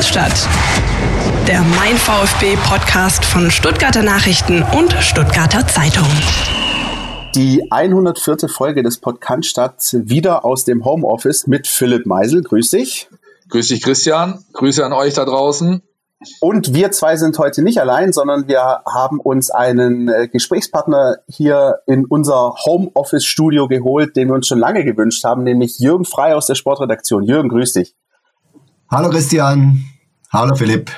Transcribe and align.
Kannstadt. 0.00 0.48
Der 1.46 1.60
Mein 1.60 1.94
VfB 1.94 2.56
Podcast 2.64 3.22
von 3.22 3.50
Stuttgarter 3.50 4.02
Nachrichten 4.02 4.62
und 4.62 4.94
Stuttgarter 4.94 5.66
Zeitung. 5.66 6.08
Die 7.34 7.70
104. 7.70 8.48
Folge 8.48 8.82
des 8.82 8.96
Podcast 8.96 10.08
wieder 10.08 10.46
aus 10.46 10.64
dem 10.64 10.86
Homeoffice 10.86 11.46
mit 11.48 11.66
Philipp 11.66 12.06
Meisel. 12.06 12.42
Grüß 12.42 12.70
dich. 12.70 13.10
Grüß 13.50 13.68
dich, 13.68 13.82
Christian. 13.82 14.42
Grüße 14.54 14.82
an 14.82 14.94
euch 14.94 15.12
da 15.12 15.26
draußen. 15.26 15.82
Und 16.40 16.72
wir 16.72 16.92
zwei 16.92 17.16
sind 17.16 17.38
heute 17.38 17.60
nicht 17.60 17.78
allein, 17.78 18.14
sondern 18.14 18.48
wir 18.48 18.80
haben 18.86 19.20
uns 19.20 19.50
einen 19.50 20.08
äh, 20.08 20.28
Gesprächspartner 20.28 21.18
hier 21.28 21.80
in 21.86 22.06
unser 22.06 22.54
Homeoffice-Studio 22.64 23.68
geholt, 23.68 24.16
den 24.16 24.28
wir 24.28 24.34
uns 24.34 24.46
schon 24.46 24.58
lange 24.58 24.82
gewünscht 24.82 25.24
haben, 25.24 25.42
nämlich 25.42 25.78
Jürgen 25.78 26.06
Frei 26.06 26.34
aus 26.34 26.46
der 26.46 26.54
Sportredaktion. 26.54 27.22
Jürgen, 27.22 27.50
grüß 27.50 27.74
dich. 27.74 27.94
Hallo 28.92 29.08
Christian. 29.08 29.84
Hallo 30.32 30.56
Philipp. 30.56 30.90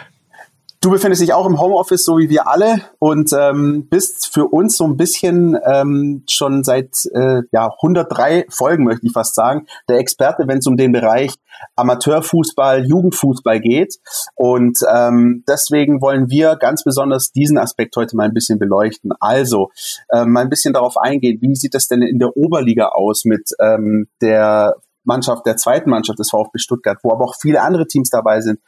Du 0.81 0.91
befindest 0.91 1.21
dich 1.21 1.35
auch 1.35 1.45
im 1.45 1.61
Homeoffice, 1.61 2.07
so 2.07 2.17
wie 2.17 2.31
wir 2.31 2.49
alle, 2.49 2.81
und 2.99 3.35
ähm, 3.39 3.87
bist 3.91 4.33
für 4.33 4.47
uns 4.47 4.79
so 4.79 4.85
ein 4.85 4.97
bisschen 4.97 5.59
ähm, 5.71 6.25
schon 6.27 6.65
seit 6.65 7.05
äh, 7.13 7.43
ja, 7.53 7.71
103 7.83 8.47
Folgen, 8.49 8.85
möchte 8.85 9.07
ich 9.07 9.13
fast 9.13 9.35
sagen, 9.35 9.67
der 9.91 9.99
Experte, 9.99 10.45
wenn 10.47 10.57
es 10.57 10.67
um 10.67 10.79
den 10.79 10.93
Bereich 10.93 11.35
Amateurfußball, 11.77 12.87
Jugendfußball 12.87 13.61
geht. 13.61 13.97
Und 14.37 14.79
ähm, 14.91 15.45
deswegen 15.47 16.01
wollen 16.01 16.31
wir 16.31 16.57
ganz 16.57 16.85
besonders 16.85 17.31
diesen 17.31 17.59
Aspekt 17.59 17.95
heute 17.97 18.17
mal 18.17 18.25
ein 18.25 18.35
bisschen 18.35 18.59
beleuchten. 18.59 19.13
Also 19.21 19.69
ähm, 20.11 20.33
mal 20.33 20.41
ein 20.41 20.49
bisschen 20.49 20.73
darauf 20.73 20.97
eingehen, 20.97 21.43
wie 21.43 21.55
sieht 21.55 21.75
das 21.75 21.89
denn 21.89 22.01
in 22.01 22.19
der 22.19 22.39
Oberliga 22.39 22.87
aus 22.87 23.27
mit 23.27 23.51
ähm, 23.61 24.07
der 24.23 24.77
Mannschaft, 25.05 25.47
der 25.47 25.57
zweiten 25.57 25.91
Mannschaft 25.91 26.19
des 26.19 26.31
VfB 26.31 26.59
Stuttgart, 26.59 26.99
wo 27.03 27.13
aber 27.13 27.25
auch 27.25 27.35
viele 27.41 27.63
andere 27.63 27.87
Teams 27.87 28.11
dabei 28.11 28.41
sind, 28.41 28.61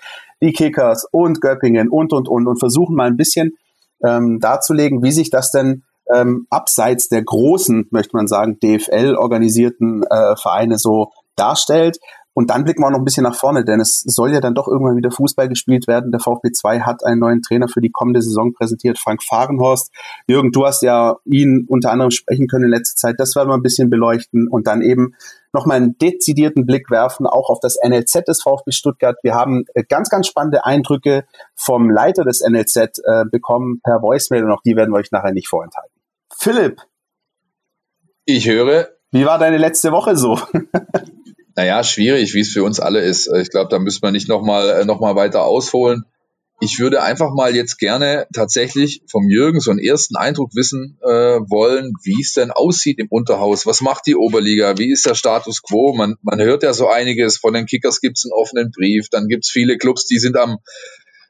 die 0.42 0.52
Kickers 0.52 1.06
und 1.10 1.40
Göppingen 1.40 1.88
und, 1.88 2.12
und, 2.12 2.28
und, 2.28 2.46
und 2.46 2.58
versuchen 2.58 2.96
mal 2.96 3.06
ein 3.06 3.16
bisschen 3.16 3.56
ähm, 4.04 4.40
darzulegen, 4.40 5.02
wie 5.02 5.12
sich 5.12 5.30
das 5.30 5.50
denn 5.50 5.84
ähm, 6.12 6.46
abseits 6.50 7.08
der 7.08 7.22
großen, 7.22 7.88
möchte 7.90 8.16
man 8.16 8.26
sagen, 8.26 8.58
DFL-organisierten 8.60 10.02
äh, 10.02 10.36
Vereine 10.36 10.78
so 10.78 11.12
darstellt. 11.36 11.98
Und 12.34 12.50
dann 12.50 12.64
blicken 12.64 12.82
wir 12.82 12.88
auch 12.88 12.90
noch 12.90 12.98
ein 12.98 13.04
bisschen 13.04 13.22
nach 13.22 13.36
vorne, 13.36 13.64
denn 13.64 13.80
es 13.80 14.00
soll 14.00 14.32
ja 14.32 14.40
dann 14.40 14.56
doch 14.56 14.66
irgendwann 14.66 14.96
wieder 14.96 15.12
Fußball 15.12 15.48
gespielt 15.48 15.86
werden. 15.86 16.10
Der 16.10 16.20
VfB 16.20 16.50
2 16.50 16.80
hat 16.80 17.04
einen 17.04 17.20
neuen 17.20 17.42
Trainer 17.42 17.68
für 17.68 17.80
die 17.80 17.90
kommende 17.90 18.20
Saison 18.20 18.52
präsentiert, 18.52 18.98
Frank 18.98 19.22
Fahrenhorst. 19.22 19.92
Jürgen, 20.26 20.50
du 20.50 20.66
hast 20.66 20.82
ja 20.82 21.16
ihn 21.24 21.64
unter 21.68 21.92
anderem 21.92 22.10
sprechen 22.10 22.48
können 22.48 22.64
in 22.64 22.70
letzter 22.70 22.96
Zeit. 22.96 23.20
Das 23.20 23.36
werden 23.36 23.48
wir 23.48 23.54
ein 23.54 23.62
bisschen 23.62 23.88
beleuchten 23.88 24.48
und 24.48 24.66
dann 24.66 24.82
eben 24.82 25.14
nochmal 25.52 25.76
einen 25.76 25.96
dezidierten 25.96 26.66
Blick 26.66 26.90
werfen, 26.90 27.26
auch 27.28 27.48
auf 27.48 27.60
das 27.60 27.78
NLZ 27.80 28.24
des 28.26 28.42
VfB 28.42 28.72
Stuttgart. 28.72 29.16
Wir 29.22 29.34
haben 29.34 29.64
äh, 29.74 29.84
ganz, 29.88 30.10
ganz 30.10 30.26
spannende 30.26 30.64
Eindrücke 30.64 31.24
vom 31.54 31.88
Leiter 31.88 32.24
des 32.24 32.42
NLZ 32.42 32.76
äh, 32.76 33.24
bekommen 33.30 33.80
per 33.84 34.02
Voicemail 34.02 34.44
und 34.44 34.50
auch 34.50 34.62
die 34.62 34.74
werden 34.74 34.92
wir 34.92 34.98
euch 34.98 35.12
nachher 35.12 35.32
nicht 35.32 35.46
vorenthalten. 35.46 35.92
Philipp. 36.36 36.82
Ich 38.24 38.48
höre. 38.48 38.88
Wie 39.12 39.24
war 39.24 39.38
deine 39.38 39.58
letzte 39.58 39.92
Woche 39.92 40.16
so? 40.16 40.38
Naja, 41.56 41.84
schwierig, 41.84 42.34
wie 42.34 42.40
es 42.40 42.52
für 42.52 42.64
uns 42.64 42.80
alle 42.80 43.00
ist. 43.00 43.30
Ich 43.32 43.50
glaube, 43.50 43.68
da 43.70 43.78
müssen 43.78 44.02
wir 44.02 44.10
nicht 44.10 44.28
nochmal 44.28 44.70
äh, 44.70 44.84
noch 44.84 45.00
mal 45.00 45.14
weiter 45.14 45.44
ausholen. 45.44 46.04
Ich 46.60 46.78
würde 46.78 47.02
einfach 47.02 47.32
mal 47.34 47.54
jetzt 47.54 47.78
gerne 47.78 48.26
tatsächlich 48.32 49.02
vom 49.10 49.28
Jürgen 49.28 49.60
so 49.60 49.70
einen 49.70 49.80
ersten 49.80 50.16
Eindruck 50.16 50.54
wissen 50.54 50.98
äh, 51.02 51.08
wollen, 51.08 51.92
wie 52.04 52.20
es 52.20 52.32
denn 52.32 52.50
aussieht 52.50 52.98
im 52.98 53.08
Unterhaus. 53.10 53.66
Was 53.66 53.80
macht 53.80 54.06
die 54.06 54.16
Oberliga? 54.16 54.78
Wie 54.78 54.90
ist 54.90 55.04
der 55.04 55.14
Status 55.14 55.62
quo? 55.62 55.94
Man, 55.94 56.16
man 56.22 56.40
hört 56.40 56.62
ja 56.62 56.72
so 56.72 56.88
einiges. 56.88 57.38
Von 57.38 57.54
den 57.54 57.66
Kickers 57.66 58.00
gibt 58.00 58.18
es 58.18 58.24
einen 58.24 58.32
offenen 58.32 58.70
Brief. 58.70 59.08
Dann 59.10 59.26
gibt 59.28 59.44
es 59.44 59.50
viele 59.50 59.78
Clubs, 59.78 60.06
die 60.06 60.18
sind 60.18 60.36
am, 60.36 60.58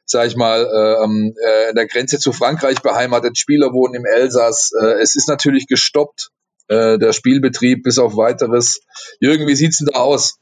sag 0.05 0.27
ich 0.27 0.35
mal, 0.35 0.61
äh, 0.61 1.03
äh, 1.03 1.69
an 1.69 1.75
der 1.75 1.87
Grenze 1.87 2.19
zu 2.19 2.31
Frankreich 2.31 2.81
beheimatet. 2.81 3.37
Spieler 3.37 3.73
wohnen 3.73 3.95
im 3.95 4.05
Elsass. 4.05 4.71
Äh, 4.79 5.01
es 5.01 5.15
ist 5.15 5.27
natürlich 5.27 5.67
gestoppt 5.67 6.31
äh, 6.67 6.97
der 6.97 7.13
Spielbetrieb 7.13 7.83
bis 7.83 7.97
auf 7.99 8.17
weiteres. 8.17 8.81
Jürgen, 9.19 9.47
wie 9.47 9.55
sieht's 9.55 9.77
denn 9.77 9.89
da 9.93 9.99
aus? 9.99 10.39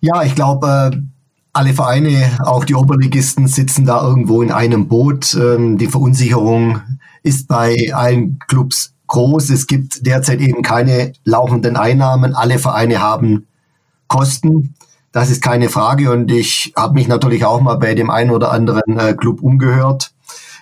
Ja, 0.00 0.22
ich 0.22 0.34
glaube, 0.34 0.90
äh, 0.92 0.96
alle 1.52 1.72
Vereine, 1.72 2.38
auch 2.44 2.64
die 2.64 2.74
Oberligisten, 2.74 3.48
sitzen 3.48 3.86
da 3.86 4.06
irgendwo 4.06 4.42
in 4.42 4.52
einem 4.52 4.88
Boot. 4.88 5.34
Ähm, 5.34 5.78
die 5.78 5.88
Verunsicherung 5.88 6.82
ist 7.22 7.48
bei 7.48 7.92
allen 7.94 8.38
Clubs 8.46 8.94
groß. 9.06 9.50
Es 9.50 9.66
gibt 9.66 10.06
derzeit 10.06 10.40
eben 10.40 10.62
keine 10.62 11.12
laufenden 11.24 11.76
Einnahmen. 11.76 12.34
Alle 12.34 12.58
Vereine 12.58 13.00
haben 13.00 13.46
Kosten. 14.06 14.74
Das 15.12 15.30
ist 15.30 15.42
keine 15.42 15.70
Frage. 15.70 16.10
Und 16.10 16.30
ich 16.30 16.72
habe 16.76 16.94
mich 16.94 17.08
natürlich 17.08 17.44
auch 17.44 17.60
mal 17.60 17.76
bei 17.76 17.94
dem 17.94 18.10
einen 18.10 18.30
oder 18.30 18.50
anderen 18.52 18.98
äh, 18.98 19.14
Club 19.14 19.42
umgehört 19.42 20.12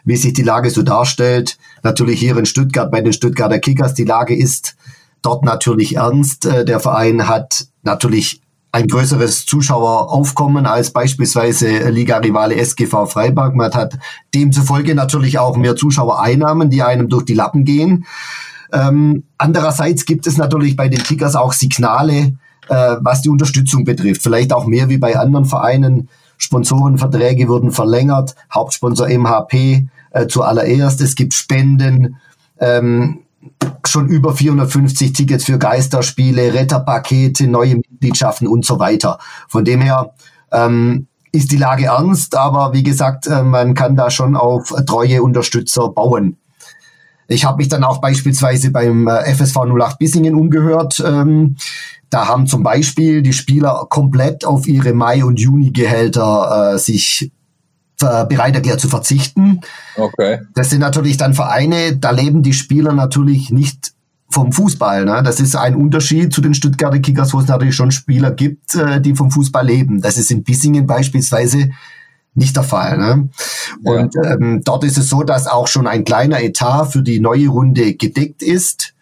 wie 0.05 0.17
sich 0.17 0.33
die 0.35 0.43
Lage 0.43 0.71
so 0.71 0.83
darstellt. 0.83 1.59
Natürlich 1.83 2.21
hier 2.21 2.37
in 2.37 2.47
Stuttgart 2.47 2.91
bei 2.91 3.01
den 3.01 3.13
Stuttgarter 3.13 3.59
Kickers. 3.59 3.95
Die 3.95 4.05
Lage 4.05 4.37
ist 4.37 4.77
dort 5.23 5.45
natürlich 5.45 5.97
ernst. 5.97 6.47
Äh, 6.47 6.65
der 6.65 6.81
Verein 6.81 7.29
hat 7.29 7.67
natürlich 7.83 8.41
ein 8.75 8.89
größeres 8.89 9.47
Zuschaueraufkommen 9.47 10.67
als 10.67 10.91
beispielsweise 10.91 11.91
Liga-Rivale 11.91 12.57
SGV 12.57 13.07
Freiburg. 13.07 13.55
Man 13.55 13.73
hat 13.73 13.97
demzufolge 14.35 14.97
natürlich 14.97 15.39
auch 15.39 15.57
mehr 15.57 15.77
Zuschauereinnahmen, 15.77 16.71
die 16.71 16.83
einem 16.83 17.09
durch 17.09 17.25
die 17.25 17.35
Lappen 17.35 17.65
gehen. 17.65 18.05
Ähm, 18.73 19.23
andererseits 19.39 20.07
gibt 20.07 20.27
es 20.27 20.37
natürlich 20.39 20.75
bei 20.75 20.89
den 20.89 21.01
Kickers 21.01 21.37
auch 21.37 21.53
Signale, 21.53 22.37
äh, 22.69 22.97
was 23.01 23.23
die 23.23 23.29
Unterstützung 23.29 23.85
betrifft. 23.85 24.23
Vielleicht 24.25 24.53
auch 24.53 24.67
mehr 24.67 24.89
wie 24.89 24.99
bei 24.99 25.17
anderen 25.17 25.45
Vereinen. 25.45 26.09
Sponsorenverträge 26.37 27.47
wurden 27.47 27.71
verlängert, 27.71 28.35
Hauptsponsor 28.53 29.09
MHP 29.09 29.87
äh, 30.15 30.27
zuallererst. 30.27 31.01
Es 31.01 31.15
gibt 31.15 31.35
Spenden, 31.35 32.17
ähm, 32.59 33.21
schon 33.87 34.09
über 34.09 34.35
450 34.35 35.13
Tickets 35.13 35.45
für 35.45 35.59
Geisterspiele, 35.59 36.55
Retterpakete, 36.55 37.47
neue 37.47 37.77
Mitgliedschaften 37.77 38.47
und 38.47 38.65
so 38.65 38.79
weiter. 38.79 39.19
Von 39.49 39.65
dem 39.65 39.83
her 39.83 40.15
ähm, 40.53 41.09
ist 41.33 41.53
die 41.53 41.57
Lage 41.57 41.87
ernst, 41.87 42.37
aber 42.37 42.73
wie 42.73 42.83
gesagt, 42.83 43.27
äh, 43.27 43.43
man 43.43 43.75
kann 43.75 43.97
da 43.97 44.11
schon 44.11 44.37
auf 44.37 44.73
treue 44.87 45.23
Unterstützer 45.23 45.89
bauen. 45.89 46.39
Ich 47.27 47.45
habe 47.45 47.59
mich 47.59 47.69
dann 47.69 47.85
auch 47.85 48.01
beispielsweise 48.01 48.71
beim 48.71 49.09
äh, 49.09 49.35
FSV 49.35 49.57
08 49.57 49.99
Bissingen 49.99 50.35
umgehört. 50.35 51.03
Ähm, 51.05 51.57
da 52.11 52.29
haben 52.29 52.47
zum 52.47 52.63
Beispiel 52.63 53.23
die 53.23 53.33
Spieler 53.33 53.87
komplett 53.91 54.45
auf 54.45 54.69
ihre 54.69 54.93
Mai- 54.93 55.25
und 55.25 55.41
Juni-Gehälter 55.41 56.75
äh, 56.75 56.79
sich 56.79 57.33
bereit 57.99 58.55
erklärt 58.55 58.81
zu 58.81 58.89
verzichten. 58.89 59.61
Okay. 59.97 60.41
Das 60.55 60.71
sind 60.71 60.81
natürlich 60.81 61.17
dann 61.17 61.35
Vereine, 61.35 61.97
da 61.97 62.11
leben 62.11 62.43
die 62.43 62.53
Spieler 62.53 62.93
natürlich 62.93 63.51
nicht 63.51 63.93
vom 64.31 64.53
Fußball. 64.53 65.05
Ne? 65.05 65.23
Das 65.23 65.41
ist 65.41 65.55
ein 65.55 65.77
Unterschied 65.77 66.33
zu 66.33 66.41
den 66.41 66.55
Stuttgarter 66.55 66.99
Kickers, 66.99 67.33
wo 67.33 67.41
es 67.41 67.47
natürlich 67.47 67.77
schon 67.77 67.93
Spieler 67.93 68.33
gibt, 68.33 68.75
äh, 68.75 69.01
die 69.01 69.15
vom 69.15 69.31
Fußball 69.31 69.65
leben. 69.65 70.01
Das 70.01 70.19
ist 70.19 70.31
in 70.31 70.43
Bissingen 70.43 70.87
beispielsweise 70.87 71.71
nicht 72.35 72.57
der 72.57 72.65
Fall. 72.65 72.99
Ne? 72.99 73.29
Und 73.85 74.15
ja. 74.15 74.33
ähm, 74.33 74.63
dort 74.65 74.85
ist 74.85 74.99
es 74.99 75.09
so, 75.09 75.23
dass 75.23 75.47
auch 75.47 75.69
schon 75.69 75.87
ein 75.87 76.05
kleiner 76.05 76.43
Etat 76.43 76.87
für 76.87 77.03
die 77.03 77.21
neue 77.21 77.49
Runde 77.49 77.95
gedeckt 77.95 78.43
ist. 78.43 78.95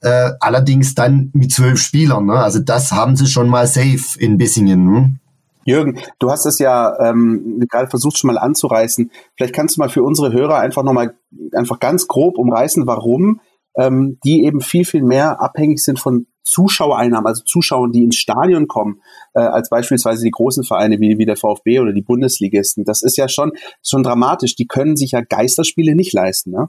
Äh, 0.00 0.32
allerdings 0.40 0.94
dann 0.94 1.30
mit 1.32 1.50
zwölf 1.50 1.80
Spielern. 1.80 2.26
Ne? 2.26 2.34
Also 2.34 2.58
das 2.58 2.92
haben 2.92 3.16
sie 3.16 3.26
schon 3.26 3.48
mal 3.48 3.66
safe 3.66 4.18
in 4.18 4.36
Bissingen. 4.36 5.18
Jürgen, 5.64 5.98
du 6.18 6.30
hast 6.30 6.46
es 6.46 6.58
ja 6.58 6.98
ähm, 7.00 7.64
gerade 7.70 7.88
versucht 7.88 8.18
schon 8.18 8.28
mal 8.28 8.38
anzureißen. 8.38 9.10
Vielleicht 9.36 9.54
kannst 9.54 9.76
du 9.76 9.80
mal 9.80 9.88
für 9.88 10.02
unsere 10.02 10.32
Hörer 10.32 10.58
einfach 10.58 10.82
nochmal 10.82 11.14
einfach 11.52 11.80
ganz 11.80 12.06
grob 12.06 12.38
umreißen, 12.38 12.86
warum 12.86 13.40
ähm, 13.76 14.18
die 14.24 14.44
eben 14.44 14.60
viel, 14.60 14.84
viel 14.84 15.02
mehr 15.02 15.40
abhängig 15.40 15.82
sind 15.82 15.98
von 15.98 16.26
Zuschauereinnahmen, 16.44 17.26
also 17.26 17.42
Zuschauern, 17.42 17.90
die 17.90 18.04
ins 18.04 18.16
Stadion 18.16 18.68
kommen, 18.68 19.00
äh, 19.34 19.40
als 19.40 19.70
beispielsweise 19.70 20.24
die 20.24 20.30
großen 20.30 20.62
Vereine 20.62 21.00
wie, 21.00 21.18
wie 21.18 21.24
der 21.24 21.36
VfB 21.36 21.80
oder 21.80 21.92
die 21.92 22.02
Bundesligisten. 22.02 22.84
Das 22.84 23.02
ist 23.02 23.16
ja 23.16 23.28
schon, 23.28 23.52
schon 23.82 24.02
dramatisch. 24.02 24.54
Die 24.54 24.66
können 24.66 24.96
sich 24.96 25.12
ja 25.12 25.22
Geisterspiele 25.22 25.94
nicht 25.94 26.12
leisten, 26.12 26.50
ne? 26.50 26.68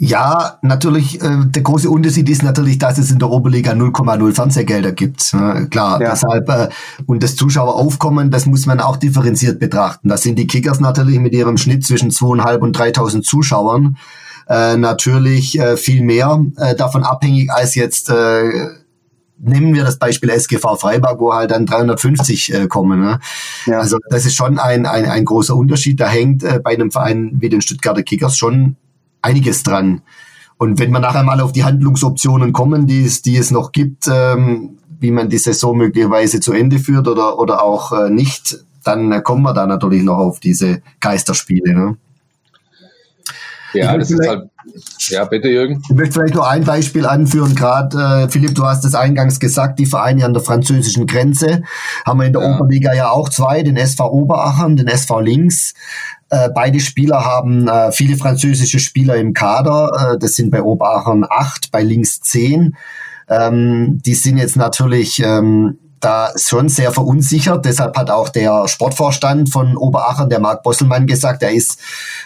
Ja, 0.00 0.58
natürlich, 0.62 1.20
äh, 1.20 1.44
der 1.44 1.62
große 1.62 1.90
Unterschied 1.90 2.28
ist 2.28 2.44
natürlich, 2.44 2.78
dass 2.78 2.98
es 2.98 3.10
in 3.10 3.18
der 3.18 3.30
Oberliga 3.30 3.72
0,0 3.72 4.32
Fernsehgelder 4.32 4.92
gibt. 4.92 5.34
Äh, 5.34 5.66
klar, 5.66 6.00
ja. 6.00 6.10
deshalb, 6.10 6.48
äh, 6.48 6.68
und 7.06 7.24
das 7.24 7.34
Zuschaueraufkommen, 7.34 8.30
das 8.30 8.46
muss 8.46 8.64
man 8.64 8.78
auch 8.78 8.96
differenziert 8.96 9.58
betrachten. 9.58 10.08
Das 10.08 10.22
sind 10.22 10.38
die 10.38 10.46
Kickers 10.46 10.78
natürlich 10.78 11.18
mit 11.18 11.32
ihrem 11.32 11.58
Schnitt 11.58 11.84
zwischen 11.84 12.12
2.500 12.12 12.58
und 12.58 12.78
3.000 12.78 13.22
Zuschauern 13.22 13.96
äh, 14.48 14.76
natürlich 14.76 15.58
äh, 15.58 15.76
viel 15.76 16.02
mehr 16.02 16.44
äh, 16.56 16.76
davon 16.76 17.02
abhängig 17.02 17.50
als 17.50 17.74
jetzt, 17.74 18.08
äh, 18.08 18.44
nehmen 19.36 19.74
wir 19.74 19.84
das 19.84 19.98
Beispiel 19.98 20.30
SGV 20.30 20.76
Freiburg, 20.76 21.18
wo 21.18 21.34
halt 21.34 21.50
dann 21.50 21.66
350 21.66 22.54
äh, 22.54 22.66
kommen. 22.68 23.00
Ne? 23.00 23.18
Ja. 23.66 23.80
Also 23.80 23.98
das 24.10 24.26
ist 24.26 24.36
schon 24.36 24.60
ein, 24.60 24.86
ein, 24.86 25.06
ein 25.06 25.24
großer 25.24 25.54
Unterschied. 25.54 26.00
Da 26.00 26.08
hängt 26.08 26.44
äh, 26.44 26.60
bei 26.62 26.74
einem 26.74 26.90
Verein 26.90 27.32
wie 27.34 27.48
den 27.48 27.60
Stuttgarter 27.60 28.02
Kickers 28.02 28.36
schon 28.36 28.76
einiges 29.22 29.62
dran. 29.62 30.02
Und 30.56 30.78
wenn 30.78 30.90
wir 30.90 31.00
nachher 31.00 31.22
mal 31.22 31.40
auf 31.40 31.52
die 31.52 31.64
Handlungsoptionen 31.64 32.52
kommen, 32.52 32.86
die 32.86 33.04
es, 33.04 33.22
die 33.22 33.36
es 33.36 33.50
noch 33.50 33.72
gibt, 33.72 34.08
ähm, 34.12 34.78
wie 35.00 35.12
man 35.12 35.28
die 35.28 35.38
Saison 35.38 35.76
möglicherweise 35.76 36.40
zu 36.40 36.52
Ende 36.52 36.78
führt 36.78 37.06
oder, 37.06 37.38
oder 37.38 37.62
auch 37.62 37.92
äh, 37.92 38.10
nicht, 38.10 38.58
dann 38.82 39.22
kommen 39.22 39.42
wir 39.42 39.54
da 39.54 39.66
natürlich 39.66 40.02
noch 40.02 40.18
auf 40.18 40.40
diese 40.40 40.82
Geisterspiele. 41.00 41.74
Ne? 41.74 41.96
Ja, 43.74 43.96
das 43.96 44.10
ist 44.10 44.26
halt. 44.26 44.50
Ja, 45.08 45.24
bitte, 45.24 45.48
Jürgen. 45.48 45.82
Ich 45.88 45.96
möchte 45.96 46.14
vielleicht 46.14 46.34
noch 46.34 46.46
ein 46.46 46.64
Beispiel 46.64 47.06
anführen. 47.06 47.54
Gerade, 47.54 48.24
äh, 48.24 48.28
Philipp, 48.28 48.54
du 48.54 48.64
hast 48.64 48.84
es 48.84 48.94
eingangs 48.94 49.40
gesagt, 49.40 49.78
die 49.78 49.86
Vereine 49.86 50.24
an 50.24 50.34
der 50.34 50.42
französischen 50.42 51.06
Grenze 51.06 51.62
haben 52.04 52.20
wir 52.20 52.26
in 52.26 52.32
der 52.32 52.42
ja. 52.42 52.54
Oberliga 52.54 52.94
ja 52.94 53.10
auch 53.10 53.28
zwei, 53.28 53.62
den 53.62 53.76
SV 53.76 54.10
Oberachern, 54.10 54.76
den 54.76 54.86
SV 54.86 55.20
Links. 55.20 55.74
Äh, 56.30 56.50
beide 56.54 56.80
Spieler 56.80 57.24
haben 57.24 57.68
äh, 57.68 57.90
viele 57.92 58.16
französische 58.16 58.78
Spieler 58.78 59.16
im 59.16 59.32
Kader. 59.32 60.14
Äh, 60.14 60.18
das 60.18 60.34
sind 60.34 60.50
bei 60.50 60.62
Oberachern 60.62 61.24
acht, 61.28 61.70
bei 61.70 61.82
Links 61.82 62.20
zehn. 62.20 62.76
Ähm, 63.28 64.00
die 64.04 64.14
sind 64.14 64.36
jetzt 64.36 64.56
natürlich 64.56 65.22
ähm, 65.22 65.78
da 66.00 66.30
schon 66.36 66.68
sehr 66.68 66.92
verunsichert. 66.92 67.64
Deshalb 67.64 67.96
hat 67.96 68.10
auch 68.10 68.28
der 68.28 68.68
Sportvorstand 68.68 69.50
von 69.50 69.76
Oberachern, 69.76 70.28
der 70.28 70.40
Marc 70.40 70.62
Bosselmann, 70.62 71.06
gesagt, 71.06 71.42
er 71.42 71.52
ist 71.52 71.80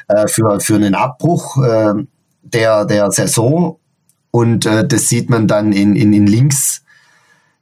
äh, 0.08 0.26
für, 0.26 0.60
für 0.60 0.74
einen 0.74 0.94
Abbruch 0.94 1.62
äh, 1.62 1.94
der, 2.42 2.84
der 2.84 3.10
Saison. 3.12 3.78
Und 4.30 4.64
das 4.64 5.10
sieht 5.10 5.28
man 5.28 5.46
dann 5.46 5.72
in, 5.74 5.94
in, 5.94 6.14
in 6.14 6.26
Links 6.26 6.82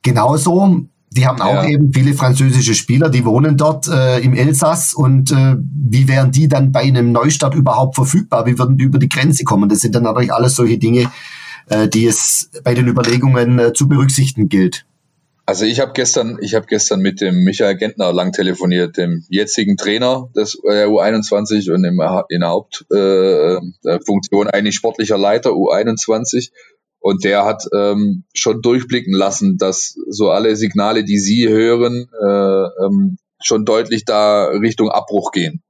genauso. 0.03 0.85
Die 1.13 1.27
haben 1.27 1.41
auch 1.41 1.65
ja. 1.65 1.69
eben 1.69 1.93
viele 1.93 2.15
französische 2.15 2.75
Spieler, 2.75 3.09
die 3.09 3.25
wohnen 3.25 3.57
dort 3.57 3.89
äh, 3.89 4.21
im 4.21 4.33
Elsass. 4.35 4.95
Und 4.95 5.33
äh, 5.33 5.57
wie 5.59 6.07
wären 6.07 6.31
die 6.31 6.47
dann 6.47 6.71
bei 6.71 6.83
einem 6.83 7.11
Neustart 7.11 7.57
überhaupt 7.57 7.97
verfügbar? 7.97 8.47
Wie 8.47 8.57
würden 8.59 8.77
die 8.77 8.85
über 8.85 9.01
die 9.01 9.09
Grenze 9.09 9.43
kommen? 9.43 9.69
Das 9.69 9.81
sind 9.81 9.95
dann 9.97 10.05
natürlich 10.05 10.33
alles 10.33 10.55
solche 10.55 10.79
Dinge, 10.79 11.11
äh, 11.69 11.89
die 11.89 12.07
es 12.07 12.51
bei 12.63 12.75
den 12.75 12.87
Überlegungen 12.87 13.59
äh, 13.59 13.73
zu 13.73 13.89
berücksichtigen 13.89 14.49
gilt. 14.49 14.87
Also 15.51 15.65
ich 15.65 15.81
habe 15.81 15.91
gestern, 15.95 16.39
ich 16.41 16.55
habe 16.55 16.67
gestern 16.67 17.01
mit 17.01 17.21
dem 17.21 17.43
Michael 17.43 17.77
Gentner 17.77 18.13
lang 18.13 18.31
telefoniert, 18.31 18.97
dem 18.97 19.25
jetzigen 19.29 19.77
Trainer 19.77 20.31
des 20.37 20.55
äh, 20.63 20.85
U21 20.85 21.73
und 21.73 21.83
im, 21.85 22.01
in 22.29 22.41
der 22.41 22.51
Hauptfunktion 22.51 24.47
äh, 24.47 24.51
eigentlich 24.53 24.77
sportlicher 24.77 25.19
Leiter 25.19 25.51
U21. 25.51 26.53
Und 27.01 27.25
der 27.25 27.45
hat 27.47 27.65
ähm, 27.75 28.25
schon 28.35 28.61
durchblicken 28.61 29.15
lassen, 29.15 29.57
dass 29.57 29.97
so 30.09 30.31
alle 30.31 30.55
Signale, 30.55 31.03
die 31.03 31.19
Sie 31.19 31.49
hören, 31.49 32.09
äh, 32.23 32.85
ähm, 32.85 33.17
schon 33.43 33.65
deutlich 33.65 34.05
da 34.05 34.45
Richtung 34.47 34.91
Abbruch 34.91 35.33
gehen. 35.33 35.63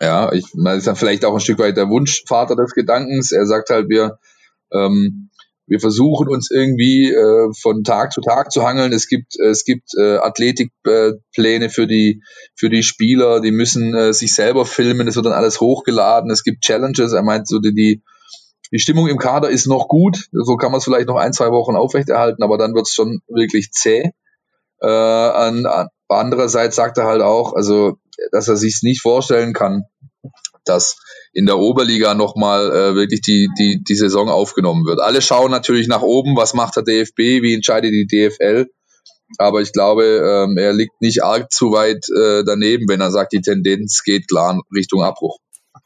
Ja, 0.00 0.32
ich, 0.32 0.44
das 0.54 0.78
ist 0.78 0.86
dann 0.86 0.96
vielleicht 0.96 1.24
auch 1.24 1.34
ein 1.34 1.40
Stück 1.40 1.58
weit 1.58 1.76
der 1.76 1.90
Wunschvater 1.90 2.56
des 2.56 2.72
Gedankens. 2.72 3.32
Er 3.32 3.46
sagt 3.46 3.68
halt, 3.70 3.88
wir 3.88 4.18
ähm, 4.72 5.28
wir 5.68 5.80
versuchen 5.80 6.28
uns 6.28 6.50
irgendwie 6.50 7.12
äh, 7.12 7.52
von 7.60 7.84
Tag 7.84 8.12
zu 8.12 8.22
Tag 8.22 8.50
zu 8.50 8.66
hangeln. 8.66 8.92
Es 8.92 9.06
gibt 9.06 9.38
es 9.38 9.64
gibt 9.64 9.90
äh, 9.98 10.16
Athletikpläne 10.16 11.68
für 11.68 11.86
die 11.86 12.22
für 12.54 12.70
die 12.70 12.82
Spieler, 12.82 13.40
die 13.40 13.50
müssen 13.50 13.94
äh, 13.94 14.14
sich 14.14 14.34
selber 14.34 14.64
filmen, 14.64 15.08
es 15.08 15.16
wird 15.16 15.26
dann 15.26 15.34
alles 15.34 15.60
hochgeladen. 15.60 16.30
Es 16.30 16.42
gibt 16.42 16.62
Challenges. 16.62 17.12
Er 17.12 17.22
meint 17.22 17.46
so 17.46 17.58
die 17.58 17.74
die 17.74 18.02
Stimmung 18.74 19.08
im 19.08 19.18
Kader 19.18 19.48
ist 19.48 19.66
noch 19.66 19.88
gut, 19.88 20.28
so 20.32 20.56
kann 20.56 20.70
man 20.70 20.78
es 20.78 20.84
vielleicht 20.84 21.08
noch 21.08 21.16
ein 21.16 21.32
zwei 21.32 21.50
Wochen 21.50 21.76
aufrechterhalten, 21.76 22.42
aber 22.42 22.58
dann 22.58 22.74
wird 22.74 22.86
es 22.86 22.94
schon 22.94 23.20
wirklich 23.28 23.70
zäh. 23.72 24.10
Äh, 24.80 24.86
an, 24.86 25.66
an, 25.66 25.88
andererseits 26.08 26.76
sagt 26.76 26.98
er 26.98 27.04
halt 27.04 27.22
auch, 27.22 27.54
also 27.54 27.96
dass 28.32 28.48
er 28.48 28.56
sich 28.56 28.80
nicht 28.82 29.00
vorstellen 29.00 29.52
kann, 29.52 29.84
dass 30.64 30.96
in 31.32 31.46
der 31.46 31.58
Oberliga 31.58 32.14
nochmal 32.14 32.70
äh, 32.70 32.94
wirklich 32.94 33.22
die, 33.22 33.48
die, 33.58 33.82
die 33.82 33.94
Saison 33.94 34.28
aufgenommen 34.28 34.84
wird. 34.86 35.00
Alle 35.00 35.22
schauen 35.22 35.50
natürlich 35.50 35.88
nach 35.88 36.02
oben, 36.02 36.36
was 36.36 36.54
macht 36.54 36.76
der 36.76 36.82
DFB, 36.82 37.42
wie 37.42 37.54
entscheidet 37.54 37.92
die 37.92 38.06
DFL. 38.06 38.66
Aber 39.36 39.60
ich 39.60 39.72
glaube, 39.72 40.04
ähm, 40.04 40.56
er 40.56 40.72
liegt 40.72 41.00
nicht 41.00 41.22
arg 41.22 41.52
zu 41.52 41.72
weit 41.72 42.06
äh, 42.08 42.44
daneben, 42.44 42.88
wenn 42.88 43.00
er 43.00 43.10
sagt, 43.10 43.32
die 43.32 43.42
Tendenz 43.42 44.02
geht 44.02 44.26
klar 44.26 44.58
Richtung 44.74 45.02
Abbruch. 45.02 45.38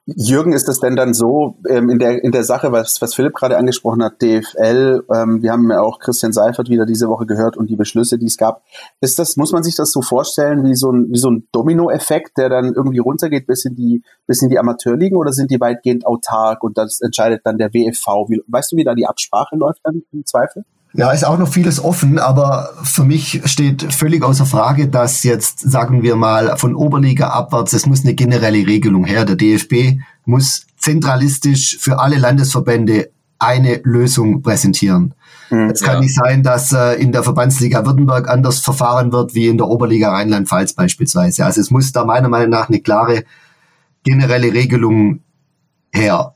Jürgen, 0.05 0.53
ist 0.53 0.69
es 0.69 0.81
denn 0.81 0.97
dann 0.97 1.15
so 1.15 1.59
ähm, 1.69 1.89
in, 1.89 2.01
der, 2.01 2.25
in 2.25 2.33
der 2.33 2.43
Sache, 2.43 2.73
was, 2.73 3.01
was 3.01 3.15
Philipp 3.15 3.35
gerade 3.35 3.57
angesprochen 3.57 4.03
hat, 4.03 4.21
DFL, 4.21 5.05
ähm, 5.15 5.43
wir 5.43 5.53
haben 5.53 5.71
ja 5.71 5.81
auch 5.81 6.01
Christian 6.01 6.33
Seifert 6.33 6.69
wieder 6.69 6.87
diese 6.87 7.09
Woche 7.09 7.25
gehört 7.25 7.57
und 7.57 7.71
die 7.71 7.77
Beschlüsse, 7.77 8.19
die 8.19 8.27
es 8.27 8.37
gab. 8.37 8.65
Ist 9.01 9.21
das, 9.21 9.37
muss 9.37 9.53
man 9.53 9.63
sich 9.63 9.77
das 9.77 9.93
so 9.93 10.03
vorstellen 10.03 10.65
wie 10.65 10.75
so 10.75 10.91
ein, 10.91 11.13
wie 11.13 11.19
so 11.19 11.31
ein 11.31 11.47
Domino-Effekt, 11.53 12.37
der 12.37 12.49
dann 12.49 12.75
irgendwie 12.75 12.99
runtergeht 12.99 13.47
bis 13.47 13.65
in 13.65 13.77
die, 13.77 14.03
bis 14.27 14.43
in 14.43 14.49
die 14.49 14.59
Amateurligen 14.59 15.17
oder 15.17 15.33
sind 15.33 15.53
die 15.53 15.61
weitgehend 15.61 16.05
autark 16.05 16.65
und 16.65 16.77
das 16.77 17.01
entscheidet 17.01 17.43
dann 17.45 17.59
der 17.59 17.73
WFV? 17.73 18.29
Wie, 18.29 18.43
weißt 18.49 18.73
du, 18.73 18.77
wie 18.77 18.85
da 18.85 18.97
die 18.97 19.07
Absprache 19.07 19.55
läuft 19.55 19.83
dann 19.85 20.03
im 20.13 20.27
Zweifel? 20.27 20.65
Ja, 20.95 21.11
ist 21.11 21.25
auch 21.25 21.39
noch 21.39 21.49
vieles 21.49 21.83
offen, 21.83 22.19
aber 22.19 22.71
für 22.83 23.05
mich 23.05 23.41
steht 23.47 23.95
völlig 23.95 24.23
außer 24.23 24.45
Frage, 24.45 24.89
dass 24.89 25.23
jetzt, 25.23 25.61
sagen 25.61 26.03
wir 26.03 26.17
mal, 26.17 26.57
von 26.59 26.75
Oberliga 26.75 27.29
abwärts, 27.29 27.73
es 27.73 27.87
muss 27.87 28.05
eine 28.05 28.15
generelle 28.15 28.67
Regelung 28.67 29.05
her. 29.05 29.25
Der 29.25 29.37
DFB 29.37 30.01
muss 30.27 30.67
zentralistisch 30.77 31.79
für 31.81 31.99
alle 31.99 32.19
Landesverbände 32.19 33.11
eine 33.39 33.81
Lösung 33.85 34.43
präsentieren. 34.43 35.15
Mhm, 35.51 35.71
es 35.71 35.81
kann 35.81 35.95
ja. 35.95 36.01
nicht 36.01 36.15
sein, 36.15 36.43
dass 36.43 36.73
äh, 36.73 36.95
in 37.01 37.11
der 37.11 37.23
Verbandsliga 37.23 37.85
Württemberg 37.87 38.29
anders 38.29 38.61
verfahren 38.61 39.13
wird 39.13 39.35
wie 39.35 39.49
in 39.49 39.59
der 39.59 39.69
Oberliga 39.69 40.11
Rheinland-Pfalz 40.11 40.75
beispielsweise. 40.75 41.45
Also 41.45 41.61
es 41.61 41.71
muss 41.71 41.93
da 41.93 42.05
meiner 42.05 42.29
Meinung 42.29 42.51
nach 42.51 42.69
eine 42.69 42.81
klare 42.81 43.25
generelle 44.05 44.53
Regelung 44.53 45.21
her. 45.91 46.35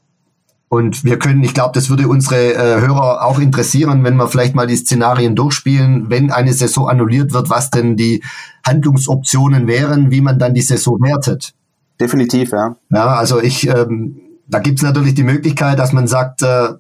Und 0.68 1.04
wir 1.04 1.18
können, 1.18 1.44
ich 1.44 1.54
glaube, 1.54 1.72
das 1.74 1.90
würde 1.90 2.08
unsere 2.08 2.54
äh, 2.54 2.80
Hörer 2.80 3.24
auch 3.24 3.38
interessieren, 3.38 4.02
wenn 4.02 4.16
wir 4.16 4.26
vielleicht 4.26 4.56
mal 4.56 4.66
die 4.66 4.76
Szenarien 4.76 5.36
durchspielen, 5.36 6.10
wenn 6.10 6.32
eine 6.32 6.52
Saison 6.52 6.88
annulliert 6.88 7.32
wird, 7.32 7.50
was 7.50 7.70
denn 7.70 7.96
die 7.96 8.22
Handlungsoptionen 8.66 9.68
wären, 9.68 10.10
wie 10.10 10.20
man 10.20 10.40
dann 10.40 10.54
die 10.54 10.62
Saison 10.62 11.00
wertet. 11.00 11.54
Definitiv, 12.00 12.50
ja. 12.50 12.74
Ja, 12.90 13.06
also 13.06 13.40
ich, 13.40 13.68
ähm, 13.68 14.20
da 14.48 14.58
gibt 14.58 14.80
es 14.80 14.82
natürlich 14.82 15.14
die 15.14 15.22
Möglichkeit, 15.22 15.78
dass 15.78 15.92
man 15.92 16.08
sagt, 16.08 16.42
äh, 16.42 16.70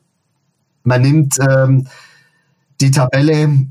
man 0.82 1.02
nimmt 1.02 1.38
ähm, 1.40 1.86
die 2.80 2.90
Tabelle 2.90 3.66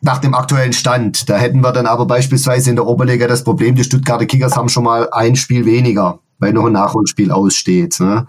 nach 0.00 0.18
dem 0.18 0.34
aktuellen 0.34 0.72
Stand. 0.72 1.28
Da 1.28 1.36
hätten 1.36 1.60
wir 1.60 1.72
dann 1.72 1.86
aber 1.86 2.06
beispielsweise 2.06 2.70
in 2.70 2.76
der 2.76 2.86
Oberliga 2.86 3.26
das 3.26 3.44
Problem, 3.44 3.74
die 3.74 3.84
Stuttgarter 3.84 4.26
Kickers 4.26 4.56
haben 4.56 4.68
schon 4.68 4.84
mal 4.84 5.08
ein 5.10 5.36
Spiel 5.36 5.64
weniger, 5.66 6.20
weil 6.38 6.52
noch 6.52 6.66
ein 6.66 6.72
Nachholspiel 6.72 7.30
aussteht. 7.30 7.98
Ne? 8.00 8.26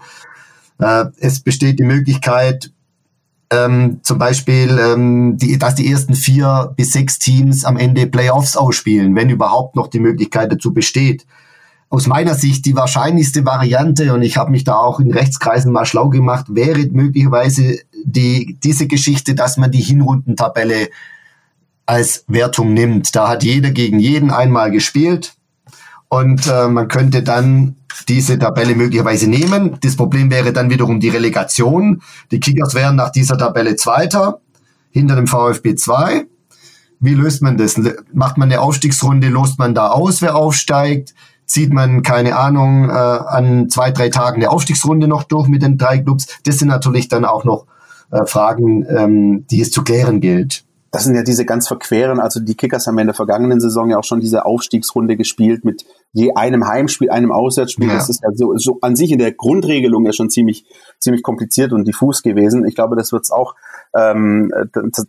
Äh, 0.82 1.06
es 1.20 1.40
besteht 1.40 1.80
die 1.80 1.84
Möglichkeit, 1.84 2.72
ähm, 3.52 4.00
zum 4.02 4.18
Beispiel, 4.18 4.80
ähm, 4.80 5.38
die, 5.38 5.58
dass 5.58 5.76
die 5.76 5.92
ersten 5.92 6.16
vier 6.16 6.74
bis 6.76 6.94
sechs 6.94 7.20
Teams 7.20 7.66
am 7.66 7.78
Ende 7.78 8.08
Playoffs 8.08 8.56
ausspielen, 8.56 9.16
wenn 9.16 9.30
überhaupt 9.30 9.76
noch 9.76 9.88
die 9.88 10.00
Möglichkeit 10.00 10.52
dazu 10.52 10.74
besteht. 10.74 11.26
Aus 11.90 12.08
meiner 12.08 12.36
Sicht 12.36 12.66
die 12.66 12.76
wahrscheinlichste 12.76 13.46
Variante, 13.46 14.14
und 14.14 14.22
ich 14.22 14.38
habe 14.38 14.52
mich 14.52 14.64
da 14.64 14.76
auch 14.76 15.02
in 15.02 15.12
Rechtskreisen 15.12 15.74
mal 15.74 15.86
schlau 15.86 16.08
gemacht, 16.08 16.46
wäre 16.50 16.88
möglicherweise 16.92 17.80
die, 18.06 18.58
diese 18.64 18.88
Geschichte, 18.88 19.36
dass 19.36 19.58
man 19.58 19.72
die 19.72 19.82
Hinrundentabelle 19.82 20.90
als 21.86 22.24
Wertung 22.28 22.74
nimmt. 22.74 23.14
Da 23.14 23.28
hat 23.28 23.44
jeder 23.44 23.72
gegen 23.72 24.00
jeden 24.00 24.32
einmal 24.32 24.72
gespielt 24.72 25.34
und 26.08 26.48
äh, 26.48 26.70
man 26.70 26.88
könnte 26.88 27.24
dann 27.24 27.76
diese 28.08 28.38
Tabelle 28.38 28.76
möglicherweise 28.76 29.30
nehmen. 29.30 29.78
Das 29.82 29.96
Problem 29.96 30.32
wäre 30.32 30.54
dann 30.54 30.70
wiederum 30.70 31.00
die 31.00 31.10
Relegation. 31.10 32.02
Die 32.32 32.40
Kickers 32.40 32.74
wären 32.74 32.96
nach 32.96 33.12
dieser 33.12 33.38
Tabelle 33.38 33.76
Zweiter 33.76 34.42
hinter 34.92 35.16
dem 35.16 35.28
VfB 35.28 35.76
2. 35.76 36.26
Wie 37.00 37.14
löst 37.14 37.42
man 37.42 37.58
das? 37.58 37.80
Macht 38.14 38.38
man 38.38 38.52
eine 38.52 38.62
Aufstiegsrunde, 38.62 39.30
lost 39.30 39.58
man 39.58 39.74
da 39.74 39.90
aus, 39.90 40.22
wer 40.22 40.36
aufsteigt? 40.36 41.14
Zieht 41.46 41.74
man, 41.74 42.04
keine 42.04 42.38
Ahnung, 42.38 42.90
äh, 42.90 42.94
an 42.94 43.70
zwei, 43.70 43.92
drei 43.92 44.10
Tagen 44.10 44.38
eine 44.38 44.52
Aufstiegsrunde 44.52 45.08
noch 45.08 45.24
durch 45.24 45.48
mit 45.48 45.64
den 45.64 45.78
drei 45.78 45.98
Clubs? 45.98 46.28
Das 46.44 46.60
sind 46.60 46.68
natürlich 46.68 47.10
dann 47.10 47.26
auch 47.26 47.44
noch 47.44 47.66
äh, 48.12 48.26
Fragen, 48.26 48.86
ähm, 48.88 49.46
die 49.48 49.62
es 49.62 49.72
zu 49.72 49.84
klären 49.84 50.22
gilt 50.22 50.64
das 50.92 51.06
sind 51.06 51.16
ja 51.16 51.24
diese 51.24 51.46
ganz 51.46 51.70
verqueren, 51.70 52.20
also 52.20 52.42
die 52.42 52.56
Kickers 52.56 52.86
haben 52.86 52.96
ja 52.96 53.02
in 53.02 53.08
der 53.08 53.16
vergangenen 53.16 53.62
Saison 53.62 53.90
ja 53.90 53.98
auch 53.98 54.04
schon 54.04 54.20
diese 54.20 54.46
Aufstiegsrunde 54.46 55.16
gespielt 55.16 55.64
mit 55.64 55.86
je 56.12 56.34
einem 56.34 56.68
Heimspiel, 56.68 57.10
einem 57.10 57.32
Auswärtsspiel. 57.32 57.88
Ja. 57.88 57.94
Das 57.94 58.10
ist 58.10 58.22
ja 58.22 58.30
so, 58.34 58.58
so 58.58 58.80
an 58.82 58.98
sich 58.98 59.12
in 59.12 59.20
der 59.20 59.32
Grundregelung 59.32 60.06
ja 60.06 60.12
schon 60.12 60.30
ziemlich, 60.30 60.66
ziemlich 61.00 61.24
kompliziert 61.24 61.72
und 61.72 61.88
diffus 61.88 62.22
gewesen. 62.22 62.66
Ich 62.66 62.76
glaube, 62.76 62.98
das 62.98 63.14
wird 63.14 63.24
es 63.24 63.32
auch 63.32 63.56
ähm, 63.98 64.52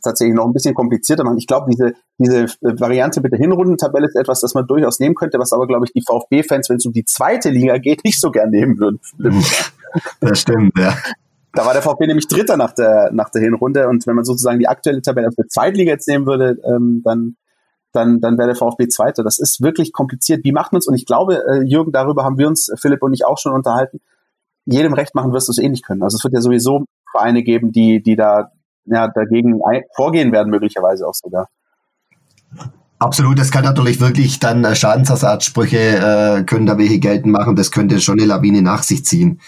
tatsächlich 0.03 0.37
noch 0.37 0.47
ein 0.47 0.53
bisschen 0.53 0.75
komplizierter 0.75 1.25
machen. 1.25 1.39
Ich 1.39 1.49
glaube, 1.49 1.69
diese, 1.69 1.95
diese 2.17 2.47
Variante 2.61 3.21
mit 3.21 3.33
der 3.33 3.41
Hinrundentabelle 3.41 4.07
ist 4.07 4.15
etwas, 4.15 4.41
das 4.41 4.55
man 4.55 4.69
durchaus 4.69 5.01
nehmen 5.01 5.17
könnte, 5.17 5.41
was 5.41 5.53
aber, 5.53 5.67
glaube 5.67 5.87
ich, 5.87 5.93
die 5.93 6.03
VfB-Fans, 6.07 6.71
wenn 6.71 6.77
es 6.77 6.87
um 6.87 6.93
die 6.93 7.05
zweite 7.05 7.51
Liga 7.51 7.79
geht, 7.79 8.05
nicht 8.05 8.21
so 8.21 8.31
gern 8.31 8.51
nehmen 8.51 8.79
würden. 8.79 9.01
Das 10.21 10.41
stimmt, 10.41 10.79
ja. 10.79 10.97
Da 11.55 11.67
war 11.67 11.75
der 11.75 11.83
VfB 11.83 12.07
nämlich 12.07 12.29
Dritter 12.29 12.57
nach 12.57 12.73
der, 12.73 13.11
nach 13.13 13.29
der 13.31 13.43
Hinrunde. 13.43 13.89
Und 13.89 14.07
wenn 14.07 14.15
man 14.15 14.25
sozusagen 14.25 14.59
die 14.59 14.69
aktuelle 14.69 15.03
Tabelle 15.03 15.29
aus 15.29 15.35
der 15.35 15.49
Zweitliga 15.49 15.93
jetzt 15.93 16.09
nehmen 16.09 16.27
würde, 16.27 16.57
ähm, 16.65 17.03
dann, 17.05 17.37
dann, 17.93 18.21
dann 18.21 18.39
wäre 18.39 18.49
der 18.49 18.57
VfB 18.57 18.89
Zweiter. 18.89 19.23
Das 19.23 19.39
ist 19.39 19.63
wirklich 19.63 19.93
kompliziert. 19.93 20.45
Wie 20.45 20.53
macht 20.53 20.73
man 20.73 20.79
es? 20.79 20.87
Und 20.87 20.95
ich 20.95 21.05
glaube, 21.05 21.43
äh, 21.47 21.63
Jürgen, 21.63 21.93
darüber 21.93 22.25
haben 22.25 22.39
wir 22.39 22.49
uns, 22.49 22.73
Philipp 22.81 23.03
und 23.03 23.13
ich, 23.13 23.27
auch 23.27 23.39
schon 23.39 23.53
unterhalten. 23.53 24.01
Jedem 24.65 24.95
Recht 24.95 25.15
machen 25.15 25.33
wirst 25.33 25.49
du 25.49 25.53
es 25.53 25.59
eh 25.59 25.69
nicht 25.69 25.85
können. 25.85 26.03
Also 26.03 26.17
es 26.17 26.25
wird 26.25 26.35
ja 26.35 26.41
sowieso 26.41 26.85
Vereine 27.11 27.43
geben, 27.43 27.73
die, 27.73 28.03
die 28.03 28.17
da 28.17 28.51
ja, 28.87 29.09
dagegen 29.09 29.61
vorgehen 29.95 30.33
werden, 30.33 30.51
möglicherweise 30.51 31.07
auch 31.07 31.15
sogar. 31.15 31.49
Absolut, 33.03 33.37
das 33.37 33.51
kann 33.51 33.65
natürlich 33.65 33.99
wirklich 33.99 34.39
dann 34.39 34.63
äh, 34.65 34.77
Schadensersatzsprüche 34.77 35.77
äh, 35.77 36.45
können 36.45 36.67
da 36.67 36.79
welche 36.79 37.01
geltend 37.01 37.33
machen. 37.33 37.57
Das 37.57 37.73
könnte 37.73 38.01
schon 38.01 38.21
eine 38.21 38.29
Lawine 38.29 38.63
nach 38.63 38.85
sich 38.85 39.05
ziehen. 39.05 39.41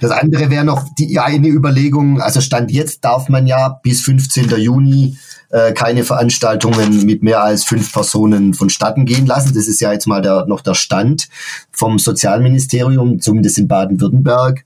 Das 0.00 0.10
andere 0.10 0.48
wäre 0.48 0.64
noch 0.64 0.88
die 0.98 1.20
eine 1.20 1.48
Überlegung. 1.48 2.22
Also 2.22 2.40
Stand 2.40 2.70
jetzt 2.70 3.04
darf 3.04 3.28
man 3.28 3.46
ja 3.46 3.78
bis 3.82 4.00
15. 4.00 4.48
Juni 4.58 5.18
äh, 5.50 5.74
keine 5.74 6.02
Veranstaltungen 6.02 7.04
mit 7.04 7.22
mehr 7.22 7.42
als 7.42 7.64
fünf 7.64 7.92
Personen 7.92 8.54
vonstatten 8.54 9.04
gehen 9.04 9.26
lassen. 9.26 9.52
Das 9.52 9.68
ist 9.68 9.82
ja 9.82 9.92
jetzt 9.92 10.06
mal 10.06 10.22
der, 10.22 10.46
noch 10.46 10.62
der 10.62 10.74
Stand 10.74 11.28
vom 11.72 11.98
Sozialministerium, 11.98 13.20
zumindest 13.20 13.58
in 13.58 13.68
Baden-Württemberg. 13.68 14.64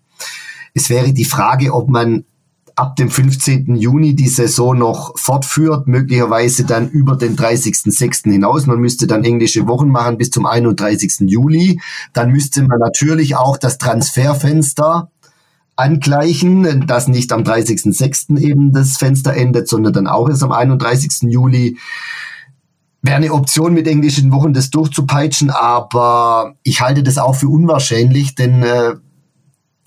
Es 0.75 0.91
wäre 0.91 1.13
die 1.13 1.25
Frage, 1.25 1.75
ob 1.75 1.89
man 1.89 2.25
ab 2.79 2.95
dem 2.95 3.11
15. 3.11 3.75
Juni 3.75 4.15
die 4.15 4.29
Saison 4.29 4.79
noch 4.79 5.19
fortführt, 5.19 5.89
möglicherweise 5.89 6.65
dann 6.65 6.89
über 6.89 7.17
den 7.17 7.37
30.06. 7.37 8.31
hinaus. 8.31 8.67
Man 8.67 8.79
müsste 8.79 9.09
dann 9.09 9.25
englische 9.25 9.67
Wochen 9.67 9.89
machen 9.89 10.17
bis 10.17 10.31
zum 10.31 10.47
31. 10.47 11.29
Juli. 11.29 11.81
Dann 12.13 12.31
müsste 12.31 12.63
man 12.63 12.79
natürlich 12.79 13.35
auch 13.35 13.57
das 13.57 13.79
Transferfenster 13.79 15.11
angleichen, 15.75 16.87
dass 16.87 17.09
nicht 17.09 17.33
am 17.33 17.43
30.06. 17.43 18.39
eben 18.39 18.73
das 18.73 18.97
Fenster 18.97 19.35
endet, 19.35 19.69
sondern 19.69 19.93
dann 19.93 20.07
auch 20.07 20.29
erst 20.29 20.45
am 20.45 20.53
31. 20.53 21.31
Juli. 21.33 21.79
Wäre 23.03 23.17
eine 23.17 23.33
Option 23.33 23.75
mit 23.75 23.89
englischen 23.89 24.31
Wochen 24.31 24.53
das 24.53 24.71
durchzupeitschen, 24.71 25.51
aber 25.51 26.55
ich 26.63 26.81
halte 26.81 27.03
das 27.03 27.19
auch 27.19 27.35
für 27.35 27.49
unwahrscheinlich, 27.49 28.37
denn 28.37 28.63
äh, 28.63 28.95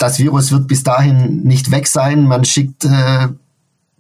das 0.02 0.20
Virus 0.20 0.52
wird 0.52 0.68
bis 0.68 0.84
dahin 0.84 1.44
nicht 1.44 1.72
weg 1.72 1.88
sein. 1.88 2.26
Man 2.26 2.44
schickt 2.44 2.86
äh, 2.86 3.28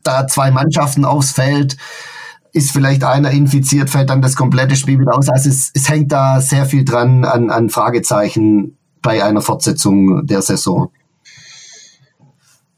da 0.03 0.27
zwei 0.27 0.51
Mannschaften 0.51 1.05
aufs 1.05 1.31
Feld. 1.31 1.77
Ist 2.53 2.71
vielleicht 2.71 3.03
einer 3.03 3.31
infiziert, 3.31 3.89
fällt 3.89 4.09
dann 4.09 4.21
das 4.21 4.35
komplette 4.35 4.75
Spiel 4.75 4.99
wieder 4.99 5.15
aus. 5.15 5.29
Also 5.29 5.49
es, 5.49 5.71
es 5.73 5.87
hängt 5.87 6.11
da 6.11 6.41
sehr 6.41 6.65
viel 6.65 6.83
dran 6.83 7.23
an, 7.23 7.49
an 7.49 7.69
Fragezeichen 7.69 8.77
bei 9.01 9.23
einer 9.23 9.41
Fortsetzung 9.41 10.25
der 10.25 10.41
Saison. 10.41 10.91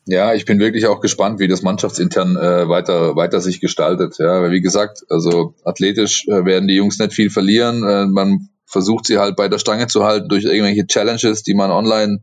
Ja, 0.06 0.34
ich 0.34 0.46
bin 0.46 0.60
wirklich 0.60 0.86
auch 0.88 1.00
gespannt, 1.00 1.40
wie 1.40 1.48
das 1.48 1.62
mannschaftsintern 1.62 2.36
äh, 2.36 2.68
weiter, 2.68 3.16
weiter 3.16 3.40
sich 3.40 3.62
gestaltet. 3.62 4.18
Ja, 4.20 4.52
wie 4.52 4.62
gesagt, 4.62 5.06
also 5.10 5.56
athletisch 5.64 6.28
äh, 6.28 6.44
werden 6.44 6.68
die 6.68 6.76
Jungs 6.76 7.00
nicht 7.00 7.14
viel 7.14 7.30
verlieren. 7.30 7.84
Äh, 7.88 8.06
man 8.08 8.50
versucht 8.66 9.06
sie 9.06 9.18
halt 9.18 9.38
bei 9.38 9.48
der 9.48 9.60
Stange 9.60 9.88
zu 9.88 10.04
halten 10.04 10.28
durch 10.28 10.44
irgendwelche 10.44 10.86
Challenges, 10.88 11.44
die 11.44 11.54
man 11.54 11.72
online 11.72 12.20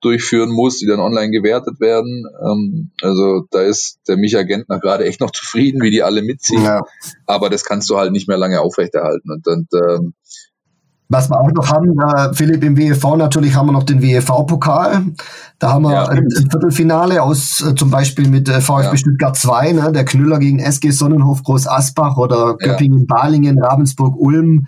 durchführen 0.00 0.50
muss, 0.50 0.78
die 0.78 0.86
dann 0.86 1.00
online 1.00 1.30
gewertet 1.30 1.80
werden. 1.80 2.24
Ähm, 2.42 2.90
also 3.02 3.46
da 3.50 3.62
ist 3.62 3.98
der 4.08 4.16
Micha 4.16 4.42
Gentner 4.42 4.80
gerade 4.80 5.04
echt 5.04 5.20
noch 5.20 5.30
zufrieden, 5.30 5.82
wie 5.82 5.90
die 5.90 6.02
alle 6.02 6.22
mitziehen. 6.22 6.62
Ja. 6.62 6.82
Aber 7.26 7.50
das 7.50 7.64
kannst 7.64 7.90
du 7.90 7.96
halt 7.96 8.12
nicht 8.12 8.28
mehr 8.28 8.38
lange 8.38 8.60
aufrechterhalten. 8.60 9.30
Und, 9.30 9.46
und 9.46 9.68
ähm, 9.74 10.14
was 11.08 11.28
wir 11.30 11.38
auch 11.38 11.50
noch 11.52 11.70
haben, 11.70 11.98
äh, 11.98 12.34
Philipp, 12.34 12.64
im 12.64 12.78
WEV 12.78 13.16
natürlich 13.16 13.54
haben 13.54 13.66
wir 13.66 13.72
noch 13.72 13.82
den 13.82 14.00
WEV-Pokal. 14.00 15.04
Da 15.58 15.72
haben 15.72 15.82
wir 15.82 15.92
ja, 15.92 16.08
ein, 16.08 16.26
Viertelfinale 16.50 17.22
aus 17.22 17.62
äh, 17.62 17.74
zum 17.74 17.90
Beispiel 17.90 18.28
mit 18.28 18.48
äh, 18.48 18.60
VfB 18.60 18.84
ja. 18.86 18.96
Stuttgart 18.96 19.36
2, 19.36 19.72
ne, 19.72 19.92
der 19.92 20.06
Knüller 20.06 20.38
gegen 20.38 20.60
SG 20.60 20.90
Sonnenhof 20.90 21.42
Groß 21.42 21.68
Asbach 21.68 22.16
oder 22.16 22.56
Göppingen, 22.56 23.06
Balingen, 23.06 23.62
Ravensburg, 23.62 24.16
Ulm, 24.16 24.66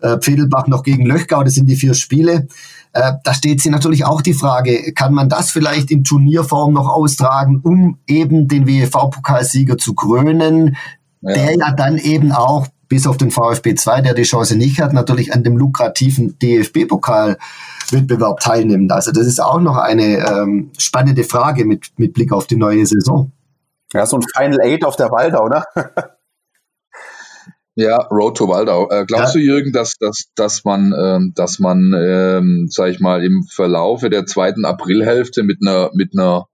äh, 0.00 0.18
Pfedelbach 0.18 0.68
noch 0.68 0.84
gegen 0.84 1.04
Löchgau, 1.04 1.44
das 1.44 1.54
sind 1.54 1.68
die 1.68 1.76
vier 1.76 1.94
Spiele. 1.94 2.48
Äh, 2.94 3.12
da 3.24 3.34
steht 3.34 3.60
sich 3.60 3.72
natürlich 3.72 4.04
auch 4.04 4.22
die 4.22 4.34
Frage, 4.34 4.92
kann 4.94 5.12
man 5.12 5.28
das 5.28 5.50
vielleicht 5.50 5.90
in 5.90 6.04
Turnierform 6.04 6.72
noch 6.72 6.88
austragen, 6.88 7.60
um 7.62 7.98
eben 8.06 8.46
den 8.46 8.68
WEV-Pokalsieger 8.68 9.78
zu 9.78 9.94
krönen, 9.94 10.76
ja. 11.20 11.34
der 11.34 11.56
ja 11.56 11.72
dann 11.72 11.98
eben 11.98 12.30
auch 12.30 12.68
bis 12.88 13.08
auf 13.08 13.16
den 13.16 13.32
VfB 13.32 13.74
2, 13.74 14.02
der 14.02 14.14
die 14.14 14.22
Chance 14.22 14.56
nicht 14.56 14.80
hat, 14.80 14.92
natürlich 14.92 15.34
an 15.34 15.42
dem 15.42 15.56
lukrativen 15.56 16.38
DFB-Pokal-Wettbewerb 16.38 18.38
teilnimmt. 18.38 18.92
Also 18.92 19.10
das 19.10 19.26
ist 19.26 19.42
auch 19.42 19.58
noch 19.58 19.76
eine 19.76 20.18
ähm, 20.18 20.70
spannende 20.78 21.24
Frage 21.24 21.64
mit, 21.64 21.90
mit 21.96 22.14
Blick 22.14 22.32
auf 22.32 22.46
die 22.46 22.56
neue 22.56 22.86
Saison. 22.86 23.32
Ja, 23.92 24.06
so 24.06 24.18
ein 24.18 24.22
Final 24.36 24.60
Eight 24.60 24.84
auf 24.84 24.94
der 24.94 25.10
Waldau, 25.10 25.46
oder? 25.46 25.66
Ja, 27.76 27.96
Road 28.10 28.36
to 28.36 28.48
Waldau. 28.48 28.88
Äh, 28.90 29.04
glaubst 29.04 29.34
ja. 29.34 29.40
du, 29.40 29.46
Jürgen, 29.46 29.72
dass, 29.72 29.96
dass, 29.98 30.26
dass 30.36 30.64
man, 30.64 30.94
ähm, 30.96 31.32
dass 31.34 31.58
man, 31.58 31.92
ähm, 31.96 32.68
sag 32.70 32.90
ich 32.90 33.00
mal, 33.00 33.24
im 33.24 33.44
Verlaufe 33.44 34.10
der 34.10 34.26
zweiten 34.26 34.64
Aprilhälfte 34.64 35.42
mit 35.42 35.58
einer, 35.60 35.90
mit 35.92 36.12
einer 36.16 36.46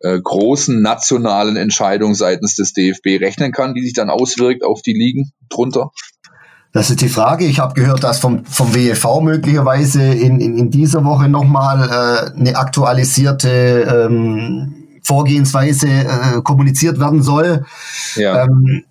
äh, 0.00 0.20
großen 0.20 0.80
nationalen 0.80 1.56
Entscheidung 1.56 2.14
seitens 2.14 2.54
des 2.54 2.72
DFB 2.74 3.20
rechnen 3.20 3.50
kann, 3.50 3.74
die 3.74 3.82
sich 3.82 3.94
dann 3.94 4.10
auswirkt 4.10 4.64
auf 4.64 4.82
die 4.82 4.92
Ligen 4.92 5.32
drunter? 5.48 5.90
Das 6.72 6.90
ist 6.90 7.00
die 7.02 7.08
Frage. 7.08 7.44
Ich 7.44 7.58
habe 7.58 7.74
gehört, 7.74 8.02
dass 8.02 8.20
vom, 8.20 8.44
vom 8.44 8.74
WEV 8.74 9.20
möglicherweise 9.20 10.02
in, 10.02 10.40
in, 10.40 10.56
in 10.56 10.70
dieser 10.70 11.04
Woche 11.04 11.28
nochmal 11.28 11.82
äh, 11.82 12.38
eine 12.38 12.56
aktualisierte 12.56 14.08
ähm, 14.08 14.74
Vorgehensweise 15.02 15.88
äh, 15.88 16.42
kommuniziert 16.42 16.98
werden 16.98 17.22
soll. 17.22 17.66
Ja. 18.14 18.44
Ähm, 18.44 18.84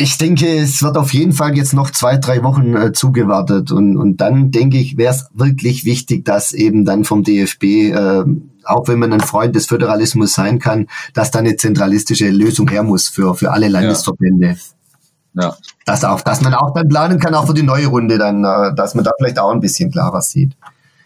ich 0.00 0.18
denke, 0.18 0.58
es 0.58 0.82
wird 0.82 0.96
auf 0.96 1.12
jeden 1.12 1.32
Fall 1.32 1.56
jetzt 1.56 1.74
noch 1.74 1.90
zwei, 1.90 2.16
drei 2.16 2.42
Wochen 2.42 2.74
äh, 2.74 2.92
zugewartet. 2.92 3.72
Und, 3.72 3.96
und 3.96 4.18
dann 4.18 4.50
denke 4.50 4.78
ich, 4.78 4.96
wäre 4.96 5.14
es 5.14 5.26
wirklich 5.34 5.84
wichtig, 5.84 6.24
dass 6.24 6.52
eben 6.52 6.84
dann 6.84 7.04
vom 7.04 7.22
DFB, 7.22 7.64
äh, 7.64 8.24
auch 8.64 8.88
wenn 8.88 8.98
man 8.98 9.12
ein 9.12 9.20
Freund 9.20 9.56
des 9.56 9.66
Föderalismus 9.66 10.34
sein 10.34 10.58
kann, 10.58 10.88
dass 11.14 11.30
da 11.30 11.40
eine 11.40 11.56
zentralistische 11.56 12.30
Lösung 12.30 12.68
her 12.68 12.82
muss 12.82 13.08
für, 13.08 13.34
für 13.34 13.50
alle 13.50 13.68
Landesverbände. 13.68 14.56
Ja. 15.34 15.42
ja. 15.42 15.56
Dass, 15.86 16.04
auch, 16.04 16.20
dass 16.20 16.40
man 16.40 16.54
auch 16.54 16.72
dann 16.74 16.88
planen 16.88 17.18
kann, 17.18 17.34
auch 17.34 17.46
für 17.46 17.54
die 17.54 17.62
neue 17.62 17.86
Runde, 17.86 18.18
dann, 18.18 18.44
äh, 18.44 18.74
dass 18.74 18.94
man 18.94 19.04
da 19.04 19.10
vielleicht 19.18 19.38
auch 19.38 19.52
ein 19.52 19.60
bisschen 19.60 19.90
klarer 19.90 20.22
sieht. 20.22 20.52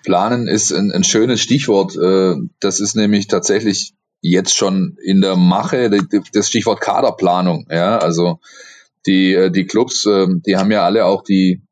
Planen 0.05 0.49
ist 0.49 0.73
ein, 0.73 0.91
ein 0.91 1.05
schönes 1.05 1.41
Stichwort. 1.41 1.97
Äh, 1.97 2.35
das 2.61 2.81
ist 2.81 2.97
nämlich 2.97 3.29
tatsächlich 3.29 3.95
jetzt 4.21 4.57
schon 4.57 4.97
in 5.03 5.21
der 5.21 5.37
Mache, 5.37 5.91
das 6.33 6.49
Stichwort 6.49 6.81
Kaderplanung. 6.81 7.67
Ja, 7.71 7.99
also 7.99 8.39
die, 9.07 9.33
äh, 9.35 9.51
die 9.51 9.67
Clubs, 9.67 10.07
ähm, 10.07 10.43
die 10.47 10.57
haben 10.57 10.71
ja 10.71 10.85
alle 10.85 11.05
auch 11.05 11.23
die, 11.23 11.63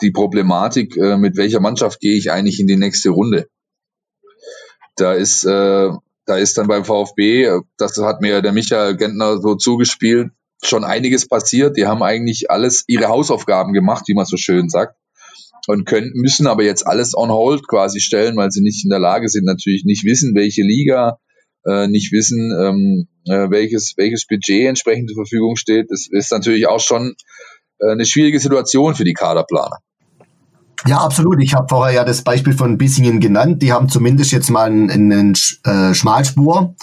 die 0.00 0.10
Problematik, 0.10 0.96
äh, 0.96 1.16
mit 1.16 1.36
welcher 1.36 1.60
Mannschaft 1.60 2.00
gehe 2.00 2.16
ich 2.16 2.30
eigentlich 2.30 2.60
in 2.60 2.66
die 2.66 2.76
nächste 2.76 3.10
Runde. 3.10 3.48
Da 4.96 5.12
ist, 5.12 5.44
äh, 5.44 5.90
da 6.26 6.36
ist 6.36 6.58
dann 6.58 6.66
beim 6.66 6.84
VfB, 6.84 7.60
das 7.78 7.96
hat 7.98 8.20
mir 8.20 8.42
der 8.42 8.52
Michael 8.52 8.96
Gentner 8.96 9.40
so 9.40 9.54
zugespielt, 9.54 10.30
schon 10.62 10.84
einiges 10.84 11.26
passiert. 11.26 11.76
Die 11.76 11.86
haben 11.86 12.02
eigentlich 12.02 12.50
alles 12.50 12.84
ihre 12.86 13.08
Hausaufgaben 13.08 13.72
gemacht, 13.72 14.04
wie 14.08 14.14
man 14.14 14.26
so 14.26 14.36
schön 14.36 14.68
sagt. 14.68 14.96
Und 15.66 15.84
können, 15.86 16.12
müssen 16.14 16.46
aber 16.46 16.64
jetzt 16.64 16.86
alles 16.86 17.14
on 17.16 17.30
hold 17.30 17.68
quasi 17.68 18.00
stellen, 18.00 18.36
weil 18.36 18.50
sie 18.50 18.62
nicht 18.62 18.84
in 18.84 18.90
der 18.90 18.98
Lage 18.98 19.28
sind, 19.28 19.44
natürlich 19.44 19.84
nicht 19.84 20.04
wissen, 20.04 20.34
welche 20.34 20.62
Liga, 20.62 21.18
äh, 21.64 21.88
nicht 21.88 22.12
wissen, 22.12 22.52
ähm, 22.52 23.08
äh, 23.26 23.50
welches, 23.50 23.94
welches 23.96 24.26
Budget 24.26 24.68
entsprechend 24.68 25.10
zur 25.10 25.24
Verfügung 25.24 25.56
steht. 25.56 25.90
Das 25.90 26.06
ist 26.10 26.32
natürlich 26.32 26.66
auch 26.68 26.80
schon 26.80 27.14
äh, 27.80 27.92
eine 27.92 28.06
schwierige 28.06 28.40
Situation 28.40 28.94
für 28.94 29.04
die 29.04 29.14
Kaderplaner. 29.14 29.78
Ja, 30.86 30.98
absolut. 30.98 31.42
Ich 31.42 31.54
habe 31.54 31.66
vorher 31.68 31.94
ja 31.94 32.04
das 32.04 32.22
Beispiel 32.22 32.52
von 32.52 32.78
Bissingen 32.78 33.20
genannt. 33.20 33.62
Die 33.62 33.72
haben 33.72 33.88
zumindest 33.88 34.30
jetzt 34.30 34.50
mal 34.50 34.70
einen, 34.70 34.90
einen 34.90 35.34
äh, 35.64 35.92
Schmalspur, 35.92 36.74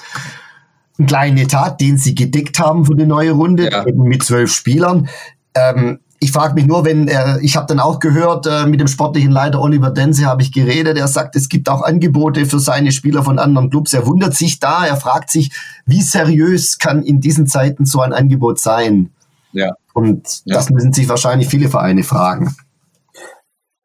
einen 0.98 1.08
kleinen 1.08 1.38
Etat, 1.38 1.77
den 1.79 1.98
sie 1.98 2.13
gedeckt 2.13 2.60
haben 2.60 2.86
für 2.86 2.96
die 2.96 3.05
neue 3.05 3.32
Runde, 3.32 3.70
ja. 3.72 3.88
eben 3.88 4.03
mit 4.03 4.24
zwölf 4.24 4.51
Spielern. 4.51 5.08
Ähm, 5.55 6.00
ich 6.19 6.31
frage 6.31 6.53
mich 6.53 6.65
nur, 6.65 6.86
wenn 6.86 7.07
er, 7.07 7.39
ich 7.41 7.55
habe 7.55 7.67
dann 7.67 7.79
auch 7.79 8.00
gehört, 8.00 8.48
äh, 8.48 8.65
mit 8.65 8.79
dem 8.79 8.88
sportlichen 8.88 9.31
Leiter 9.31 9.62
Oliver 9.62 9.89
Dense 9.89 10.25
habe 10.25 10.41
ich 10.41 10.51
geredet, 10.51 10.98
er 10.98 11.07
sagt, 11.07 11.36
es 11.36 11.50
gibt 11.50 11.69
auch 11.69 11.81
Angebote 11.81 12.45
für 12.45 12.60
seine 12.60 12.91
Spieler 12.91 13.24
von 13.24 13.38
anderen 13.38 13.69
Clubs. 13.69 13.93
Er 13.93 14.07
wundert 14.07 14.34
sich 14.34 14.60
da, 14.60 14.86
er 14.86 14.95
fragt 14.95 15.29
sich, 15.29 15.51
wie 15.86 16.01
seriös 16.01 16.79
kann 16.79 17.03
in 17.03 17.19
diesen 17.19 17.48
Zeiten 17.48 17.86
so 17.86 18.00
ein 18.00 18.13
Angebot 18.13 18.60
sein? 18.60 19.12
Ja. 19.51 19.74
Und 19.93 20.41
ja. 20.45 20.55
das 20.55 20.69
müssen 20.69 20.93
sich 20.93 21.07
wahrscheinlich 21.10 21.48
viele 21.48 21.69
Vereine 21.69 22.03
fragen. 22.03 22.55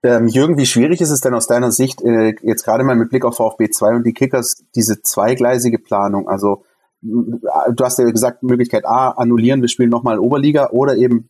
Ähm, 0.02 0.28
Jürgen, 0.28 0.56
wie 0.56 0.66
schwierig 0.66 1.00
ist 1.00 1.10
es 1.10 1.20
denn 1.20 1.34
aus 1.34 1.46
deiner 1.46 1.72
Sicht, 1.72 2.00
äh, 2.02 2.34
jetzt 2.42 2.64
gerade 2.64 2.84
mal 2.84 2.96
mit 2.96 3.10
Blick 3.10 3.24
auf 3.24 3.36
VfB 3.36 3.68
2 3.68 3.96
und 3.96 4.06
die 4.06 4.14
Kickers, 4.14 4.64
diese 4.74 5.02
zweigleisige 5.02 5.78
Planung? 5.78 6.28
Also, 6.28 6.64
du 7.02 7.84
hast 7.84 7.98
ja 7.98 8.04
gesagt, 8.10 8.42
Möglichkeit 8.42 8.86
A, 8.86 9.10
annullieren, 9.10 9.60
wir 9.60 9.68
spielen 9.68 9.90
nochmal 9.90 10.18
Oberliga 10.18 10.70
oder 10.70 10.96
eben 10.96 11.28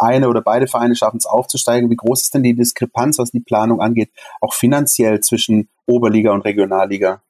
eine 0.00 0.28
oder 0.28 0.42
beide 0.42 0.66
Vereine 0.66 0.96
schaffen 0.96 1.18
es 1.18 1.26
aufzusteigen. 1.26 1.90
Wie 1.90 1.96
groß 1.96 2.22
ist 2.22 2.34
denn 2.34 2.42
die 2.42 2.54
Diskrepanz, 2.54 3.18
was 3.18 3.30
die 3.30 3.40
Planung 3.40 3.80
angeht, 3.80 4.10
auch 4.40 4.54
finanziell 4.54 5.20
zwischen 5.20 5.68
Oberliga 5.86 6.32
und 6.32 6.42
Regionalliga? 6.42 7.22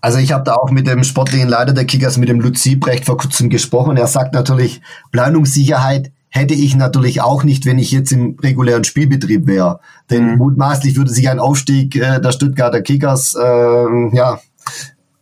Also 0.00 0.18
ich 0.18 0.32
habe 0.32 0.44
da 0.44 0.54
auch 0.54 0.70
mit 0.70 0.86
dem 0.86 1.02
sportlichen 1.02 1.48
Leiter 1.48 1.72
der 1.72 1.84
Kickers, 1.84 2.18
mit 2.18 2.28
dem 2.28 2.40
Lutz 2.40 2.62
Siebrecht 2.62 3.04
vor 3.04 3.16
kurzem 3.16 3.50
gesprochen. 3.50 3.96
Er 3.96 4.06
sagt 4.06 4.32
natürlich, 4.32 4.80
Planungssicherheit 5.10 6.12
hätte 6.30 6.54
ich 6.54 6.76
natürlich 6.76 7.20
auch 7.20 7.42
nicht, 7.42 7.66
wenn 7.66 7.78
ich 7.78 7.90
jetzt 7.90 8.12
im 8.12 8.36
regulären 8.40 8.84
Spielbetrieb 8.84 9.46
wäre. 9.46 9.80
Denn 10.10 10.32
mhm. 10.32 10.38
mutmaßlich 10.38 10.96
würde 10.96 11.10
sich 11.10 11.28
ein 11.28 11.40
Aufstieg 11.40 11.96
äh, 11.96 12.20
der 12.20 12.32
Stuttgarter 12.32 12.82
Kickers 12.82 13.34
äh, 13.34 14.16
ja, 14.16 14.40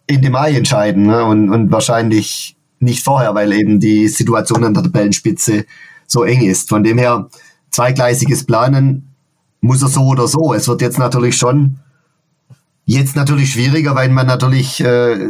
Ende 0.06 0.30
Mai 0.30 0.52
entscheiden 0.52 1.06
ne? 1.06 1.24
und, 1.24 1.50
und 1.50 1.70
wahrscheinlich 1.70 2.56
nicht 2.78 3.02
vorher, 3.02 3.34
weil 3.34 3.52
eben 3.52 3.80
die 3.80 4.08
Situation 4.08 4.64
an 4.64 4.74
der 4.74 4.82
Tabellenspitze 4.82 5.64
so 6.06 6.24
eng 6.24 6.42
ist. 6.42 6.68
Von 6.68 6.84
dem 6.84 6.98
her, 6.98 7.28
zweigleisiges 7.70 8.44
Planen 8.44 9.14
muss 9.60 9.82
er 9.82 9.88
so 9.88 10.02
oder 10.02 10.26
so. 10.28 10.54
Es 10.54 10.68
wird 10.68 10.80
jetzt 10.80 10.98
natürlich 10.98 11.36
schon, 11.36 11.78
jetzt 12.84 13.16
natürlich 13.16 13.52
schwieriger, 13.52 13.94
weil 13.94 14.08
man 14.08 14.26
natürlich 14.26 14.82
äh, 14.82 15.28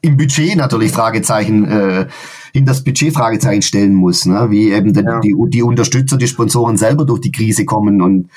im 0.00 0.16
Budget 0.16 0.56
natürlich 0.56 0.92
Fragezeichen, 0.92 1.64
äh, 1.66 2.06
in 2.52 2.64
das 2.64 2.84
Budget 2.84 3.14
Fragezeichen 3.14 3.62
stellen 3.62 3.94
muss, 3.94 4.26
ne? 4.26 4.48
wie 4.50 4.72
eben 4.72 4.94
ja. 4.94 5.20
die, 5.20 5.34
die 5.48 5.62
Unterstützer, 5.62 6.16
die 6.16 6.28
Sponsoren 6.28 6.76
selber 6.76 7.04
durch 7.04 7.20
die 7.20 7.32
Krise 7.32 7.64
kommen 7.64 8.02
und, 8.02 8.30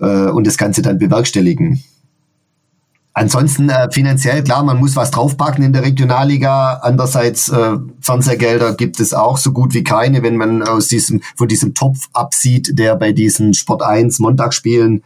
äh, 0.00 0.28
und 0.28 0.46
das 0.46 0.56
Ganze 0.56 0.82
dann 0.82 0.98
bewerkstelligen. 0.98 1.82
Ansonsten 3.12 3.68
äh, 3.68 3.90
finanziell, 3.90 4.44
klar, 4.44 4.62
man 4.62 4.78
muss 4.78 4.94
was 4.94 5.10
draufpacken 5.10 5.64
in 5.64 5.72
der 5.72 5.82
Regionalliga. 5.82 6.74
Andererseits 6.82 7.48
äh, 7.48 7.76
Fernsehgelder 8.00 8.74
gibt 8.74 9.00
es 9.00 9.12
auch 9.12 9.36
so 9.36 9.52
gut 9.52 9.74
wie 9.74 9.82
keine, 9.82 10.22
wenn 10.22 10.36
man 10.36 10.62
aus 10.62 10.86
diesem 10.86 11.20
von 11.34 11.48
diesem 11.48 11.74
Topf 11.74 12.08
absieht, 12.12 12.78
der 12.78 12.94
bei 12.94 13.10
diesen 13.12 13.52
Sport 13.52 13.82
1 13.82 14.20
Montagsspielen 14.20 15.02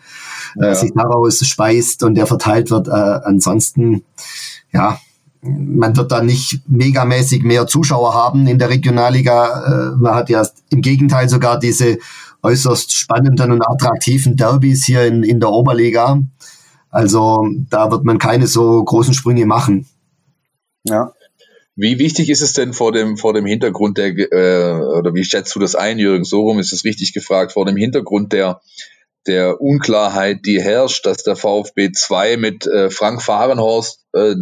äh, 0.60 0.66
ja. 0.66 0.74
sich 0.74 0.92
daraus 0.94 1.38
speist 1.46 2.02
und 2.02 2.14
der 2.14 2.26
verteilt 2.26 2.70
wird. 2.70 2.88
Äh, 2.88 2.90
ansonsten, 2.90 4.04
ja, 4.70 4.98
man 5.40 5.96
wird 5.96 6.12
da 6.12 6.22
nicht 6.22 6.60
megamäßig 6.68 7.42
mehr 7.42 7.66
Zuschauer 7.66 8.14
haben 8.14 8.46
in 8.46 8.58
der 8.58 8.68
Regionalliga. 8.68 9.92
Äh, 9.92 9.96
man 9.96 10.14
hat 10.14 10.28
ja 10.28 10.46
im 10.70 10.82
Gegenteil 10.82 11.30
sogar 11.30 11.58
diese 11.58 11.98
äußerst 12.42 12.92
spannenden 12.92 13.52
und 13.52 13.62
attraktiven 13.62 14.36
Derbys 14.36 14.84
hier 14.84 15.06
in, 15.06 15.22
in 15.22 15.40
der 15.40 15.50
Oberliga. 15.50 16.18
Also 16.94 17.48
da 17.70 17.90
wird 17.90 18.04
man 18.04 18.18
keine 18.18 18.46
so 18.46 18.84
großen 18.84 19.14
Sprünge 19.14 19.46
machen. 19.46 19.88
Ja. 20.84 21.12
Wie 21.74 21.98
wichtig 21.98 22.30
ist 22.30 22.40
es 22.40 22.52
denn 22.52 22.72
vor 22.72 22.92
dem, 22.92 23.16
vor 23.16 23.34
dem 23.34 23.46
Hintergrund 23.46 23.98
der, 23.98 24.16
äh, 24.16 24.80
oder 24.80 25.12
wie 25.12 25.24
schätzt 25.24 25.52
du 25.56 25.58
das 25.58 25.74
ein, 25.74 25.98
Jürgen? 25.98 26.22
So 26.22 26.42
rum 26.42 26.60
ist 26.60 26.72
es 26.72 26.84
richtig 26.84 27.12
gefragt, 27.12 27.50
vor 27.50 27.66
dem 27.66 27.76
Hintergrund 27.76 28.32
der, 28.32 28.60
der 29.26 29.60
Unklarheit, 29.60 30.46
die 30.46 30.62
herrscht, 30.62 31.04
dass 31.04 31.24
der 31.24 31.34
VfB 31.34 31.90
2 31.90 32.36
mit 32.36 32.64
äh, 32.68 32.90
Frank 32.90 33.22
Fahrenhorst 33.22 34.04
äh, 34.12 34.36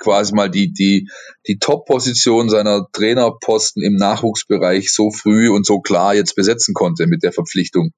quasi 0.00 0.34
mal 0.34 0.50
die, 0.50 0.72
die, 0.72 1.08
die 1.46 1.60
Top-Position 1.60 2.48
seiner 2.48 2.88
Trainerposten 2.92 3.80
im 3.80 3.94
Nachwuchsbereich 3.94 4.92
so 4.92 5.12
früh 5.12 5.48
und 5.50 5.64
so 5.64 5.78
klar 5.78 6.16
jetzt 6.16 6.34
besetzen 6.34 6.74
konnte 6.74 7.06
mit 7.06 7.22
der 7.22 7.32
Verpflichtung? 7.32 7.92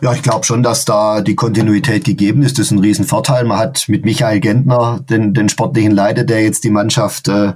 Ja, 0.00 0.12
ich 0.12 0.22
glaube 0.22 0.44
schon, 0.44 0.62
dass 0.62 0.84
da 0.84 1.20
die 1.20 1.34
Kontinuität 1.34 2.04
gegeben 2.04 2.42
ist. 2.42 2.58
Das 2.58 2.66
ist 2.66 2.72
ein 2.72 2.78
Riesenvorteil. 2.78 3.44
Man 3.44 3.58
hat 3.58 3.88
mit 3.88 4.04
Michael 4.04 4.40
Gentner 4.40 5.00
den, 5.08 5.34
den 5.34 5.48
sportlichen 5.48 5.92
Leiter, 5.92 6.24
der 6.24 6.42
jetzt 6.42 6.64
die 6.64 6.70
Mannschaft 6.70 7.28
äh, 7.28 7.52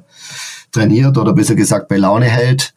trainiert 0.73 1.18
oder 1.18 1.32
besser 1.32 1.54
gesagt 1.54 1.88
bei 1.88 1.96
Laune 1.96 2.26
hält. 2.26 2.75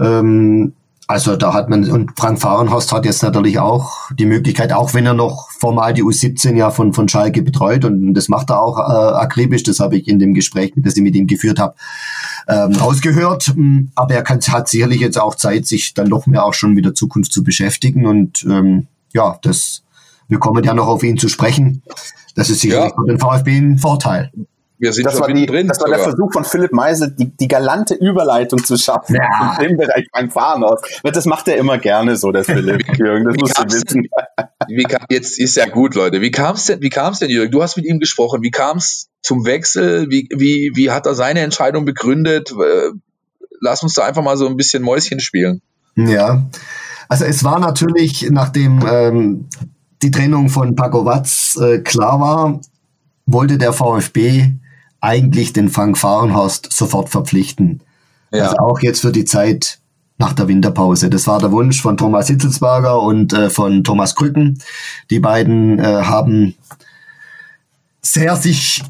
Ähm, 0.00 0.72
also 1.06 1.36
da 1.36 1.52
hat 1.52 1.68
man, 1.68 1.90
und 1.90 2.12
Frank 2.18 2.40
Fahrenhorst 2.40 2.90
hat 2.92 3.04
jetzt 3.04 3.22
natürlich 3.22 3.58
auch 3.58 4.10
die 4.12 4.24
Möglichkeit, 4.24 4.72
auch 4.72 4.94
wenn 4.94 5.04
er 5.04 5.12
noch 5.12 5.50
formal 5.50 5.92
die 5.92 6.02
U17 6.02 6.56
ja 6.56 6.70
von, 6.70 6.94
von 6.94 7.08
Schalke 7.08 7.42
betreut 7.42 7.84
und 7.84 8.14
das 8.14 8.30
macht 8.30 8.50
er 8.50 8.60
auch 8.60 8.78
äh, 8.78 9.14
akribisch, 9.16 9.64
das 9.64 9.80
habe 9.80 9.96
ich 9.96 10.08
in 10.08 10.18
dem 10.18 10.32
Gespräch, 10.32 10.72
das 10.76 10.96
ich 10.96 11.02
mit 11.02 11.14
ihm 11.14 11.26
geführt 11.26 11.58
habe, 11.58 11.74
ähm, 12.48 12.76
ausgehört. 12.78 13.52
Mm, 13.56 13.88
aber 13.94 14.14
er 14.14 14.22
kann, 14.22 14.40
hat 14.40 14.68
sicherlich 14.68 15.00
jetzt 15.00 15.18
auch 15.18 15.34
Zeit, 15.34 15.66
sich 15.66 15.94
dann 15.94 16.08
noch 16.08 16.26
mehr 16.26 16.44
auch 16.44 16.54
schon 16.54 16.74
mit 16.74 16.84
der 16.84 16.94
Zukunft 16.94 17.32
zu 17.32 17.42
beschäftigen 17.44 18.06
und 18.06 18.44
ähm, 18.48 18.86
ja, 19.12 19.38
das, 19.42 19.82
wir 20.28 20.38
kommen 20.38 20.64
ja 20.64 20.74
noch 20.74 20.88
auf 20.88 21.02
ihn 21.02 21.18
zu 21.18 21.28
sprechen. 21.28 21.82
Das 22.34 22.50
ist 22.50 22.60
sicherlich 22.60 22.90
ja. 22.90 22.96
für 22.96 23.06
den 23.06 23.18
VfB 23.18 23.56
ein 23.56 23.78
Vorteil. 23.78 24.32
Wir 24.78 24.92
sind 24.92 25.06
das 25.06 25.14
schon 25.14 25.22
war 25.22 25.32
die, 25.32 25.46
drin. 25.46 25.68
Das 25.68 25.80
war 25.80 25.88
der 25.88 26.00
Versuch 26.00 26.32
von 26.32 26.44
Philipp 26.44 26.72
Meisel, 26.72 27.14
die, 27.16 27.34
die 27.36 27.46
galante 27.48 27.94
Überleitung 27.94 28.62
zu 28.62 28.76
schaffen 28.76 29.16
ja. 29.16 29.56
im 29.62 29.76
Bereich 29.76 30.06
beim 30.12 30.30
Fahren 30.30 30.64
aus. 30.64 30.80
Das 31.02 31.26
macht 31.26 31.46
er 31.48 31.56
immer 31.56 31.78
gerne 31.78 32.16
so, 32.16 32.32
der 32.32 32.44
Philipp 32.44 32.86
Jürgen. 32.98 33.24
Das 33.24 33.36
musst 33.36 33.58
du 33.58 33.64
wissen. 33.64 34.08
Wie 34.68 34.82
kam, 34.82 35.06
jetzt 35.10 35.38
ist 35.38 35.56
ja 35.56 35.66
gut, 35.66 35.94
Leute. 35.94 36.20
Wie 36.20 36.32
kam 36.32 36.56
es 36.56 36.66
denn, 36.66 36.80
wie 36.80 36.90
denn, 36.90 37.30
Jürgen? 37.30 37.52
Du 37.52 37.62
hast 37.62 37.76
mit 37.76 37.86
ihm 37.86 38.00
gesprochen. 38.00 38.42
Wie 38.42 38.50
kam 38.50 38.78
es 38.78 39.08
zum 39.22 39.46
Wechsel? 39.46 40.10
Wie, 40.10 40.28
wie, 40.34 40.72
wie 40.74 40.90
hat 40.90 41.06
er 41.06 41.14
seine 41.14 41.40
Entscheidung 41.40 41.84
begründet? 41.84 42.50
Äh, 42.50 42.90
lass 43.60 43.82
uns 43.82 43.94
da 43.94 44.04
einfach 44.04 44.22
mal 44.22 44.36
so 44.36 44.48
ein 44.48 44.56
bisschen 44.56 44.82
Mäuschen 44.82 45.20
spielen. 45.20 45.62
Ja. 45.96 46.44
Also 47.08 47.24
es 47.26 47.44
war 47.44 47.60
natürlich, 47.60 48.28
nachdem 48.30 48.84
ähm, 48.90 49.48
die 50.02 50.10
Trennung 50.10 50.48
von 50.48 50.74
Paco 50.74 51.04
Watz 51.04 51.56
äh, 51.60 51.78
klar 51.78 52.18
war, 52.20 52.60
wollte 53.26 53.56
der 53.56 53.72
VfB 53.72 54.54
eigentlich 55.04 55.52
den 55.52 55.68
Frank 55.68 55.98
Fahrenhorst 55.98 56.72
sofort 56.72 57.10
verpflichten. 57.10 57.82
Ja. 58.32 58.44
Also 58.44 58.56
auch 58.56 58.80
jetzt 58.80 59.02
für 59.02 59.12
die 59.12 59.26
Zeit 59.26 59.78
nach 60.16 60.32
der 60.32 60.48
Winterpause. 60.48 61.10
Das 61.10 61.26
war 61.26 61.38
der 61.38 61.52
Wunsch 61.52 61.82
von 61.82 61.96
Thomas 61.96 62.28
Hitzelsberger 62.28 63.00
und 63.00 63.32
äh, 63.32 63.50
von 63.50 63.84
Thomas 63.84 64.14
Krücken. 64.14 64.58
Die 65.10 65.20
beiden 65.20 65.78
äh, 65.78 65.82
haben 65.82 66.54
sehr 68.00 68.36
sich 68.36 68.82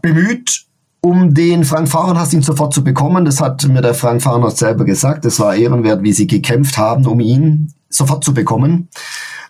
bemüht, 0.00 0.64
um 1.02 1.34
den 1.34 1.64
Frank 1.64 1.88
Fahrenhorst 1.88 2.32
ihn 2.32 2.42
sofort 2.42 2.72
zu 2.72 2.82
bekommen. 2.82 3.24
Das 3.24 3.40
hat 3.40 3.66
mir 3.68 3.82
der 3.82 3.94
Frank 3.94 4.22
Fahrenhorst 4.22 4.58
selber 4.58 4.84
gesagt. 4.84 5.24
Das 5.24 5.40
war 5.40 5.54
ehrenwert, 5.54 6.02
wie 6.02 6.12
sie 6.12 6.26
gekämpft 6.26 6.78
haben, 6.78 7.06
um 7.06 7.20
ihn 7.20 7.72
sofort 7.90 8.24
zu 8.24 8.32
bekommen. 8.32 8.88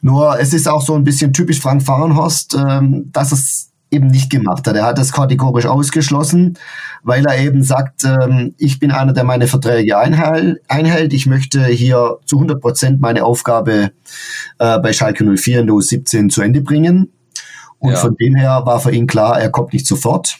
Nur 0.03 0.41
es 0.41 0.55
ist 0.55 0.69
auch 0.69 0.83
so 0.83 0.95
ein 0.95 1.05
bisschen 1.05 1.33
typisch 1.33 1.61
Frank 1.61 1.83
Fahrenhorst, 1.83 2.55
ähm, 2.55 3.11
dass 3.13 3.31
es 3.33 3.70
eben 3.91 4.07
nicht 4.07 4.31
gemacht 4.31 4.67
hat. 4.67 4.77
Er 4.77 4.87
hat 4.87 4.99
das 4.99 5.13
kategorisch 5.13 5.67
ausgeschlossen, 5.67 6.59
weil 7.03 7.25
er 7.27 7.39
eben 7.39 7.63
sagt, 7.63 8.05
ähm, 8.05 8.55
ich 8.57 8.79
bin 8.79 8.93
einer, 8.93 9.13
der 9.13 9.25
meine 9.25 9.47
Verträge 9.47 9.99
einhält. 9.99 11.13
Ich 11.13 11.27
möchte 11.27 11.65
hier 11.67 12.19
zu 12.25 12.37
100 12.37 12.61
Prozent 12.61 13.01
meine 13.01 13.25
Aufgabe 13.25 13.91
äh, 14.59 14.79
bei 14.79 14.93
Schalke 14.93 15.25
04 15.25 15.61
in 15.61 15.67
der 15.67 15.75
U17 15.75 16.29
zu 16.29 16.43
Ende 16.43 16.61
bringen. 16.61 17.13
Und 17.79 17.93
ja. 17.93 17.97
von 17.97 18.15
dem 18.17 18.37
her 18.37 18.63
war 18.65 18.81
für 18.81 18.93
ihn 18.93 19.07
klar, 19.07 19.41
er 19.41 19.51
kommt 19.51 19.73
nicht 19.73 19.87
sofort. 19.87 20.39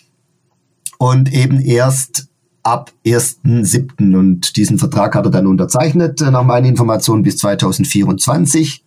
Und 0.99 1.33
eben 1.33 1.61
erst 1.61 2.29
ab 2.63 2.93
1.7. 3.07 4.17
Und 4.17 4.57
diesen 4.57 4.79
Vertrag 4.79 5.15
hat 5.15 5.25
er 5.25 5.31
dann 5.31 5.47
unterzeichnet, 5.47 6.21
äh, 6.21 6.31
nach 6.31 6.45
meinen 6.45 6.67
Informationen 6.67 7.23
bis 7.23 7.39
2024. 7.39 8.85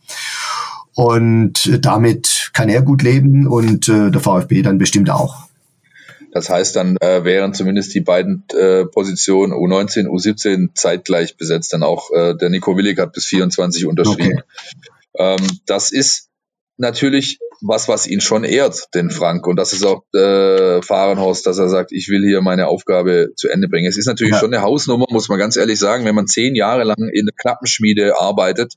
Und 0.96 1.86
damit 1.86 2.52
kann 2.54 2.70
er 2.70 2.82
gut 2.82 3.02
leben 3.02 3.48
und 3.48 3.90
äh, 3.90 4.12
der 4.12 4.22
VfB 4.22 4.62
dann 4.62 4.78
bestimmt 4.78 5.10
auch. 5.10 5.48
Das 6.32 6.50
heißt, 6.50 6.76
dann 6.76 6.98
äh, 6.98 7.24
wären 7.24 7.54
zumindest 7.54 7.94
die 7.94 8.02
beiden 8.02 8.44
äh, 8.58 8.86
Positionen 8.86 9.54
U19, 9.54 10.08
U17 10.08 10.70
zeitgleich 10.74 11.38
besetzt. 11.38 11.74
Dann 11.74 11.84
auch 11.84 12.12
äh, 12.12 12.36
der 12.36 12.50
Nico 12.50 12.76
Willig 12.76 12.98
hat 12.98 13.14
bis 13.14 13.26
24 13.26 13.86
unterschrieben. 13.86 14.42
Okay. 15.14 15.36
Ähm, 15.38 15.48
das 15.68 15.92
ist 15.92 16.30
natürlich 16.78 17.38
was, 17.62 17.88
was 17.88 18.08
ihn 18.08 18.20
schon 18.20 18.44
ehrt, 18.44 18.88
den 18.96 19.12
Frank. 19.12 19.46
Und 19.46 19.58
das 19.58 19.74
ist 19.74 19.86
auch 19.86 20.04
äh, 20.14 20.82
Fahrenhaus, 20.82 21.44
dass 21.44 21.60
er 21.60 21.70
sagt, 21.70 21.92
ich 21.92 22.10
will 22.10 22.26
hier 22.26 22.42
meine 22.42 22.68
Aufgabe 22.68 23.30
zu 23.36 23.48
Ende 23.48 23.70
bringen. 23.70 23.88
Es 23.88 23.98
ist 23.98 24.08
natürlich 24.08 24.34
ja. 24.34 24.40
schon 24.40 24.54
eine 24.54 24.64
Hausnummer, 24.64 25.06
muss 25.10 25.30
man 25.30 25.38
ganz 25.38 25.56
ehrlich 25.56 25.78
sagen, 25.78 26.04
wenn 26.04 26.16
man 26.16 26.26
zehn 26.26 26.56
Jahre 26.56 26.84
lang 26.84 27.10
in 27.14 27.28
der 27.28 27.36
Knappenschmiede 27.40 28.20
arbeitet 28.20 28.74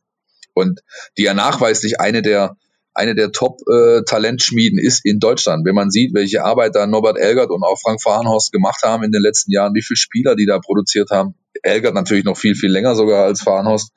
und 0.56 0.80
die 1.18 1.24
ja 1.24 1.34
nachweislich 1.34 2.00
eine 2.00 2.22
der 2.22 2.56
eine 2.96 3.14
der 3.14 3.30
Top-Talentschmieden 3.30 4.78
ist 4.78 5.04
in 5.04 5.20
Deutschland. 5.20 5.66
Wenn 5.66 5.74
man 5.74 5.90
sieht, 5.90 6.14
welche 6.14 6.44
Arbeit 6.44 6.74
da 6.74 6.86
Norbert 6.86 7.18
Elgert 7.18 7.50
und 7.50 7.62
auch 7.62 7.78
Frank 7.78 8.02
Fahrenhorst 8.02 8.52
gemacht 8.52 8.82
haben 8.82 9.04
in 9.04 9.12
den 9.12 9.20
letzten 9.20 9.52
Jahren, 9.52 9.74
wie 9.74 9.82
viele 9.82 9.98
Spieler 9.98 10.34
die 10.34 10.46
da 10.46 10.58
produziert 10.58 11.10
haben, 11.10 11.34
Elgert 11.62 11.94
natürlich 11.94 12.24
noch 12.24 12.38
viel, 12.38 12.54
viel 12.54 12.70
länger 12.70 12.94
sogar 12.94 13.24
als 13.24 13.42
Fahrenhorst, 13.42 13.90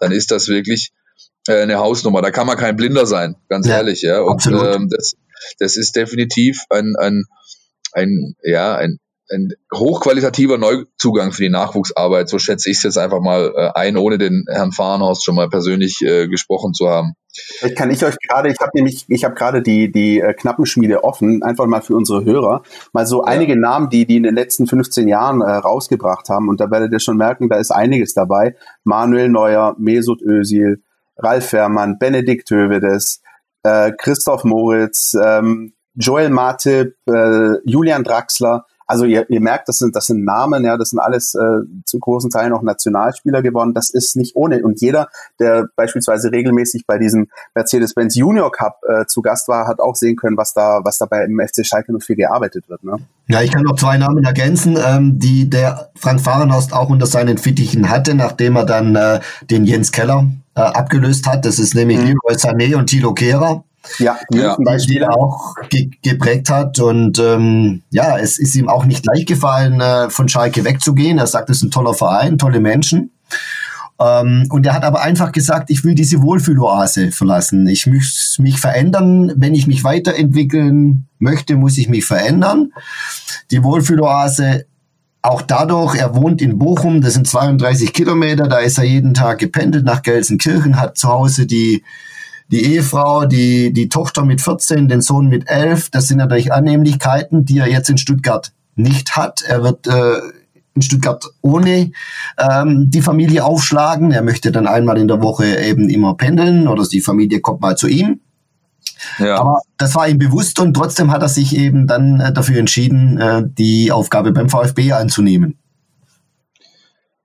dann 0.00 0.10
ist 0.10 0.32
das 0.32 0.48
wirklich 0.48 0.90
äh, 1.46 1.62
eine 1.62 1.78
Hausnummer. 1.78 2.22
Da 2.22 2.32
kann 2.32 2.46
man 2.46 2.56
kein 2.56 2.76
Blinder 2.76 3.06
sein, 3.06 3.36
ganz 3.48 3.68
ja, 3.68 3.76
ehrlich. 3.76 4.02
Ja. 4.02 4.20
Und 4.22 4.44
ähm, 4.46 4.88
das, 4.90 5.14
das 5.58 5.76
ist 5.76 5.94
definitiv 5.94 6.64
ein, 6.70 6.94
ein, 6.98 7.24
ein, 7.92 8.34
ja, 8.42 8.74
ein, 8.74 8.98
ein 9.32 9.52
hochqualitativer 9.74 10.58
Neuzugang 10.58 11.32
für 11.32 11.42
die 11.42 11.50
Nachwuchsarbeit. 11.50 12.28
So 12.28 12.38
schätze 12.38 12.70
ich 12.70 12.78
es 12.78 12.82
jetzt 12.82 12.98
einfach 12.98 13.20
mal 13.20 13.52
äh, 13.56 13.70
ein, 13.74 13.96
ohne 13.96 14.18
den 14.18 14.44
Herrn 14.48 14.72
Fahrenhorst 14.72 15.24
schon 15.24 15.34
mal 15.34 15.48
persönlich 15.48 16.00
äh, 16.02 16.28
gesprochen 16.28 16.74
zu 16.74 16.88
haben. 16.88 17.14
Vielleicht 17.32 17.76
kann 17.76 17.90
ich 17.90 18.04
euch 18.04 18.16
gerade, 18.18 18.50
ich 18.50 18.58
habe 18.60 18.72
nämlich, 18.74 19.04
ich 19.08 19.24
habe 19.24 19.34
gerade 19.34 19.62
die 19.62 19.92
die 19.92 20.20
äh, 20.20 20.34
Knappenschmiede 20.34 21.04
offen, 21.04 21.42
einfach 21.42 21.66
mal 21.66 21.80
für 21.80 21.94
unsere 21.94 22.24
Hörer, 22.24 22.62
mal 22.92 23.06
so 23.06 23.22
ja. 23.22 23.28
einige 23.28 23.58
Namen, 23.58 23.88
die 23.88 24.04
die 24.04 24.16
in 24.16 24.24
den 24.24 24.34
letzten 24.34 24.66
15 24.66 25.06
Jahren 25.06 25.40
äh, 25.40 25.50
rausgebracht 25.50 26.28
haben. 26.28 26.48
Und 26.48 26.60
da 26.60 26.70
werdet 26.70 26.92
ihr 26.92 27.00
schon 27.00 27.16
merken, 27.16 27.48
da 27.48 27.56
ist 27.56 27.70
einiges 27.70 28.14
dabei. 28.14 28.56
Manuel 28.84 29.28
Neuer, 29.28 29.76
Mesut 29.78 30.22
Özil, 30.22 30.82
Ralf 31.16 31.50
Fährmann, 31.50 31.98
Benedikt 31.98 32.50
Hövedes, 32.50 33.22
äh, 33.62 33.92
Christoph 33.96 34.42
Moritz, 34.44 35.14
ähm, 35.22 35.74
Joel 35.94 36.30
Matip, 36.30 36.94
äh, 37.08 37.56
Julian 37.64 38.04
Draxler 38.04 38.64
also 38.90 39.04
ihr, 39.04 39.30
ihr 39.30 39.40
merkt, 39.40 39.68
das 39.68 39.78
sind, 39.78 39.94
das 39.94 40.06
sind 40.06 40.24
Namen, 40.24 40.64
ja, 40.64 40.76
das 40.76 40.90
sind 40.90 40.98
alles 40.98 41.36
äh, 41.36 41.60
zu 41.84 42.00
großen 42.00 42.28
Teilen 42.28 42.52
auch 42.52 42.62
Nationalspieler 42.62 43.40
geworden. 43.40 43.72
Das 43.72 43.88
ist 43.88 44.16
nicht 44.16 44.34
ohne. 44.34 44.64
Und 44.64 44.80
jeder, 44.80 45.08
der 45.38 45.68
beispielsweise 45.76 46.32
regelmäßig 46.32 46.86
bei 46.88 46.98
diesem 46.98 47.28
Mercedes-Benz 47.54 48.16
Junior 48.16 48.50
Cup 48.50 48.80
äh, 48.88 49.06
zu 49.06 49.22
Gast 49.22 49.46
war, 49.46 49.68
hat 49.68 49.78
auch 49.78 49.94
sehen 49.94 50.16
können, 50.16 50.36
was 50.36 50.54
da, 50.54 50.80
was 50.82 50.98
dabei 50.98 51.24
im 51.24 51.38
FC 51.40 51.64
Schalke 51.64 51.96
04 51.96 52.16
gearbeitet 52.16 52.68
wird. 52.68 52.82
Ne? 52.82 52.96
Ja, 53.28 53.42
ich 53.42 53.52
kann 53.52 53.62
noch 53.62 53.76
zwei 53.76 53.96
Namen 53.96 54.24
ergänzen, 54.24 54.76
ähm, 54.84 55.20
die 55.20 55.48
der 55.48 55.90
Frank 55.94 56.20
Fahrenhorst 56.20 56.72
auch 56.72 56.90
unter 56.90 57.06
seinen 57.06 57.38
Fittichen 57.38 57.90
hatte, 57.90 58.16
nachdem 58.16 58.56
er 58.56 58.66
dann 58.66 58.96
äh, 58.96 59.20
den 59.48 59.66
Jens 59.66 59.92
Keller 59.92 60.26
äh, 60.56 60.62
abgelöst 60.62 61.28
hat. 61.28 61.44
Das 61.44 61.60
ist 61.60 61.76
nämlich 61.76 61.98
mhm. 61.98 62.06
Leroy 62.06 62.34
Sané 62.34 62.74
und 62.74 62.88
Thilo 62.88 63.14
Kehrer. 63.14 63.62
Ja, 63.98 64.18
ja. 64.32 64.56
Die 64.56 65.04
auch 65.04 65.54
ge 65.68 65.90
geprägt 66.02 66.50
hat. 66.50 66.78
Und 66.78 67.18
ähm, 67.18 67.82
ja, 67.90 68.18
es 68.18 68.38
ist 68.38 68.54
ihm 68.54 68.68
auch 68.68 68.84
nicht 68.84 69.06
leicht 69.06 69.28
gefallen, 69.28 69.80
äh, 69.80 70.10
von 70.10 70.28
Schalke 70.28 70.64
wegzugehen. 70.64 71.18
Er 71.18 71.26
sagt, 71.26 71.50
es 71.50 71.58
ist 71.58 71.62
ein 71.64 71.70
toller 71.70 71.94
Verein, 71.94 72.38
tolle 72.38 72.60
Menschen. 72.60 73.10
Ähm, 74.00 74.46
und 74.50 74.66
er 74.66 74.74
hat 74.74 74.84
aber 74.84 75.02
einfach 75.02 75.32
gesagt, 75.32 75.70
ich 75.70 75.84
will 75.84 75.94
diese 75.94 76.22
Wohlfühloase 76.22 77.12
verlassen. 77.12 77.66
Ich 77.66 77.86
muss 77.86 78.36
mich 78.38 78.60
verändern. 78.60 79.32
Wenn 79.36 79.54
ich 79.54 79.66
mich 79.66 79.84
weiterentwickeln 79.84 81.06
möchte, 81.18 81.56
muss 81.56 81.78
ich 81.78 81.88
mich 81.88 82.04
verändern. 82.04 82.72
Die 83.50 83.62
Wohlfühloase 83.62 84.66
auch 85.22 85.42
dadurch, 85.42 85.96
er 85.96 86.14
wohnt 86.14 86.40
in 86.40 86.58
Bochum, 86.58 87.02
das 87.02 87.12
sind 87.12 87.28
32 87.28 87.92
Kilometer, 87.92 88.48
da 88.48 88.58
ist 88.58 88.78
er 88.78 88.84
jeden 88.84 89.12
Tag 89.12 89.38
gependelt 89.38 89.84
nach 89.84 90.00
Gelsenkirchen, 90.00 90.80
hat 90.80 90.96
zu 90.96 91.08
Hause 91.08 91.46
die 91.46 91.84
die 92.50 92.64
Ehefrau, 92.64 93.26
die, 93.26 93.72
die 93.72 93.88
Tochter 93.88 94.24
mit 94.24 94.40
14, 94.40 94.88
den 94.88 95.00
Sohn 95.00 95.28
mit 95.28 95.48
11. 95.48 95.90
Das 95.90 96.08
sind 96.08 96.18
natürlich 96.18 96.52
Annehmlichkeiten, 96.52 97.44
die 97.44 97.58
er 97.58 97.68
jetzt 97.68 97.90
in 97.90 97.98
Stuttgart 97.98 98.52
nicht 98.74 99.16
hat. 99.16 99.42
Er 99.42 99.62
wird 99.62 99.86
äh, 99.86 100.20
in 100.74 100.82
Stuttgart 100.82 101.24
ohne 101.42 101.92
ähm, 102.38 102.90
die 102.90 103.02
Familie 103.02 103.44
aufschlagen. 103.44 104.12
Er 104.12 104.22
möchte 104.22 104.52
dann 104.52 104.66
einmal 104.66 104.98
in 104.98 105.08
der 105.08 105.22
Woche 105.22 105.58
eben 105.58 105.88
immer 105.88 106.16
pendeln 106.16 106.66
oder 106.66 106.84
die 106.84 107.00
Familie 107.00 107.40
kommt 107.40 107.60
mal 107.60 107.76
zu 107.76 107.86
ihm. 107.86 108.20
Ja. 109.18 109.38
Aber 109.38 109.60
das 109.78 109.94
war 109.94 110.08
ihm 110.08 110.18
bewusst 110.18 110.58
und 110.60 110.74
trotzdem 110.74 111.10
hat 111.10 111.22
er 111.22 111.28
sich 111.28 111.56
eben 111.56 111.86
dann 111.86 112.20
äh, 112.20 112.32
dafür 112.32 112.58
entschieden, 112.58 113.18
äh, 113.18 113.42
die 113.46 113.92
Aufgabe 113.92 114.32
beim 114.32 114.48
VfB 114.48 114.92
anzunehmen. 114.92 115.58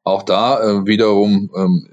Auch 0.03 0.23
da 0.23 0.61
äh, 0.61 0.85
wiederum 0.85 1.49
ähm, 1.55 1.88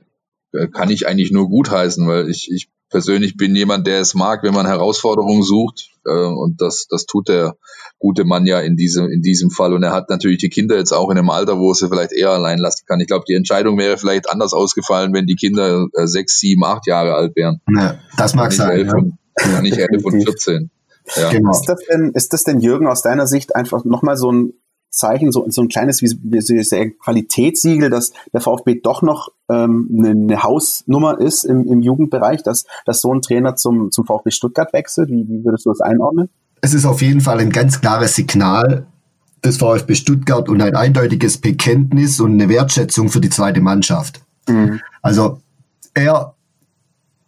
äh, 0.52 0.68
kann 0.68 0.90
ich 0.90 1.08
eigentlich 1.08 1.32
nur 1.32 1.48
gutheißen, 1.48 2.06
weil 2.06 2.28
ich, 2.28 2.50
ich 2.50 2.71
persönlich 2.92 3.36
bin 3.36 3.56
jemand, 3.56 3.86
der 3.86 4.00
es 4.00 4.14
mag, 4.14 4.44
wenn 4.44 4.54
man 4.54 4.66
Herausforderungen 4.66 5.42
sucht. 5.42 5.90
Äh, 6.06 6.10
und 6.10 6.60
das, 6.60 6.86
das 6.88 7.06
tut 7.06 7.28
der 7.28 7.56
gute 7.98 8.24
Mann 8.24 8.46
ja 8.46 8.60
in 8.60 8.76
diesem, 8.76 9.08
in 9.08 9.22
diesem 9.22 9.50
Fall. 9.50 9.72
Und 9.72 9.82
er 9.82 9.92
hat 9.92 10.10
natürlich 10.10 10.38
die 10.38 10.48
Kinder 10.48 10.76
jetzt 10.76 10.92
auch 10.92 11.10
in 11.10 11.18
einem 11.18 11.30
Alter, 11.30 11.58
wo 11.58 11.70
er 11.70 11.74
sie 11.74 11.88
vielleicht 11.88 12.12
eher 12.12 12.30
allein 12.30 12.58
lassen 12.58 12.84
kann. 12.86 13.00
Ich 13.00 13.06
glaube, 13.06 13.24
die 13.26 13.34
Entscheidung 13.34 13.78
wäre 13.78 13.98
vielleicht 13.98 14.30
anders 14.30 14.52
ausgefallen, 14.52 15.12
wenn 15.12 15.26
die 15.26 15.36
Kinder 15.36 15.86
äh, 15.94 16.06
sechs, 16.06 16.38
sieben, 16.38 16.64
acht 16.64 16.86
Jahre 16.86 17.14
alt 17.14 17.34
wären. 17.34 17.60
Ja, 17.74 17.98
das 18.16 18.34
mag 18.34 18.52
sein. 18.52 18.70
Elf 18.70 18.88
ja. 18.88 18.94
und, 18.94 19.18
ja, 19.40 19.62
nicht 19.62 19.78
elf 19.78 20.04
und 20.04 20.22
14. 20.22 20.70
Ja. 21.16 21.30
Genau. 21.30 21.50
Ist, 21.50 21.64
das 21.66 21.80
denn, 21.90 22.12
ist 22.14 22.32
das 22.32 22.44
denn, 22.44 22.60
Jürgen, 22.60 22.86
aus 22.86 23.02
deiner 23.02 23.26
Sicht 23.26 23.56
einfach 23.56 23.84
nochmal 23.84 24.16
so 24.16 24.30
ein 24.30 24.52
Zeichen, 24.92 25.32
so, 25.32 25.46
so 25.48 25.62
ein 25.62 25.68
kleines 25.68 26.02
wie, 26.02 26.16
wie 26.22 26.76
ein 26.76 26.98
Qualitätssiegel, 26.98 27.90
dass 27.90 28.12
der 28.32 28.40
VfB 28.40 28.80
doch 28.82 29.02
noch 29.02 29.30
ähm, 29.48 29.88
eine, 29.92 30.10
eine 30.10 30.42
Hausnummer 30.42 31.18
ist 31.18 31.44
im, 31.44 31.66
im 31.66 31.80
Jugendbereich, 31.80 32.42
dass, 32.42 32.64
dass 32.84 33.00
so 33.00 33.12
ein 33.12 33.22
Trainer 33.22 33.56
zum, 33.56 33.90
zum 33.90 34.06
VfB 34.06 34.30
Stuttgart 34.30 34.72
wechselt? 34.72 35.08
Wie, 35.10 35.26
wie 35.28 35.44
würdest 35.44 35.66
du 35.66 35.70
das 35.70 35.80
einordnen? 35.80 36.28
Es 36.60 36.74
ist 36.74 36.84
auf 36.84 37.02
jeden 37.02 37.20
Fall 37.20 37.40
ein 37.40 37.50
ganz 37.50 37.80
klares 37.80 38.14
Signal 38.14 38.86
des 39.44 39.56
VfB 39.56 39.94
Stuttgart 39.94 40.48
und 40.48 40.60
ein 40.62 40.76
eindeutiges 40.76 41.38
Bekenntnis 41.38 42.20
und 42.20 42.32
eine 42.34 42.48
Wertschätzung 42.48 43.08
für 43.08 43.20
die 43.20 43.30
zweite 43.30 43.60
Mannschaft. 43.60 44.22
Mhm. 44.48 44.80
Also 45.00 45.40
er 45.94 46.34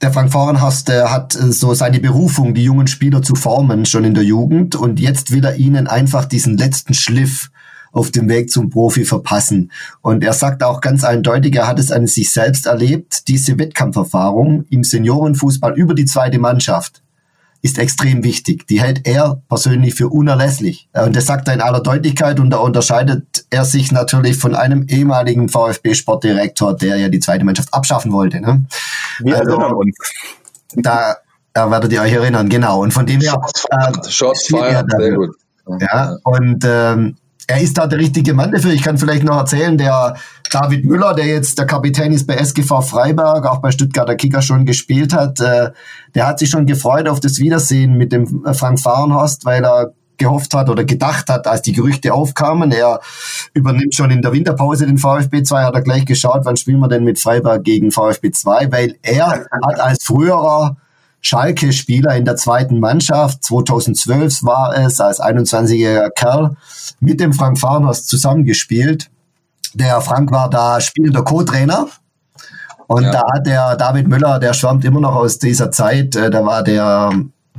der 0.04 0.12
Frank 0.12 0.32
Fahrenhast 0.32 0.88
der 0.88 1.10
hat 1.10 1.34
äh, 1.34 1.50
so 1.50 1.72
seine 1.72 1.98
Berufung, 1.98 2.52
die 2.52 2.62
jungen 2.62 2.88
Spieler 2.88 3.22
zu 3.22 3.34
formen, 3.34 3.86
schon 3.86 4.04
in 4.04 4.12
der 4.12 4.22
Jugend. 4.22 4.76
Und 4.76 5.00
jetzt 5.00 5.30
will 5.30 5.42
er 5.42 5.56
ihnen 5.56 5.86
einfach 5.86 6.26
diesen 6.26 6.58
letzten 6.58 6.92
Schliff 6.92 7.50
auf 7.90 8.10
dem 8.10 8.28
Weg 8.28 8.50
zum 8.50 8.68
Profi 8.68 9.06
verpassen. 9.06 9.72
Und 10.02 10.22
er 10.22 10.34
sagt 10.34 10.62
auch 10.62 10.82
ganz 10.82 11.04
eindeutig, 11.04 11.56
er 11.56 11.66
hat 11.66 11.78
es 11.78 11.90
an 11.90 12.06
sich 12.06 12.32
selbst 12.32 12.66
erlebt, 12.66 13.28
diese 13.28 13.58
Wettkampferfahrung 13.58 14.66
im 14.68 14.84
Seniorenfußball 14.84 15.72
über 15.74 15.94
die 15.94 16.04
zweite 16.04 16.38
Mannschaft 16.38 17.03
ist 17.64 17.78
extrem 17.78 18.22
wichtig. 18.22 18.66
Die 18.66 18.82
hält 18.82 19.06
er 19.06 19.40
persönlich 19.48 19.94
für 19.94 20.08
unerlässlich. 20.08 20.90
Und 20.92 21.16
das 21.16 21.24
sagt 21.24 21.48
er 21.48 21.54
in 21.54 21.62
aller 21.62 21.80
Deutlichkeit 21.80 22.38
und 22.38 22.50
da 22.50 22.58
unterscheidet 22.58 23.46
er 23.48 23.64
sich 23.64 23.90
natürlich 23.90 24.36
von 24.36 24.54
einem 24.54 24.86
ehemaligen 24.86 25.48
VfB-Sportdirektor, 25.48 26.76
der 26.76 26.98
ja 26.98 27.08
die 27.08 27.20
zweite 27.20 27.42
Mannschaft 27.42 27.72
abschaffen 27.72 28.12
wollte. 28.12 28.42
Ne? 28.42 28.66
Wir 29.20 29.38
also, 29.38 29.52
erinnern 29.52 29.72
uns. 29.72 29.96
Da, 30.74 31.16
da 31.54 31.70
werdet 31.70 31.90
ihr 31.92 32.02
euch 32.02 32.12
erinnern, 32.12 32.50
genau. 32.50 32.82
Und 32.82 32.92
von 32.92 33.06
dem 33.06 33.22
her. 33.22 33.40
Äh, 33.70 34.10
Shots 34.10 34.48
fired, 34.48 34.84
sehr 34.98 35.12
gut. 35.12 35.30
Ja, 35.80 36.18
und 36.22 36.62
ähm, 36.66 37.16
er 37.46 37.60
ist 37.60 37.76
da 37.76 37.86
der 37.86 37.98
richtige 37.98 38.34
Mann 38.34 38.52
dafür. 38.52 38.72
Ich 38.72 38.82
kann 38.82 38.98
vielleicht 38.98 39.24
noch 39.24 39.36
erzählen, 39.36 39.76
der 39.76 40.16
David 40.50 40.84
Müller, 40.84 41.14
der 41.14 41.26
jetzt 41.26 41.58
der 41.58 41.66
Kapitän 41.66 42.12
ist 42.12 42.26
bei 42.26 42.34
SGV 42.36 42.80
Freiberg, 42.82 43.46
auch 43.46 43.58
bei 43.58 43.70
Stuttgarter 43.70 44.14
Kicker 44.14 44.42
schon 44.42 44.66
gespielt 44.66 45.12
hat, 45.12 45.40
äh, 45.40 45.70
der 46.14 46.26
hat 46.26 46.38
sich 46.38 46.50
schon 46.50 46.66
gefreut 46.66 47.08
auf 47.08 47.20
das 47.20 47.38
Wiedersehen 47.38 47.94
mit 47.94 48.12
dem 48.12 48.44
äh, 48.44 48.54
Frank 48.54 48.80
Fahrenhorst, 48.80 49.44
weil 49.44 49.64
er 49.64 49.92
gehofft 50.16 50.54
hat 50.54 50.70
oder 50.70 50.84
gedacht 50.84 51.28
hat, 51.28 51.46
als 51.46 51.62
die 51.62 51.72
Gerüchte 51.72 52.14
aufkamen. 52.14 52.70
Er 52.72 53.00
übernimmt 53.52 53.94
schon 53.94 54.10
in 54.10 54.22
der 54.22 54.32
Winterpause 54.32 54.86
den 54.86 54.98
VfB 54.98 55.42
2, 55.42 55.64
hat 55.64 55.74
er 55.74 55.82
gleich 55.82 56.04
geschaut, 56.06 56.42
wann 56.44 56.56
spielen 56.56 56.80
wir 56.80 56.88
denn 56.88 57.04
mit 57.04 57.18
Freiberg 57.18 57.64
gegen 57.64 57.90
VfB 57.90 58.30
2, 58.30 58.70
weil 58.70 58.96
er 59.02 59.44
hat 59.50 59.80
als 59.80 60.04
früherer 60.04 60.76
Schalke-Spieler 61.24 62.14
in 62.16 62.24
der 62.24 62.36
zweiten 62.36 62.78
Mannschaft. 62.78 63.42
2012 63.44 64.44
war 64.44 64.76
es 64.76 65.00
als 65.00 65.20
21-jähriger 65.20 66.10
Kerl 66.10 66.56
mit 67.00 67.18
dem 67.18 67.32
Frank 67.32 67.58
Farners 67.58 68.06
zusammengespielt. 68.06 69.10
Der 69.72 70.00
Frank 70.00 70.30
war 70.30 70.50
da 70.50 70.80
spielender 70.80 71.22
Co-Trainer. 71.22 71.88
Und 72.86 73.04
ja. 73.04 73.12
da 73.12 73.22
hat 73.32 73.46
der 73.46 73.76
David 73.76 74.08
Müller, 74.08 74.38
der 74.38 74.52
schwärmt 74.52 74.84
immer 74.84 75.00
noch 75.00 75.14
aus 75.14 75.38
dieser 75.38 75.70
Zeit, 75.70 76.14
äh, 76.16 76.30
da 76.30 76.44
war 76.44 76.62
der 76.62 77.10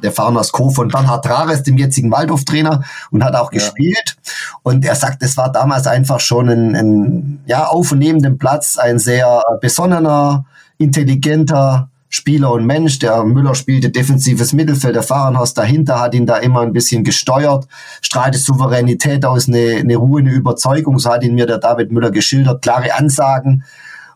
der 0.04 0.12
Farners 0.12 0.52
Co. 0.52 0.70
von 0.70 0.90
Bernhard 0.90 1.28
Rares, 1.28 1.64
dem 1.64 1.78
jetzigen 1.78 2.12
Waldhof-Trainer, 2.12 2.84
und 3.12 3.24
hat 3.24 3.34
auch 3.34 3.52
ja. 3.52 3.60
gespielt. 3.60 4.18
Und 4.62 4.86
er 4.86 4.94
sagt, 4.94 5.24
es 5.24 5.38
war 5.38 5.52
damals 5.52 5.88
einfach 5.88 6.20
schon 6.20 6.50
ein, 6.50 6.76
ein 6.76 7.44
ja, 7.46 7.68
auf 7.68 7.94
und 7.94 8.00
neben 8.00 8.22
dem 8.22 8.38
Platz 8.38 8.78
ein 8.78 9.00
sehr 9.00 9.42
besonnener, 9.62 10.46
intelligenter, 10.78 11.90
Spieler 12.16 12.54
und 12.54 12.66
Mensch. 12.66 13.00
Der 13.00 13.24
Müller 13.26 13.56
spielte 13.56 13.90
defensives 13.90 14.54
Mittelfeld, 14.54 14.96
der 14.96 15.04
Fahrenhaus 15.04 15.54
dahinter 15.54 16.00
hat 16.00 16.16
ihn 16.16 16.26
da 16.26 16.38
immer 16.38 16.62
ein 16.62 16.72
bisschen 16.72 17.04
gesteuert, 17.04 17.68
strahlte 18.02 18.38
Souveränität 18.38 19.26
aus, 19.26 19.50
eine, 19.50 19.78
eine 19.80 19.98
Ruhe, 19.98 20.22
eine 20.22 20.32
Überzeugung, 20.32 20.98
so 20.98 21.12
hat 21.12 21.24
ihn 21.24 21.36
mir 21.36 21.46
der 21.46 21.58
David 21.58 21.92
Müller 21.92 22.12
geschildert, 22.12 22.62
klare 22.62 22.94
Ansagen 22.94 23.66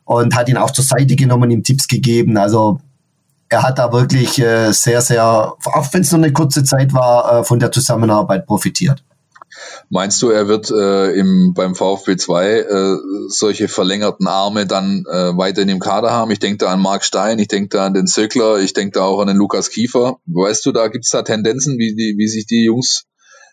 und 0.05 0.33
hat 0.33 0.47
ihn 0.47 0.57
auch 0.57 0.71
zur 0.71 0.85
Seite 0.85 1.17
genommen, 1.17 1.51
ihm 1.51 1.63
Tipps 1.63 1.89
gegeben. 1.89 2.37
Also 2.37 2.79
er 3.49 3.63
hat 3.63 3.79
da 3.79 3.91
wirklich 3.91 4.39
äh, 4.39 4.71
sehr, 4.71 5.01
sehr, 5.01 5.25
auch 5.25 5.87
wenn 5.91 6.01
es 6.01 6.11
nur 6.11 6.23
eine 6.23 6.31
kurze 6.31 6.63
Zeit 6.63 6.93
war, 6.93 7.39
äh, 7.39 7.43
von 7.43 7.59
der 7.59 7.71
Zusammenarbeit 7.71 8.45
profitiert. 8.45 9.03
Meinst 9.89 10.21
du, 10.21 10.29
er 10.29 10.47
wird 10.47 10.71
äh, 10.71 11.11
im, 11.11 11.53
beim 11.53 11.75
VfB 11.75 12.17
2 12.17 12.49
äh, 12.49 12.97
solche 13.27 13.67
verlängerten 13.67 14.27
Arme 14.27 14.65
dann 14.65 15.05
äh, 15.09 15.37
weiter 15.37 15.61
in 15.61 15.67
dem 15.67 15.79
Kader 15.79 16.11
haben? 16.11 16.31
Ich 16.31 16.39
denke 16.39 16.57
da 16.57 16.71
an 16.71 16.81
Marc 16.81 17.03
Stein, 17.03 17.39
ich 17.39 17.47
denke 17.47 17.69
da 17.69 17.85
an 17.85 17.93
den 17.93 18.07
Zöckler, 18.07 18.59
ich 18.59 18.73
denke 18.73 18.99
da 18.99 19.03
auch 19.03 19.19
an 19.19 19.27
den 19.27 19.37
Lukas 19.37 19.69
Kiefer. 19.69 20.17
Weißt 20.25 20.65
du, 20.65 20.71
da 20.71 20.87
gibt 20.87 21.05
es 21.05 21.11
da 21.11 21.21
Tendenzen, 21.21 21.77
wie, 21.77 21.95
die, 21.95 22.15
wie 22.17 22.27
sich 22.27 22.45
die 22.45 22.63
Jungs 22.63 23.05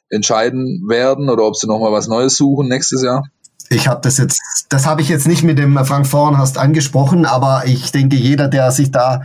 entscheiden 0.09 0.85
werden 0.89 1.29
oder 1.29 1.45
ob 1.45 1.57
sie 1.57 1.67
nochmal 1.67 1.93
was 1.93 2.07
Neues 2.07 2.37
suchen 2.37 2.69
nächstes 2.69 3.03
Jahr? 3.03 3.25
Ich 3.69 3.89
habe 3.89 4.01
das 4.01 4.19
jetzt, 4.19 4.41
das 4.69 4.87
habe 4.87 5.03
ich 5.03 5.09
jetzt 5.09 5.27
nicht 5.27 5.43
mit 5.43 5.59
dem 5.59 5.77
Frank 5.85 6.07
Vornhast 6.07 6.57
angesprochen, 6.57 7.27
aber 7.27 7.65
ich 7.67 7.91
denke, 7.91 8.17
jeder, 8.17 8.49
der 8.49 8.71
sich 8.71 8.93
da 8.93 9.23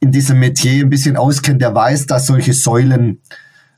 in 0.00 0.10
diesem 0.10 0.40
Metier 0.40 0.84
ein 0.84 0.90
bisschen 0.90 1.16
auskennt, 1.16 1.62
der 1.62 1.74
weiß, 1.74 2.06
dass 2.06 2.26
solche 2.26 2.52
Säulen 2.52 3.20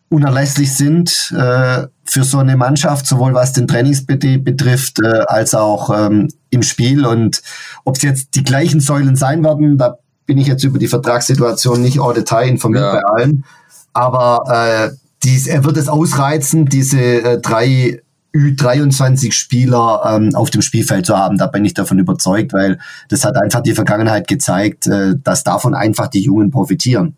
unerlässlich 0.08 0.74
sind 0.74 1.32
äh, 1.36 1.86
für 2.04 2.24
so 2.24 2.38
eine 2.38 2.56
Mannschaft, 2.56 3.06
sowohl 3.06 3.34
was 3.34 3.52
den 3.52 3.66
Trainingsbetrieb 3.66 4.44
betrifft, 4.44 5.00
äh, 5.00 5.24
als 5.26 5.54
auch 5.54 5.90
ähm, 5.94 6.28
im 6.50 6.62
Spiel. 6.62 7.04
Und 7.04 7.42
ob 7.84 7.96
es 7.96 8.02
jetzt 8.02 8.34
die 8.34 8.44
gleichen 8.44 8.80
Säulen 8.80 9.16
sein 9.16 9.44
werden, 9.44 9.76
da 9.76 9.98
bin 10.26 10.38
ich 10.38 10.46
jetzt 10.46 10.64
über 10.64 10.78
die 10.78 10.88
Vertragssituation 10.88 11.80
nicht 11.82 12.00
au 12.00 12.12
Detail 12.12 12.48
informiert 12.48 12.84
ja. 12.84 12.92
bei 12.92 13.02
allen. 13.04 13.44
Aber 13.92 14.42
äh, 14.50 14.96
dies, 15.22 15.46
er 15.46 15.64
wird 15.64 15.76
es 15.76 15.88
ausreizen, 15.88 16.66
diese 16.66 17.00
äh, 17.00 17.40
drei 17.40 18.00
Ü23 18.34 19.32
Spieler 19.32 20.02
ähm, 20.06 20.34
auf 20.34 20.50
dem 20.50 20.62
Spielfeld 20.62 21.06
zu 21.06 21.16
haben. 21.16 21.38
Da 21.38 21.46
bin 21.46 21.64
ich 21.64 21.74
davon 21.74 21.98
überzeugt, 21.98 22.52
weil 22.52 22.78
das 23.08 23.24
hat 23.24 23.36
einfach 23.36 23.62
die 23.62 23.74
Vergangenheit 23.74 24.28
gezeigt, 24.28 24.86
äh, 24.86 25.14
dass 25.22 25.44
davon 25.44 25.74
einfach 25.74 26.08
die 26.08 26.22
Jungen 26.22 26.50
profitieren. 26.50 27.16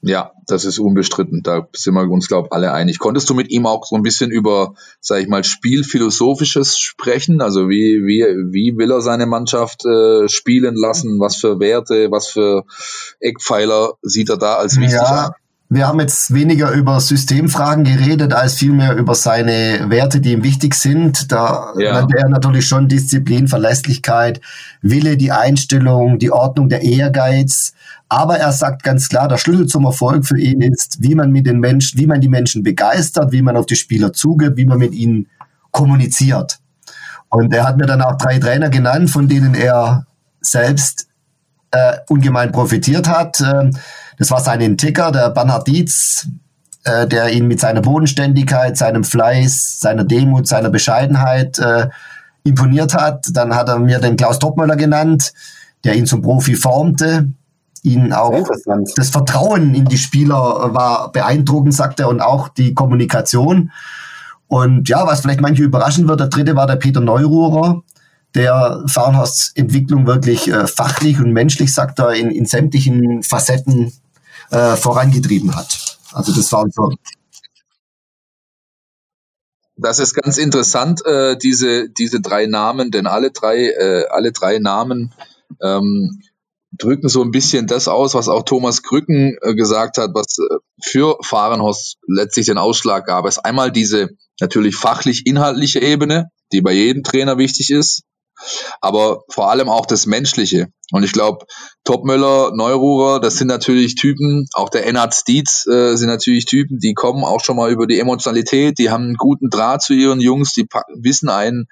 Ja, 0.00 0.32
das 0.46 0.64
ist 0.64 0.78
unbestritten. 0.78 1.42
Da 1.42 1.66
sind 1.74 1.94
wir 1.94 2.08
uns, 2.08 2.28
glaube 2.28 2.48
ich, 2.48 2.52
alle 2.52 2.72
einig. 2.72 2.98
Konntest 2.98 3.28
du 3.28 3.34
mit 3.34 3.50
ihm 3.50 3.66
auch 3.66 3.84
so 3.84 3.96
ein 3.96 4.02
bisschen 4.02 4.30
über, 4.30 4.74
sage 5.00 5.22
ich 5.22 5.28
mal, 5.28 5.42
Spielphilosophisches 5.42 6.78
sprechen? 6.78 7.40
Also 7.40 7.68
wie, 7.68 8.04
wie, 8.04 8.22
wie 8.52 8.76
will 8.78 8.92
er 8.92 9.00
seine 9.00 9.26
Mannschaft 9.26 9.84
äh, 9.84 10.28
spielen 10.28 10.76
lassen? 10.76 11.18
Was 11.18 11.36
für 11.36 11.58
Werte, 11.58 12.10
was 12.10 12.28
für 12.28 12.64
Eckpfeiler 13.18 13.94
sieht 14.02 14.30
er 14.30 14.36
da 14.36 14.54
als 14.54 14.76
wichtig 14.78 15.00
ja. 15.00 15.26
an? 15.26 15.32
Wir 15.70 15.86
haben 15.86 16.00
jetzt 16.00 16.32
weniger 16.32 16.70
über 16.70 16.98
Systemfragen 16.98 17.84
geredet, 17.84 18.32
als 18.32 18.54
vielmehr 18.54 18.96
über 18.96 19.14
seine 19.14 19.90
Werte, 19.90 20.18
die 20.18 20.32
ihm 20.32 20.42
wichtig 20.42 20.74
sind. 20.74 21.30
Da 21.30 21.74
ja. 21.76 21.92
nannte 21.92 22.16
er 22.16 22.30
natürlich 22.30 22.66
schon 22.66 22.88
Disziplin, 22.88 23.48
Verlässlichkeit, 23.48 24.40
Wille, 24.80 25.18
die 25.18 25.30
Einstellung, 25.30 26.18
die 26.18 26.32
Ordnung, 26.32 26.70
der 26.70 26.82
Ehrgeiz. 26.82 27.74
Aber 28.08 28.38
er 28.38 28.52
sagt 28.52 28.82
ganz 28.82 29.10
klar, 29.10 29.28
der 29.28 29.36
Schlüssel 29.36 29.66
zum 29.66 29.84
Erfolg 29.84 30.24
für 30.24 30.38
ihn 30.38 30.62
ist, 30.62 31.02
wie 31.02 31.14
man 31.14 31.30
mit 31.32 31.46
den 31.46 31.60
Menschen, 31.60 32.00
wie 32.00 32.06
man 32.06 32.22
die 32.22 32.30
Menschen 32.30 32.62
begeistert, 32.62 33.30
wie 33.32 33.42
man 33.42 33.54
auf 33.54 33.66
die 33.66 33.76
Spieler 33.76 34.14
zugeht, 34.14 34.56
wie 34.56 34.64
man 34.64 34.78
mit 34.78 34.94
ihnen 34.94 35.26
kommuniziert. 35.70 36.60
Und 37.28 37.52
er 37.52 37.68
hat 37.68 37.76
mir 37.76 37.84
dann 37.84 38.00
auch 38.00 38.16
drei 38.16 38.38
Trainer 38.38 38.70
genannt, 38.70 39.10
von 39.10 39.28
denen 39.28 39.54
er 39.54 40.06
selbst 40.40 41.08
äh, 41.72 41.98
ungemein 42.08 42.52
profitiert 42.52 43.06
hat. 43.06 43.42
Ähm, 43.42 43.76
das 44.18 44.30
war 44.30 44.40
sein 44.40 44.76
Ticker, 44.76 45.12
der 45.12 45.30
Bernhard 45.30 45.66
Dietz, 45.66 46.26
äh, 46.84 47.06
der 47.06 47.30
ihn 47.32 47.46
mit 47.46 47.60
seiner 47.60 47.80
Bodenständigkeit, 47.80 48.76
seinem 48.76 49.04
Fleiß, 49.04 49.80
seiner 49.80 50.04
Demut, 50.04 50.46
seiner 50.46 50.70
Bescheidenheit 50.70 51.58
äh, 51.58 51.88
imponiert 52.44 52.94
hat. 52.94 53.26
Dann 53.32 53.54
hat 53.54 53.68
er 53.68 53.78
mir 53.78 53.98
den 53.98 54.16
Klaus 54.16 54.38
Topmöller 54.38 54.76
genannt, 54.76 55.32
der 55.84 55.96
ihn 55.96 56.06
zum 56.06 56.22
Profi 56.22 56.54
formte. 56.54 57.28
Ihn 57.82 58.12
auch 58.12 58.48
das 58.96 59.10
Vertrauen 59.10 59.74
in 59.74 59.84
die 59.84 59.98
Spieler 59.98 60.74
war 60.74 61.12
beeindruckend, 61.12 61.74
sagt 61.74 62.00
er, 62.00 62.08
und 62.08 62.20
auch 62.20 62.48
die 62.48 62.74
Kommunikation. 62.74 63.70
Und 64.48 64.88
ja, 64.88 65.06
was 65.06 65.20
vielleicht 65.20 65.40
manche 65.40 65.62
überraschen 65.62 66.08
wird, 66.08 66.20
der 66.20 66.28
dritte 66.28 66.56
war 66.56 66.66
der 66.66 66.76
Peter 66.76 67.00
Neururer, 67.00 67.82
der 68.34 68.82
Farnhorsts 68.86 69.52
Entwicklung 69.54 70.06
wirklich 70.06 70.48
äh, 70.48 70.66
fachlich 70.66 71.20
und 71.20 71.32
menschlich, 71.32 71.72
sagt 71.72 71.98
er, 71.98 72.14
in, 72.14 72.30
in 72.30 72.46
sämtlichen 72.46 73.22
Facetten 73.22 73.92
äh, 74.50 74.76
vorangetrieben 74.76 75.54
hat. 75.54 75.98
Also 76.12 76.32
das 76.34 76.52
war 76.52 76.66
so. 76.70 76.90
Das 79.76 80.00
ist 80.00 80.14
ganz 80.14 80.38
interessant, 80.38 81.04
äh, 81.06 81.36
diese, 81.36 81.88
diese 81.88 82.20
drei 82.20 82.46
Namen, 82.46 82.90
denn 82.90 83.06
alle 83.06 83.30
drei, 83.30 83.68
äh, 83.68 84.06
alle 84.10 84.32
drei 84.32 84.58
Namen 84.58 85.14
ähm, 85.62 86.20
drücken 86.72 87.08
so 87.08 87.22
ein 87.22 87.30
bisschen 87.30 87.68
das 87.68 87.86
aus, 87.86 88.14
was 88.14 88.28
auch 88.28 88.42
Thomas 88.42 88.82
Krücken 88.82 89.36
äh, 89.40 89.54
gesagt 89.54 89.98
hat, 89.98 90.10
was 90.14 90.38
äh, 90.38 90.56
für 90.82 91.16
Fahrenhorst 91.22 91.98
letztlich 92.08 92.46
den 92.46 92.58
Ausschlag 92.58 93.06
gab. 93.06 93.24
Es 93.26 93.36
ist 93.36 93.44
einmal 93.44 93.70
diese 93.70 94.10
natürlich 94.40 94.74
fachlich-inhaltliche 94.74 95.80
Ebene, 95.80 96.30
die 96.52 96.60
bei 96.60 96.72
jedem 96.72 97.04
Trainer 97.04 97.38
wichtig 97.38 97.70
ist 97.70 98.02
aber 98.80 99.22
vor 99.28 99.50
allem 99.50 99.68
auch 99.68 99.86
das 99.86 100.06
Menschliche. 100.06 100.68
Und 100.90 101.02
ich 101.02 101.12
glaube, 101.12 101.46
Topmöller, 101.84 102.52
Neururer, 102.54 103.20
das 103.20 103.36
sind 103.36 103.48
natürlich 103.48 103.94
Typen, 103.94 104.46
auch 104.54 104.68
der 104.68 104.86
Ennard 104.86 105.14
Stietz 105.14 105.66
äh, 105.66 105.96
sind 105.96 106.08
natürlich 106.08 106.46
Typen, 106.46 106.78
die 106.78 106.94
kommen 106.94 107.24
auch 107.24 107.44
schon 107.44 107.56
mal 107.56 107.70
über 107.70 107.86
die 107.86 107.98
Emotionalität, 107.98 108.78
die 108.78 108.90
haben 108.90 109.04
einen 109.04 109.16
guten 109.16 109.50
Draht 109.50 109.82
zu 109.82 109.92
ihren 109.92 110.20
Jungs, 110.20 110.54
die 110.54 110.66
wissen 110.94 111.28
einen 111.28 111.66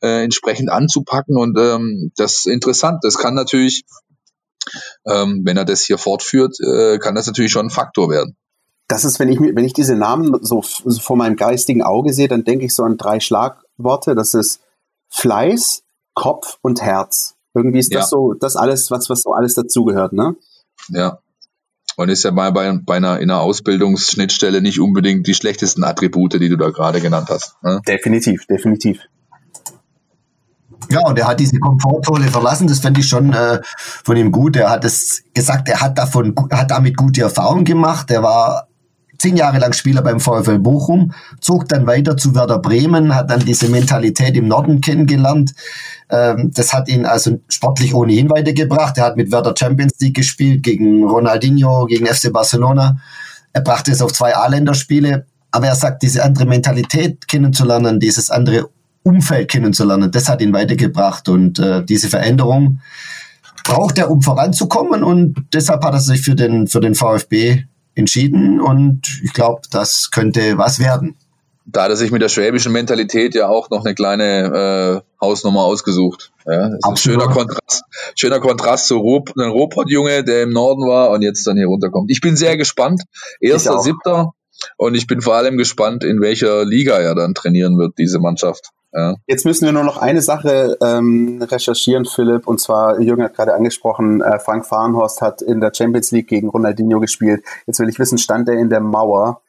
äh, 0.00 0.22
entsprechend 0.22 0.70
anzupacken 0.70 1.36
und 1.36 1.58
ähm, 1.58 2.12
das 2.16 2.34
ist 2.34 2.46
interessant. 2.46 2.98
Das 3.02 3.18
kann 3.18 3.34
natürlich, 3.34 3.84
ähm, 5.06 5.42
wenn 5.44 5.56
er 5.56 5.64
das 5.64 5.82
hier 5.82 5.98
fortführt, 5.98 6.56
äh, 6.60 6.98
kann 6.98 7.14
das 7.14 7.26
natürlich 7.26 7.52
schon 7.52 7.66
ein 7.66 7.70
Faktor 7.70 8.10
werden 8.10 8.36
das 8.92 9.06
ist, 9.06 9.18
wenn 9.18 9.30
ich, 9.30 9.40
wenn 9.40 9.64
ich 9.64 9.72
diese 9.72 9.96
Namen 9.96 10.38
so, 10.42 10.62
so 10.62 11.00
vor 11.00 11.16
meinem 11.16 11.36
geistigen 11.36 11.82
Auge 11.82 12.12
sehe, 12.12 12.28
dann 12.28 12.44
denke 12.44 12.66
ich 12.66 12.74
so 12.74 12.82
an 12.82 12.98
drei 12.98 13.20
Schlagworte. 13.20 14.14
Das 14.14 14.34
ist 14.34 14.60
Fleiß, 15.08 15.82
Kopf 16.14 16.58
und 16.62 16.82
Herz. 16.82 17.34
Irgendwie 17.54 17.78
ist 17.78 17.92
ja. 17.92 18.00
das 18.00 18.10
so, 18.10 18.34
das 18.34 18.56
alles, 18.56 18.90
was, 18.90 19.08
was 19.10 19.22
so 19.22 19.32
alles 19.32 19.54
dazugehört, 19.54 20.12
ne? 20.12 20.36
Ja. 20.88 21.18
Und 21.96 22.08
ist 22.08 22.24
ja 22.24 22.30
mal 22.30 22.52
bei, 22.52 22.78
bei 22.82 22.96
einer, 22.96 23.20
in 23.20 23.30
einer 23.30 23.40
Ausbildungsschnittstelle 23.40 24.62
nicht 24.62 24.80
unbedingt 24.80 25.26
die 25.26 25.34
schlechtesten 25.34 25.84
Attribute, 25.84 26.34
die 26.34 26.48
du 26.48 26.56
da 26.56 26.70
gerade 26.70 27.02
genannt 27.02 27.28
hast. 27.28 27.56
Ne? 27.62 27.80
Definitiv, 27.86 28.46
definitiv. 28.46 29.00
Ja, 30.90 31.00
und 31.06 31.18
er 31.18 31.28
hat 31.28 31.40
diese 31.40 31.58
Komfortzone 31.58 32.28
verlassen, 32.28 32.66
das 32.66 32.80
fände 32.80 33.00
ich 33.00 33.08
schon 33.08 33.32
äh, 33.32 33.60
von 33.76 34.16
ihm 34.16 34.32
gut. 34.32 34.56
Er 34.56 34.70
hat 34.70 34.84
es 34.84 35.22
gesagt, 35.34 35.68
er 35.68 35.80
hat 35.80 35.98
davon, 35.98 36.34
hat 36.50 36.70
damit 36.70 36.96
gute 36.96 37.22
Erfahrungen 37.22 37.64
gemacht. 37.64 38.10
Er 38.10 38.22
war 38.22 38.68
zehn 39.18 39.36
Jahre 39.36 39.58
lang 39.58 39.72
Spieler 39.72 40.02
beim 40.02 40.18
VfL 40.18 40.58
Bochum, 40.58 41.12
zog 41.40 41.68
dann 41.68 41.86
weiter 41.86 42.16
zu 42.16 42.34
Werder 42.34 42.58
Bremen, 42.58 43.14
hat 43.14 43.30
dann 43.30 43.40
diese 43.40 43.68
Mentalität 43.68 44.36
im 44.36 44.48
Norden 44.48 44.80
kennengelernt. 44.80 45.52
Ähm, 46.12 46.50
das 46.54 46.72
hat 46.72 46.88
ihn 46.88 47.06
also 47.06 47.40
sportlich 47.48 47.94
ohnehin 47.94 48.30
weitergebracht. 48.30 48.98
Er 48.98 49.04
hat 49.04 49.16
mit 49.16 49.32
Werder 49.32 49.54
Champions 49.58 49.94
League 49.98 50.14
gespielt, 50.14 50.62
gegen 50.62 51.04
Ronaldinho, 51.04 51.86
gegen 51.86 52.06
FC 52.06 52.32
Barcelona. 52.32 52.98
Er 53.52 53.62
brachte 53.62 53.90
es 53.90 54.02
auf 54.02 54.12
zwei 54.12 54.36
A-Länderspiele. 54.36 55.26
Aber 55.50 55.66
er 55.66 55.74
sagt, 55.74 56.02
diese 56.02 56.22
andere 56.22 56.46
Mentalität 56.46 57.26
kennenzulernen, 57.26 57.98
dieses 57.98 58.30
andere 58.30 58.68
Umfeld 59.02 59.50
kennenzulernen, 59.50 60.10
das 60.10 60.28
hat 60.28 60.40
ihn 60.40 60.52
weitergebracht. 60.52 61.28
Und 61.28 61.58
äh, 61.58 61.84
diese 61.84 62.08
Veränderung 62.08 62.80
braucht 63.64 63.98
er, 63.98 64.10
um 64.10 64.22
voranzukommen. 64.22 65.02
Und 65.02 65.34
deshalb 65.52 65.82
hat 65.84 65.94
er 65.94 66.00
sich 66.00 66.20
für 66.20 66.34
den, 66.34 66.68
für 66.68 66.80
den 66.80 66.94
VfB 66.94 67.64
entschieden 67.94 68.60
und 68.60 69.20
ich 69.22 69.32
glaube, 69.32 69.62
das 69.70 70.10
könnte 70.10 70.56
was 70.58 70.78
werden. 70.78 71.14
Da 71.64 71.84
hat 71.84 71.90
er 71.90 71.96
sich 71.96 72.10
mit 72.10 72.22
der 72.22 72.28
schwäbischen 72.28 72.72
Mentalität 72.72 73.34
ja 73.34 73.48
auch 73.48 73.70
noch 73.70 73.84
eine 73.84 73.94
kleine 73.94 75.02
äh, 75.04 75.24
Hausnummer 75.24 75.60
ausgesucht. 75.60 76.32
Ja, 76.46 76.68
das 76.68 76.78
ist 76.78 76.84
ein 76.86 76.96
schöner 76.96 77.28
Kontrast, 77.28 77.84
schöner 78.16 78.40
Kontrast 78.40 78.88
zu 78.88 78.98
Ruhr, 78.98 79.24
einem 79.38 79.52
Ruhrpott-Junge, 79.52 80.24
der 80.24 80.42
im 80.42 80.50
Norden 80.50 80.86
war 80.86 81.10
und 81.10 81.22
jetzt 81.22 81.46
dann 81.46 81.56
hier 81.56 81.66
runterkommt. 81.66 82.10
Ich 82.10 82.20
bin 82.20 82.36
sehr 82.36 82.56
gespannt. 82.56 83.02
Erster, 83.40 83.78
siebter. 83.78 84.32
Und 84.76 84.94
ich 84.94 85.06
bin 85.06 85.20
vor 85.20 85.34
allem 85.34 85.56
gespannt, 85.56 86.04
in 86.04 86.20
welcher 86.20 86.64
Liga 86.64 86.98
er 86.98 87.14
dann 87.14 87.34
trainieren 87.34 87.78
wird, 87.78 87.98
diese 87.98 88.18
Mannschaft. 88.18 88.70
Ja. 88.92 89.16
Jetzt 89.26 89.46
müssen 89.46 89.64
wir 89.64 89.72
nur 89.72 89.84
noch 89.84 89.96
eine 89.96 90.20
Sache 90.20 90.76
ähm, 90.82 91.42
recherchieren, 91.42 92.04
Philipp. 92.04 92.46
Und 92.46 92.60
zwar, 92.60 93.00
Jürgen 93.00 93.22
hat 93.22 93.34
gerade 93.34 93.54
angesprochen, 93.54 94.20
äh, 94.20 94.38
Frank 94.38 94.66
Fahrenhorst 94.66 95.22
hat 95.22 95.40
in 95.40 95.60
der 95.60 95.72
Champions 95.74 96.10
League 96.10 96.28
gegen 96.28 96.48
Ronaldinho 96.48 97.00
gespielt. 97.00 97.42
Jetzt 97.66 97.80
will 97.80 97.88
ich 97.88 97.98
wissen, 97.98 98.18
stand 98.18 98.48
er 98.48 98.58
in 98.58 98.68
der 98.68 98.80
Mauer 98.80 99.40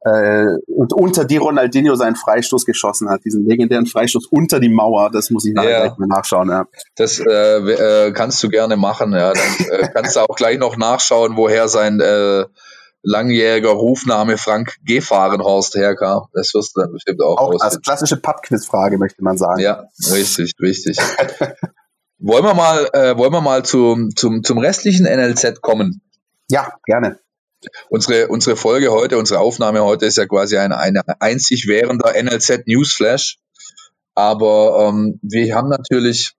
äh, 0.00 0.46
und 0.66 0.92
unter 0.92 1.24
die 1.24 1.36
Ronaldinho 1.36 1.94
seinen 1.94 2.16
Freistoß 2.16 2.64
geschossen 2.64 3.08
hat, 3.08 3.24
diesen 3.24 3.46
legendären 3.46 3.86
Freistoß 3.86 4.26
unter 4.30 4.60
die 4.60 4.68
Mauer. 4.68 5.10
Das 5.10 5.30
muss 5.30 5.44
ich 5.44 5.54
nachher 5.54 5.70
ja. 5.70 5.86
gleich 5.86 5.98
mal 5.98 6.06
nachschauen. 6.06 6.48
Ja. 6.48 6.66
Das 6.96 7.18
äh, 7.18 7.26
äh, 7.28 8.12
kannst 8.12 8.42
du 8.42 8.48
gerne 8.48 8.76
machen. 8.76 9.12
Ja. 9.12 9.32
Dann 9.32 9.80
äh, 9.80 9.88
kannst 9.92 10.16
du 10.16 10.20
auch 10.20 10.36
gleich 10.36 10.58
noch 10.58 10.76
nachschauen, 10.76 11.36
woher 11.36 11.68
sein 11.68 12.00
äh, 12.00 12.44
langjähriger 13.02 13.70
Rufname 13.70 14.36
Frank 14.36 14.76
Gefahrenhorst 14.84 15.74
herkam. 15.76 16.26
Das 16.32 16.52
wirst 16.54 16.76
du 16.76 16.80
dann 16.82 16.92
bestimmt 16.92 17.22
auch 17.22 17.38
Auch 17.38 17.60
als 17.60 17.80
klassische 17.80 18.16
Pubquiz-Frage, 18.16 18.98
möchte 18.98 19.22
man 19.22 19.38
sagen. 19.38 19.60
Ja, 19.60 19.84
richtig, 20.12 20.54
richtig. 20.60 20.98
wollen 22.18 22.44
wir 22.44 22.54
mal, 22.54 22.88
äh, 22.92 23.16
wollen 23.16 23.32
wir 23.32 23.40
mal 23.40 23.64
zum, 23.64 24.10
zum, 24.14 24.42
zum 24.42 24.58
restlichen 24.58 25.06
NLZ 25.06 25.60
kommen? 25.62 26.02
Ja, 26.48 26.74
gerne. 26.84 27.18
Unsere, 27.88 28.28
unsere 28.28 28.56
Folge 28.56 28.90
heute, 28.90 29.18
unsere 29.18 29.40
Aufnahme 29.40 29.82
heute 29.82 30.06
ist 30.06 30.16
ja 30.16 30.26
quasi 30.26 30.56
ein, 30.56 30.72
ein 30.72 30.96
einzig 31.20 31.66
währender 31.66 32.12
NLZ 32.20 32.66
Newsflash. 32.66 33.38
Aber 34.14 34.88
ähm, 34.88 35.18
wir 35.22 35.54
haben 35.54 35.68
natürlich 35.68 36.32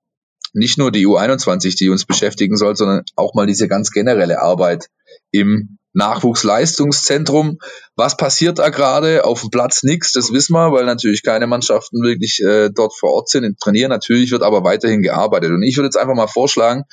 nicht 0.54 0.78
nur 0.78 0.92
die 0.92 1.06
U21, 1.06 1.78
die 1.78 1.90
uns 1.90 2.06
beschäftigen 2.06 2.58
soll, 2.58 2.76
sondern 2.76 3.04
auch 3.16 3.34
mal 3.34 3.46
diese 3.46 3.68
ganz 3.68 3.92
generelle 3.92 4.42
Arbeit 4.42 4.88
im 5.32 5.78
Nachwuchsleistungszentrum. 5.94 7.58
Was 7.96 8.18
passiert 8.18 8.60
da 8.60 8.70
gerade? 8.70 9.26
Auf 9.26 9.42
dem 9.42 9.50
Platz 9.50 9.84
nichts, 9.84 10.14
das 10.14 10.32
wissen 10.32 10.54
wir, 10.54 10.72
weil 10.72 10.86
natürlich 10.86 11.24
keine 11.24 11.48
Mannschaften 11.48 12.02
wirklich 12.04 12.40
äh, 12.44 12.70
dort 12.74 12.94
vor 12.98 13.12
Ort 13.14 13.30
sind 13.30 13.46
und 13.46 13.60
trainieren. 13.60 13.90
Natürlich 13.90 14.32
wird 14.32 14.44
aber 14.44 14.64
weiterhin 14.64 15.02
gearbeitet. 15.02 15.52
Und 15.52 15.64
ich 15.64 15.76
würde 15.78 15.88
jetzt 15.88 15.98
einfach 15.98 16.16
mal 16.16 16.28
vorschlagen, 16.28 16.84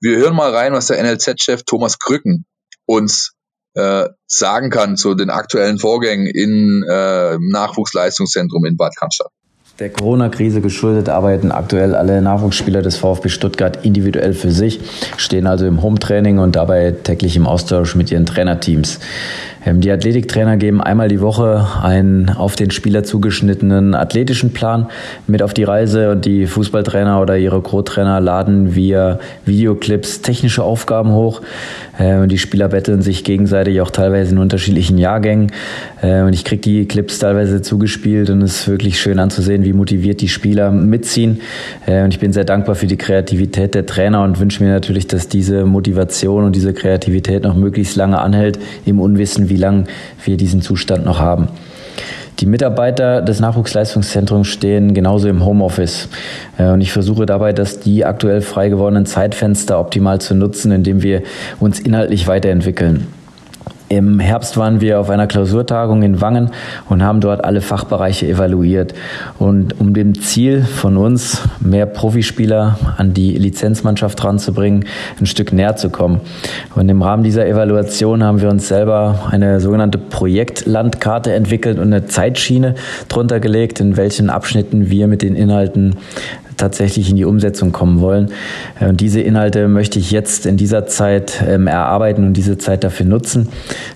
wir 0.00 0.16
hören 0.16 0.34
mal 0.34 0.54
rein, 0.54 0.72
was 0.72 0.86
der 0.86 1.02
NLZ-Chef 1.02 1.62
Thomas 1.64 1.98
Krücken 1.98 2.46
uns 2.86 3.32
äh, 3.74 4.08
sagen 4.26 4.70
kann 4.70 4.96
zu 4.96 5.14
den 5.14 5.30
aktuellen 5.30 5.78
Vorgängen 5.78 6.26
im 6.26 6.84
äh, 6.88 7.38
Nachwuchsleistungszentrum 7.38 8.64
in 8.64 8.76
Bad 8.76 8.96
Cannstatt. 8.96 9.30
Der 9.80 9.88
Corona-Krise 9.88 10.60
geschuldet 10.60 11.08
arbeiten 11.08 11.50
aktuell 11.50 11.94
alle 11.94 12.20
Nachwuchsspieler 12.20 12.82
des 12.82 12.98
VfB 12.98 13.30
Stuttgart 13.30 13.82
individuell 13.82 14.34
für 14.34 14.50
sich, 14.50 14.80
stehen 15.16 15.46
also 15.46 15.66
im 15.66 15.82
Home-Training 15.82 16.38
und 16.38 16.56
dabei 16.56 16.90
täglich 16.90 17.34
im 17.36 17.46
Austausch 17.46 17.94
mit 17.94 18.10
ihren 18.10 18.26
Trainerteams. 18.26 19.00
Ähm, 19.64 19.80
die 19.80 19.90
Athletiktrainer 19.90 20.56
geben 20.56 20.80
einmal 20.80 21.08
die 21.08 21.20
Woche 21.20 21.66
einen 21.82 22.30
auf 22.30 22.56
den 22.56 22.70
Spieler 22.70 23.04
zugeschnittenen 23.04 23.94
athletischen 23.94 24.52
Plan 24.52 24.86
mit 25.26 25.42
auf 25.42 25.54
die 25.54 25.64
Reise 25.64 26.10
und 26.10 26.24
die 26.24 26.46
Fußballtrainer 26.46 27.20
oder 27.20 27.36
ihre 27.36 27.60
Co-Trainer 27.60 28.20
laden 28.20 28.74
via 28.74 29.18
Videoclips 29.44 30.22
technische 30.22 30.62
Aufgaben 30.62 31.12
hoch. 31.12 31.42
Äh, 31.98 32.16
und 32.16 32.32
die 32.32 32.38
Spieler 32.38 32.68
betteln 32.68 33.02
sich 33.02 33.24
gegenseitig 33.24 33.80
auch 33.80 33.90
teilweise 33.90 34.32
in 34.32 34.38
unterschiedlichen 34.38 34.98
Jahrgängen. 34.98 35.52
Äh, 36.00 36.22
und 36.22 36.32
ich 36.32 36.44
kriege 36.44 36.62
die 36.62 36.86
Clips 36.86 37.18
teilweise 37.18 37.60
zugespielt 37.60 38.30
und 38.30 38.42
es 38.42 38.60
ist 38.60 38.68
wirklich 38.68 38.98
schön 38.98 39.18
anzusehen, 39.18 39.64
wie 39.64 39.72
motiviert 39.72 40.20
die 40.20 40.28
Spieler 40.28 40.70
mitziehen. 40.70 41.40
Und 41.86 42.12
ich 42.12 42.20
bin 42.20 42.32
sehr 42.32 42.44
dankbar 42.44 42.74
für 42.74 42.86
die 42.86 42.96
Kreativität 42.96 43.74
der 43.74 43.86
Trainer 43.86 44.22
und 44.22 44.38
wünsche 44.38 44.62
mir 44.62 44.70
natürlich, 44.70 45.06
dass 45.06 45.28
diese 45.28 45.64
Motivation 45.64 46.44
und 46.44 46.54
diese 46.56 46.72
Kreativität 46.72 47.44
noch 47.44 47.54
möglichst 47.54 47.96
lange 47.96 48.20
anhält, 48.20 48.58
im 48.86 49.00
Unwissen, 49.00 49.49
wie 49.50 49.56
lange 49.56 49.84
wir 50.24 50.36
diesen 50.36 50.62
Zustand 50.62 51.04
noch 51.04 51.18
haben. 51.18 51.48
Die 52.38 52.46
Mitarbeiter 52.46 53.20
des 53.20 53.38
Nachwuchsleistungszentrums 53.40 54.48
stehen 54.48 54.94
genauso 54.94 55.28
im 55.28 55.44
Homeoffice. 55.44 56.08
Äh, 56.56 56.70
und 56.70 56.80
ich 56.80 56.90
versuche 56.90 57.26
dabei, 57.26 57.52
dass 57.52 57.80
die 57.80 58.06
aktuell 58.06 58.40
frei 58.40 58.70
gewordenen 58.70 59.04
Zeitfenster 59.04 59.78
optimal 59.78 60.22
zu 60.22 60.34
nutzen, 60.34 60.72
indem 60.72 61.02
wir 61.02 61.22
uns 61.58 61.80
inhaltlich 61.80 62.26
weiterentwickeln. 62.26 63.08
Im 63.92 64.20
Herbst 64.20 64.56
waren 64.56 64.80
wir 64.80 65.00
auf 65.00 65.10
einer 65.10 65.26
Klausurtagung 65.26 66.04
in 66.04 66.20
Wangen 66.20 66.52
und 66.88 67.02
haben 67.02 67.20
dort 67.20 67.44
alle 67.44 67.60
Fachbereiche 67.60 68.24
evaluiert. 68.28 68.94
Und 69.36 69.80
um 69.80 69.94
dem 69.94 70.14
Ziel 70.14 70.62
von 70.62 70.96
uns, 70.96 71.42
mehr 71.58 71.86
Profispieler 71.86 72.78
an 72.98 73.14
die 73.14 73.32
Lizenzmannschaft 73.32 74.22
ranzubringen, 74.22 74.84
ein 75.18 75.26
Stück 75.26 75.52
näher 75.52 75.74
zu 75.74 75.90
kommen. 75.90 76.20
Und 76.76 76.88
im 76.88 77.02
Rahmen 77.02 77.24
dieser 77.24 77.48
Evaluation 77.48 78.22
haben 78.22 78.40
wir 78.40 78.48
uns 78.48 78.68
selber 78.68 79.28
eine 79.32 79.58
sogenannte 79.58 79.98
Projektlandkarte 79.98 81.32
entwickelt 81.32 81.80
und 81.80 81.86
eine 81.86 82.06
Zeitschiene 82.06 82.76
drunter 83.08 83.40
gelegt, 83.40 83.80
in 83.80 83.96
welchen 83.96 84.30
Abschnitten 84.30 84.88
wir 84.88 85.08
mit 85.08 85.22
den 85.22 85.34
Inhalten 85.34 85.96
tatsächlich 86.60 87.10
in 87.10 87.16
die 87.16 87.24
Umsetzung 87.24 87.72
kommen 87.72 88.00
wollen. 88.00 88.30
Äh, 88.78 88.88
und 88.88 89.00
diese 89.00 89.20
Inhalte 89.20 89.68
möchte 89.68 89.98
ich 89.98 90.10
jetzt 90.10 90.46
in 90.46 90.56
dieser 90.56 90.86
Zeit 90.86 91.42
ähm, 91.46 91.66
erarbeiten 91.66 92.26
und 92.26 92.34
diese 92.34 92.58
Zeit 92.58 92.84
dafür 92.84 93.06
nutzen. 93.06 93.48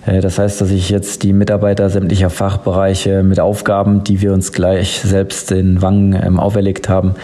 Äh, 0.05 0.21
das 0.21 0.39
heißt, 0.39 0.59
dass 0.59 0.71
ich 0.71 0.89
jetzt 0.89 1.23
die 1.23 1.33
Mitarbeiter 1.33 1.89
sämtlicher 1.89 2.29
Fachbereiche 2.29 3.23
mit 3.23 3.39
Aufgaben, 3.39 4.03
die 4.03 4.21
wir 4.21 4.33
uns 4.33 4.51
gleich 4.51 5.01
selbst 5.01 5.51
in 5.51 5.81
Wangen 5.81 6.13
ähm, 6.13 6.39
auferlegt 6.39 6.89
haben, 6.89 7.15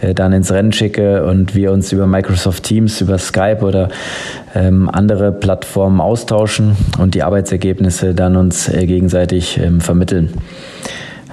äh, 0.00 0.14
dann 0.14 0.32
ins 0.32 0.50
Rennen 0.52 0.72
schicke 0.72 1.24
und 1.24 1.54
wir 1.54 1.72
uns 1.72 1.92
über 1.92 2.06
Microsoft 2.06 2.64
Teams, 2.64 3.00
über 3.00 3.18
Skype 3.18 3.60
oder 3.60 3.88
ähm, 4.54 4.88
andere 4.90 5.32
Plattformen 5.32 6.00
austauschen 6.00 6.76
und 6.98 7.14
die 7.14 7.22
Arbeitsergebnisse 7.22 8.14
dann 8.14 8.36
uns 8.36 8.70
gegenseitig 8.72 9.60
vermitteln. 9.78 10.30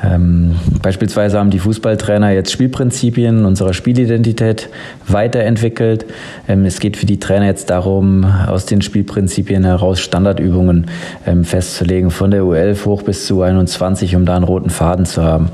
Ähm, 0.03 0.55
beispielsweise 0.81 1.39
haben 1.39 1.49
die 1.49 1.59
Fußballtrainer 1.59 2.31
jetzt 2.31 2.51
Spielprinzipien 2.51 3.45
unserer 3.45 3.73
Spielidentität 3.73 4.69
weiterentwickelt. 5.07 6.05
Ähm, 6.47 6.65
es 6.65 6.79
geht 6.79 6.97
für 6.97 7.05
die 7.05 7.19
Trainer 7.19 7.45
jetzt 7.45 7.69
darum, 7.69 8.25
aus 8.25 8.65
den 8.65 8.81
Spielprinzipien 8.81 9.63
heraus 9.63 9.99
Standardübungen 9.99 10.87
ähm, 11.25 11.45
festzulegen, 11.45 12.11
von 12.11 12.31
der 12.31 12.41
U11 12.43 12.85
hoch 12.85 13.03
bis 13.03 13.25
zu 13.25 13.43
U21, 13.43 14.15
um 14.15 14.25
da 14.25 14.35
einen 14.35 14.45
roten 14.45 14.69
Faden 14.69 15.05
zu 15.05 15.23
haben. 15.23 15.49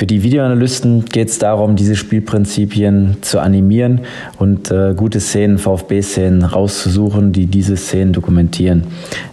Für 0.00 0.06
die 0.06 0.22
Videoanalysten 0.22 1.04
geht 1.04 1.28
es 1.28 1.38
darum, 1.38 1.76
diese 1.76 1.94
Spielprinzipien 1.94 3.18
zu 3.20 3.38
animieren 3.38 4.00
und 4.38 4.70
äh, 4.70 4.94
gute 4.96 5.20
Szenen, 5.20 5.58
VfB-Szenen 5.58 6.42
rauszusuchen, 6.42 7.32
die 7.32 7.44
diese 7.44 7.76
Szenen 7.76 8.14
dokumentieren. 8.14 8.84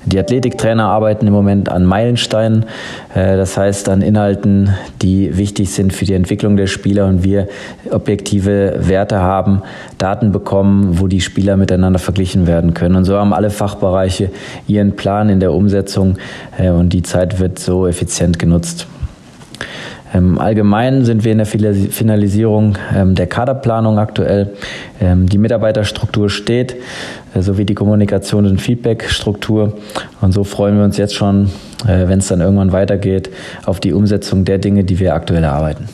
Die 0.04 0.20
Athletiktrainer 0.20 0.84
arbeiten 0.84 1.26
im 1.26 1.32
Moment 1.32 1.70
an 1.70 1.86
Meilensteinen, 1.86 2.66
äh, 3.16 3.38
das 3.38 3.56
heißt 3.56 3.88
an 3.88 4.02
Inhalten, 4.02 4.72
die 5.02 5.38
wichtig 5.38 5.70
sind 5.72 5.94
für 5.94 6.04
die 6.04 6.16
Entwicklung 6.16 6.58
der 6.58 6.68
Spieler 6.68 7.06
und 7.06 7.24
wir 7.24 7.48
objektive 7.90 8.76
Werte 8.80 9.22
haben, 9.22 9.62
Daten 9.98 10.34
bekommen, 10.34 11.00
wo 11.00 11.08
die 11.08 11.22
Spieler 11.22 11.56
miteinander 11.56 12.00
verglichen 12.00 12.46
werden 12.46 12.74
können. 12.74 12.98
Und 12.98 13.06
so 13.06 13.16
haben 13.16 13.34
alle 13.34 13.52
Fachbereiche 13.52 14.32
ihren 14.68 14.98
Plan 14.98 15.30
in 15.30 15.40
der 15.40 15.54
Umsetzung 15.54 16.18
äh, 16.58 16.72
und 16.72 16.92
die 16.92 17.04
Zeit 17.04 17.40
wird 17.40 17.58
so 17.58 17.88
effizient 17.88 18.38
genutzt. 18.38 18.86
Ähm, 20.14 20.40
allgemein 20.40 21.04
sind 21.06 21.24
wir 21.24 21.32
in 21.34 21.38
der 21.38 21.46
Finalisierung 21.46 22.78
ähm, 22.96 23.16
der 23.16 23.28
Kaderplanung 23.28 24.00
aktuell. 24.00 24.56
Ähm, 25.02 25.28
die 25.28 25.38
Mitarbeiterstruktur 25.38 26.30
steht, 26.30 26.76
äh, 27.34 27.42
sowie 27.42 27.66
die 27.66 27.74
Kommunikation 27.74 28.46
und 28.46 28.62
Feedbackstruktur. 28.62 29.78
Und 30.22 30.32
so 30.32 30.44
freuen 30.44 30.78
wir 30.78 30.86
uns 30.86 30.98
jetzt 30.98 31.16
schon, 31.16 31.52
äh, 31.86 32.08
wenn 32.08 32.20
es 32.20 32.28
dann 32.28 32.42
irgendwann 32.42 32.72
weitergeht, 32.72 33.30
auf 33.66 33.80
die 33.80 33.94
Umsetzung 33.94 34.46
der 34.46 34.60
Dinge, 34.60 34.84
die 34.84 35.00
wir 35.00 35.14
aktuell 35.14 35.44
erarbeiten. 35.44 35.90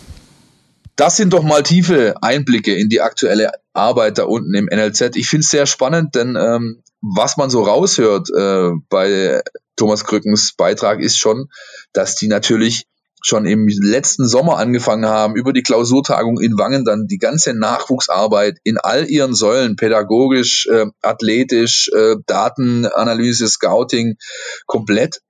Das 0.95 1.17
sind 1.17 1.33
doch 1.33 1.43
mal 1.43 1.63
tiefe 1.63 2.13
Einblicke 2.21 2.75
in 2.75 2.87
die 2.87 3.01
aktuelle 3.01 3.49
Arbeit 3.73 4.19
da 4.19 4.25
unten 4.25 4.53
im 4.53 4.69
NLZ. 4.71 5.15
Ich 5.15 5.27
finde 5.27 5.41
es 5.41 5.49
sehr 5.49 5.65
spannend, 5.65 6.13
denn 6.13 6.37
ähm, 6.39 6.83
was 7.01 7.35
man 7.35 7.49
so 7.49 7.63
raushört 7.63 8.29
äh, 8.29 8.69
bei 8.89 9.41
Thomas 9.75 10.05
Krückens 10.05 10.53
Beitrag 10.55 10.99
ist 10.99 11.17
schon, 11.17 11.47
dass 11.93 12.15
die 12.15 12.27
natürlich 12.27 12.85
schon 13.25 13.45
im 13.45 13.67
letzten 13.67 14.27
Sommer 14.27 14.57
angefangen 14.57 15.05
haben, 15.05 15.35
über 15.35 15.53
die 15.53 15.63
Klausurtagung 15.63 16.39
in 16.41 16.57
Wangen 16.57 16.83
dann 16.83 17.07
die 17.07 17.17
ganze 17.17 17.53
Nachwuchsarbeit 17.53 18.57
in 18.63 18.77
all 18.77 19.09
ihren 19.09 19.33
Säulen, 19.33 19.77
pädagogisch, 19.77 20.67
äh, 20.67 20.87
athletisch, 21.01 21.89
äh, 21.95 22.17
Datenanalyse, 22.25 23.47
Scouting, 23.47 24.17
komplett 24.65 25.21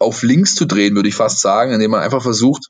auf 0.00 0.22
links 0.22 0.56
zu 0.56 0.66
drehen, 0.66 0.96
würde 0.96 1.08
ich 1.08 1.14
fast 1.14 1.40
sagen, 1.40 1.72
indem 1.72 1.92
man 1.92 2.02
einfach 2.02 2.22
versucht, 2.22 2.66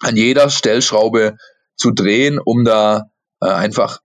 an 0.00 0.16
jeder 0.16 0.50
Stellschraube 0.50 1.36
zu 1.76 1.92
drehen, 1.92 2.40
um 2.44 2.64
da 2.64 3.10
äh, 3.40 3.48
einfach 3.48 4.00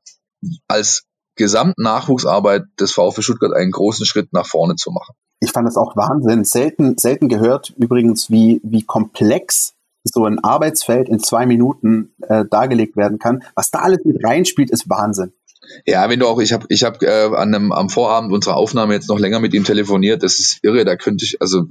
als 0.67 1.05
Gesamtnachwuchsarbeit 1.35 2.63
des 2.79 2.91
VfB 2.91 3.21
Stuttgart 3.23 3.53
einen 3.53 3.71
großen 3.71 4.05
Schritt 4.05 4.33
nach 4.33 4.45
vorne 4.45 4.75
zu 4.75 4.91
machen. 4.91 5.15
Ich 5.39 5.51
fand 5.51 5.65
das 5.65 5.77
auch 5.77 5.95
Wahnsinn. 5.95 6.43
Selten, 6.43 6.97
selten 6.97 7.29
gehört 7.29 7.73
übrigens, 7.77 8.29
wie, 8.29 8.59
wie 8.63 8.83
komplex 8.83 9.73
so 10.03 10.25
ein 10.25 10.39
Arbeitsfeld 10.39 11.09
in 11.09 11.19
zwei 11.19 11.45
Minuten 11.45 12.13
äh, 12.21 12.45
dargelegt 12.49 12.95
werden 12.95 13.19
kann. 13.19 13.43
Was 13.55 13.71
da 13.71 13.79
alles 13.79 14.03
mit 14.05 14.23
reinspielt, 14.23 14.71
ist 14.71 14.89
Wahnsinn. 14.89 15.33
Ja, 15.85 16.09
wenn 16.09 16.19
du 16.19 16.27
auch, 16.27 16.39
ich 16.39 16.53
habe 16.53 16.65
ich 16.69 16.83
hab, 16.83 17.01
äh, 17.03 17.29
an 17.35 17.53
einem, 17.53 17.71
am 17.71 17.89
Vorabend 17.89 18.31
unserer 18.31 18.57
Aufnahme 18.57 18.93
jetzt 18.93 19.09
noch 19.09 19.19
länger 19.19 19.39
mit 19.39 19.53
ihm 19.53 19.63
telefoniert, 19.63 20.23
das 20.23 20.39
ist 20.39 20.59
irre, 20.63 20.83
da 20.85 20.95
könnte 20.95 21.25
ich, 21.25 21.41
also 21.41 21.65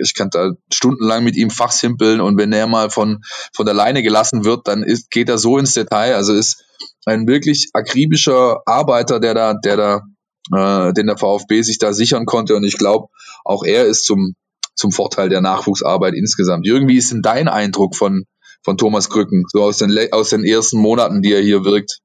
ich 0.00 0.14
kann 0.14 0.30
da 0.30 0.52
stundenlang 0.72 1.24
mit 1.24 1.36
ihm 1.36 1.50
fachsimpeln 1.50 2.20
und 2.20 2.38
wenn 2.38 2.52
er 2.52 2.66
mal 2.66 2.90
von, 2.90 3.22
von 3.52 3.66
der 3.66 3.74
Leine 3.74 4.02
gelassen 4.02 4.44
wird, 4.44 4.68
dann 4.68 4.82
ist, 4.82 5.10
geht 5.10 5.28
er 5.28 5.38
so 5.38 5.58
ins 5.58 5.74
Detail, 5.74 6.14
also 6.14 6.34
ist 6.34 6.64
ein 7.06 7.26
wirklich 7.26 7.70
akribischer 7.72 8.60
Arbeiter, 8.66 9.18
der 9.18 9.34
da, 9.34 9.54
der 9.54 9.76
da, 9.76 10.88
äh, 10.88 10.92
den 10.92 11.06
der 11.06 11.18
VfB 11.18 11.62
sich 11.62 11.78
da 11.78 11.92
sichern 11.92 12.26
konnte 12.26 12.54
und 12.54 12.64
ich 12.64 12.78
glaube, 12.78 13.08
auch 13.44 13.64
er 13.64 13.86
ist 13.86 14.04
zum, 14.04 14.34
zum 14.74 14.92
Vorteil 14.92 15.28
der 15.28 15.40
Nachwuchsarbeit 15.40 16.14
insgesamt. 16.14 16.66
Jürgen, 16.66 16.88
wie 16.88 16.96
ist 16.96 17.12
denn 17.12 17.22
dein 17.22 17.48
Eindruck 17.48 17.96
von, 17.96 18.24
von 18.62 18.76
Thomas 18.76 19.10
Krücken, 19.10 19.44
so 19.52 19.62
aus 19.62 19.78
den, 19.78 19.96
aus 20.12 20.30
den 20.30 20.44
ersten 20.44 20.78
Monaten, 20.78 21.22
die 21.22 21.32
er 21.32 21.42
hier 21.42 21.64
wirkt? 21.64 22.00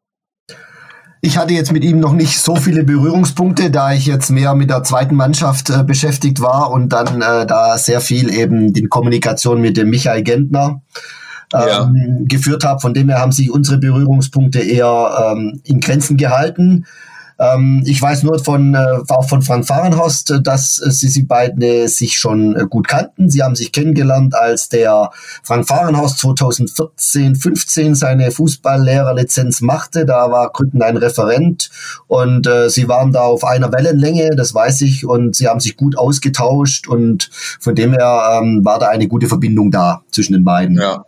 Ich 1.22 1.38
hatte 1.40 1.54
jetzt 1.56 1.72
mit 1.72 1.84
ihm 1.84 2.00
noch 2.00 2.14
nicht 2.14 2.40
so 2.40 2.56
viele 2.56 2.84
Berührungspunkte, 2.84 3.72
da 3.72 3.94
ich 3.94 4.06
jetzt 4.06 4.30
mehr 4.30 4.54
mit 4.54 4.70
der 4.70 4.84
zweiten 4.84 5.16
Mannschaft 5.16 5.72
äh, 5.72 5.84
beschäftigt 5.84 6.40
war 6.40 6.70
und 6.70 6.90
dann 6.90 7.22
äh, 7.22 7.48
da 7.48 7.80
sehr 7.80 8.00
viel 8.00 8.32
eben 8.32 8.74
die 8.74 8.84
Kommunikation 8.84 9.60
mit 9.60 9.76
dem 9.76 9.90
Michael 9.90 10.22
Gentner 10.22 10.84
ähm, 11.52 11.68
ja. 11.68 11.92
geführt 12.28 12.64
habe. 12.64 12.80
Von 12.80 12.94
dem 12.94 13.10
her 13.10 13.20
haben 13.20 13.32
sich 13.32 13.50
unsere 13.50 13.80
Berührungspunkte 13.80 14.60
eher 14.60 15.34
ähm, 15.34 15.62
in 15.64 15.80
Grenzen 15.80 16.16
gehalten. 16.16 16.86
Ähm, 17.38 17.84
ich 17.86 18.02
weiß 18.02 18.24
nur 18.24 18.40
von, 18.40 18.74
äh, 18.76 19.00
auch 19.10 19.28
von 19.28 19.42
Frank 19.42 19.66
Fahrenhorst, 19.66 20.32
äh, 20.32 20.42
dass 20.42 20.80
äh, 20.80 20.92
sie, 20.92 21.10
sie 21.10 21.24
beide 21.24 21.88
sich 21.88 22.18
schon 22.18 22.56
äh, 22.56 22.66
gut 22.70 22.88
kannten. 22.88 23.30
Sie 23.30 23.44
haben 23.44 23.56
sich 23.56 23.72
kennengelernt, 23.72 24.36
als 24.36 24.70
der 24.70 25.12
Frank 25.44 25.68
Fahrenhorst 25.68 26.20
2014, 26.20 27.36
15 27.36 27.96
seine 27.96 28.32
Fußballlehrerlizenz 28.32 29.62
machte. 29.62 30.06
Da 30.06 30.32
war 30.32 30.52
Krücken 30.54 30.82
ein 30.82 30.98
Referent 30.98 31.70
und 32.08 32.48
äh, 32.48 32.70
sie 32.70 32.88
waren 32.88 33.12
da 33.12 33.22
auf 33.22 33.44
einer 33.44 33.72
Wellenlänge, 33.72 34.32
das 34.36 34.54
weiß 34.54 34.82
ich, 34.82 35.06
und 35.06 35.36
sie 35.36 35.48
haben 35.48 35.60
sich 35.60 35.76
gut 35.76 35.98
ausgetauscht 35.98 36.88
und 36.88 37.30
von 37.60 37.76
dem 37.76 37.94
her 37.94 38.40
ähm, 38.42 38.64
war 38.64 38.80
da 38.80 38.88
eine 38.88 39.08
gute 39.08 39.28
Verbindung 39.28 39.72
da 39.72 40.04
zwischen 40.12 40.34
den 40.34 40.46
beiden. 40.46 40.80
Ja 40.80 41.06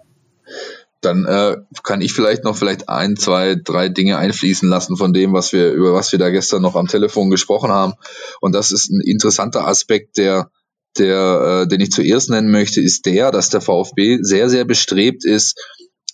dann 1.08 1.26
äh, 1.26 1.58
kann 1.84 2.02
ich 2.02 2.14
vielleicht 2.14 2.44
noch 2.44 2.56
vielleicht 2.56 2.90
ein, 2.90 3.16
zwei, 3.16 3.56
drei 3.56 3.90
Dinge 3.90 4.18
einfließen 4.18 4.68
lassen 4.70 4.98
von 4.98 5.14
dem, 5.14 5.34
was 5.34 5.54
wir 5.54 5.72
über 5.72 5.94
was 5.94 6.12
wir 6.12 6.20
da 6.20 6.30
gestern 6.30 6.62
noch 6.62 6.76
am 6.76 6.88
Telefon 6.88 7.30
gesprochen 7.30 7.72
haben. 7.72 7.94
Und 8.42 8.54
das 8.54 8.72
ist 8.72 8.92
ein 8.92 9.02
interessanter 9.02 9.68
Aspekt, 9.68 10.18
der 10.18 10.52
der, 10.98 11.62
äh, 11.64 11.68
den 11.68 11.82
ich 11.82 11.92
zuerst 11.92 12.30
nennen 12.30 12.52
möchte, 12.52 12.82
ist 12.82 13.06
der, 13.06 13.32
dass 13.32 13.50
der 13.50 13.62
VfB 13.62 14.18
sehr, 14.22 14.50
sehr 14.50 14.66
bestrebt 14.66 15.26
ist, 15.26 15.56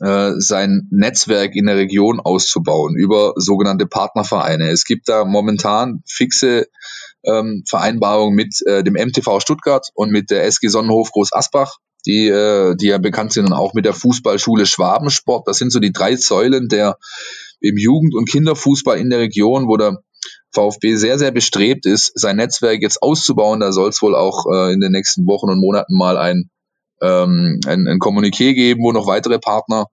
äh, 0.01 0.31
sein 0.37 0.87
Netzwerk 0.91 1.55
in 1.55 1.67
der 1.67 1.77
Region 1.77 2.19
auszubauen 2.19 2.95
über 2.95 3.33
sogenannte 3.37 3.85
Partnervereine. 3.85 4.69
Es 4.69 4.83
gibt 4.83 5.07
da 5.07 5.23
momentan 5.23 6.03
fixe 6.05 6.67
ähm, 7.23 7.63
Vereinbarung 7.67 8.33
mit 8.33 8.61
äh, 8.65 8.83
dem 8.83 8.95
MTV 8.95 9.39
Stuttgart 9.39 9.87
und 9.93 10.11
mit 10.11 10.29
der 10.29 10.43
SG 10.45 10.67
Sonnenhof 10.67 11.11
Groß 11.11 11.31
Asbach, 11.31 11.77
die, 12.05 12.27
äh, 12.27 12.75
die 12.75 12.87
ja 12.87 12.97
bekannt 12.97 13.33
sind 13.33 13.45
und 13.45 13.53
auch 13.53 13.73
mit 13.73 13.85
der 13.85 13.93
Fußballschule 13.93 14.65
Schwabensport. 14.65 15.47
Das 15.47 15.57
sind 15.57 15.71
so 15.71 15.79
die 15.79 15.91
drei 15.91 16.15
Säulen 16.15 16.67
der 16.67 16.97
im 17.59 17.77
Jugend- 17.77 18.13
und 18.13 18.29
Kinderfußball 18.29 18.97
in 18.97 19.09
der 19.09 19.19
Region, 19.19 19.67
wo 19.67 19.77
der 19.77 19.97
VfB 20.51 20.95
sehr, 20.95 21.17
sehr 21.17 21.31
bestrebt 21.31 21.85
ist, 21.85 22.11
sein 22.15 22.37
Netzwerk 22.37 22.81
jetzt 22.81 23.01
auszubauen. 23.01 23.59
Da 23.59 23.71
soll 23.71 23.89
es 23.89 24.01
wohl 24.01 24.15
auch 24.15 24.45
äh, 24.51 24.73
in 24.73 24.79
den 24.79 24.91
nächsten 24.91 25.25
Wochen 25.25 25.49
und 25.49 25.59
Monaten 25.59 25.97
mal 25.97 26.17
ein, 26.17 26.49
ähm, 27.01 27.59
ein, 27.65 27.87
ein 27.87 27.99
Kommuniqué 27.99 28.53
geben, 28.53 28.83
wo 28.83 28.91
noch 28.91 29.07
weitere 29.07 29.39
Partner 29.39 29.85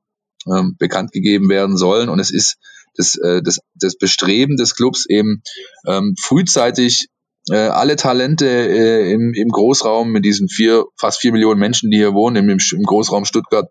ähm, 0.47 0.77
bekannt 0.79 1.13
gegeben 1.13 1.49
werden 1.49 1.77
sollen. 1.77 2.09
Und 2.09 2.19
es 2.19 2.31
ist 2.31 2.57
das, 2.97 3.17
äh, 3.17 3.41
das, 3.43 3.61
das 3.75 3.97
Bestreben 3.97 4.57
des 4.57 4.75
Clubs 4.75 5.07
eben 5.09 5.43
ähm, 5.87 6.15
frühzeitig 6.21 7.09
äh, 7.51 7.57
alle 7.69 7.97
Talente 7.97 8.47
äh, 8.47 9.13
im, 9.13 9.33
im 9.35 9.49
Großraum 9.49 10.11
mit 10.11 10.25
diesen 10.25 10.49
vier, 10.49 10.85
fast 10.97 11.21
vier 11.21 11.33
Millionen 11.33 11.59
Menschen, 11.59 11.91
die 11.91 11.99
hier 11.99 12.15
wohnen, 12.15 12.37
im, 12.37 12.49
im 12.49 12.83
Großraum 12.83 13.25
Stuttgart, 13.25 13.69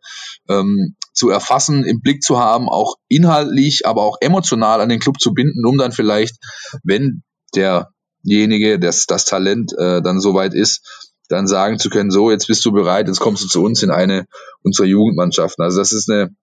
ähm, 0.50 0.96
zu 1.14 1.30
erfassen, 1.30 1.84
im 1.86 2.02
Blick 2.02 2.22
zu 2.22 2.40
haben, 2.40 2.70
auch 2.70 2.96
inhaltlich, 3.08 3.86
aber 3.86 4.04
auch 4.04 4.18
emotional 4.22 4.82
an 4.82 4.90
den 4.90 5.00
Club 5.00 5.20
zu 5.20 5.34
binden, 5.34 5.66
um 5.66 5.78
dann 5.78 5.92
vielleicht, 5.92 6.38
wenn 6.84 7.24
derjenige, 7.56 8.80
das, 8.80 9.06
das 9.06 9.26
Talent 9.26 9.74
äh, 9.78 10.02
dann 10.02 10.20
soweit 10.20 10.54
ist, 10.54 11.10
dann 11.30 11.48
sagen 11.48 11.80
zu 11.80 11.90
können, 11.90 12.12
so, 12.12 12.32
jetzt 12.32 12.48
bist 12.48 12.66
du 12.66 12.72
bereit, 12.72 13.08
jetzt 13.08 13.20
kommst 13.20 13.44
du 13.44 13.48
zu 13.48 13.64
uns 13.64 13.84
in 13.84 13.92
eine 13.92 14.26
unserer 14.64 14.88
Jugendmannschaften. 14.88 15.64
Also 15.64 15.78
das 15.78 15.92
ist 15.92 16.10
eine 16.10 16.36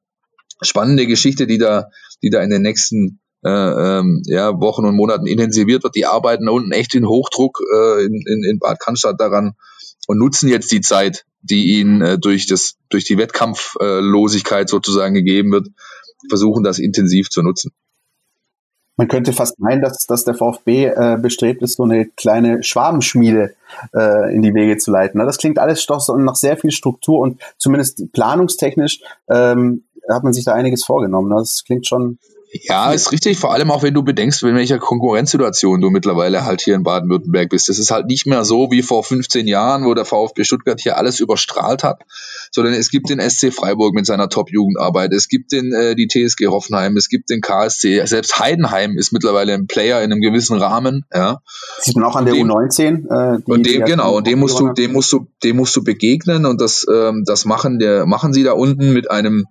spannende 0.63 1.07
Geschichte, 1.07 1.47
die 1.47 1.59
da, 1.59 1.89
die 2.23 2.31
da 2.31 2.41
in 2.41 2.51
den 2.51 2.63
nächsten 2.63 3.21
äh, 3.45 3.51
ähm, 3.51 4.23
ja, 4.27 4.61
Wochen 4.61 4.85
und 4.85 4.97
Monaten 4.97 5.27
intensiviert 5.27 5.85
wird. 5.85 5.95
Die 5.95 6.07
arbeiten 6.07 6.47
da 6.47 6.53
unten 6.53 6.73
echt 6.73 6.95
in 6.95 7.07
Hochdruck 7.07 7.61
äh, 7.73 8.05
in, 8.05 8.23
in, 8.27 8.45
in 8.45 8.59
Bad 8.59 8.81
Cannstatt 8.81 9.21
daran 9.21 9.55
und 10.07 10.19
nutzen 10.19 10.49
jetzt 10.49 10.73
die 10.73 10.81
Zeit, 10.81 11.25
die 11.43 11.79
ihnen 11.79 12.03
äh, 12.03 12.19
durch, 12.19 12.47
das, 12.47 12.77
durch 12.89 13.05
die 13.05 13.19
Wettkampflosigkeit 13.19 14.69
sozusagen 14.69 15.15
gegeben 15.15 15.53
wird, 15.53 15.69
versuchen 16.29 16.65
das 16.65 16.79
intensiv 16.79 17.29
zu 17.31 17.43
nutzen. 17.43 17.73
Man 18.99 19.09
könnte 19.09 19.35
fast 19.35 19.61
meinen, 19.61 19.83
dass, 19.83 20.07
dass 20.07 20.25
der 20.25 20.35
VfB 20.35 20.87
äh, 20.87 21.19
bestrebt 21.21 21.61
ist, 21.61 21.77
so 21.77 21.83
eine 21.83 22.07
kleine 22.07 22.63
Schwabenschmiede 22.63 23.55
äh, 23.95 24.35
in 24.35 24.41
die 24.41 24.55
Wege 24.55 24.79
zu 24.79 24.91
leiten. 24.91 25.21
Das 25.21 25.37
klingt 25.37 25.59
alles 25.59 25.85
doch 25.85 26.03
nach 26.17 26.35
sehr 26.35 26.57
viel 26.57 26.71
Struktur 26.71 27.19
und 27.19 27.41
zumindest 27.59 28.11
planungstechnisch 28.13 29.03
ähm, 29.29 29.85
hat 30.09 30.25
man 30.25 30.33
sich 30.33 30.45
da 30.47 30.55
einiges 30.55 30.85
vorgenommen. 30.85 31.31
Das 31.31 31.63
klingt 31.67 31.87
schon 31.87 32.19
ja, 32.65 32.93
ist 32.93 33.13
richtig, 33.13 33.39
vor 33.39 33.53
allem 33.53 33.71
auch 33.71 33.83
wenn 33.83 33.95
du 33.95 34.03
bedenkst, 34.03 34.43
in 34.43 34.55
welcher 34.55 34.79
Konkurrenzsituation 34.79 35.81
du 35.81 35.91
mittlerweile 35.91 36.45
halt 36.45 36.61
hier 36.61 36.75
in 36.75 36.83
Baden-Württemberg 36.83 37.49
bist. 37.51 37.69
Das 37.69 37.79
ist 37.79 37.91
halt 37.91 38.07
nicht 38.07 38.27
mehr 38.27 38.45
so 38.45 38.71
wie 38.71 38.83
vor 38.83 39.05
15 39.05 39.47
Jahren, 39.47 39.85
wo 39.85 39.95
der 39.95 40.05
VfB 40.05 40.45
Stuttgart 40.45 40.81
hier 40.81 40.97
alles 40.97 41.21
überstrahlt 41.21 41.83
hat, 41.83 42.03
sondern 42.51 42.75
es 42.75 42.91
gibt 42.91 43.11
den 43.11 43.21
SC 43.21 43.53
Freiburg 43.53 43.95
mit 43.95 44.07
seiner 44.07 44.29
Top-Jugendarbeit, 44.29 45.13
es 45.13 45.29
gibt 45.29 45.53
den, 45.53 45.73
äh, 45.73 45.95
die 45.95 46.09
TSG 46.09 46.47
Hoffenheim, 46.49 46.97
es 46.97 47.09
gibt 47.09 47.31
den 47.31 47.41
KSC, 47.41 48.05
selbst 48.07 48.39
Heidenheim 48.39 48.97
ist 48.99 49.13
mittlerweile 49.13 49.55
ein 49.55 49.67
Player 49.67 50.03
in 50.03 50.13
einem 50.13 50.21
gewissen 50.21 50.59
Rahmen. 50.59 51.05
Ja. 51.13 51.41
Sieht 51.81 51.97
man 51.97 52.05
auch 52.05 52.17
an 52.17 52.25
der 52.25 52.35
dem, 52.35 52.49
U19. 52.49 53.37
Äh, 53.37 53.39
die, 53.39 53.51
und 53.51 53.67
dem, 53.67 53.85
genau, 53.85 54.17
und 54.17 54.27
dem 54.27 54.39
musst 54.39 54.59
du, 54.61 54.73
dem 54.73 54.93
musst 54.93 55.13
du, 55.13 55.29
dem 55.43 55.57
musst 55.57 55.75
du 55.77 55.85
begegnen 55.85 56.47
und 56.47 56.61
das, 56.61 56.87
ähm, 56.93 57.25
das 57.27 57.45
machen 57.45 57.79
der, 57.79 58.07
machen 58.07 58.33
sie 58.33 58.43
da 58.43 58.53
unten 58.53 58.93
mit 58.93 59.11
einem 59.11 59.47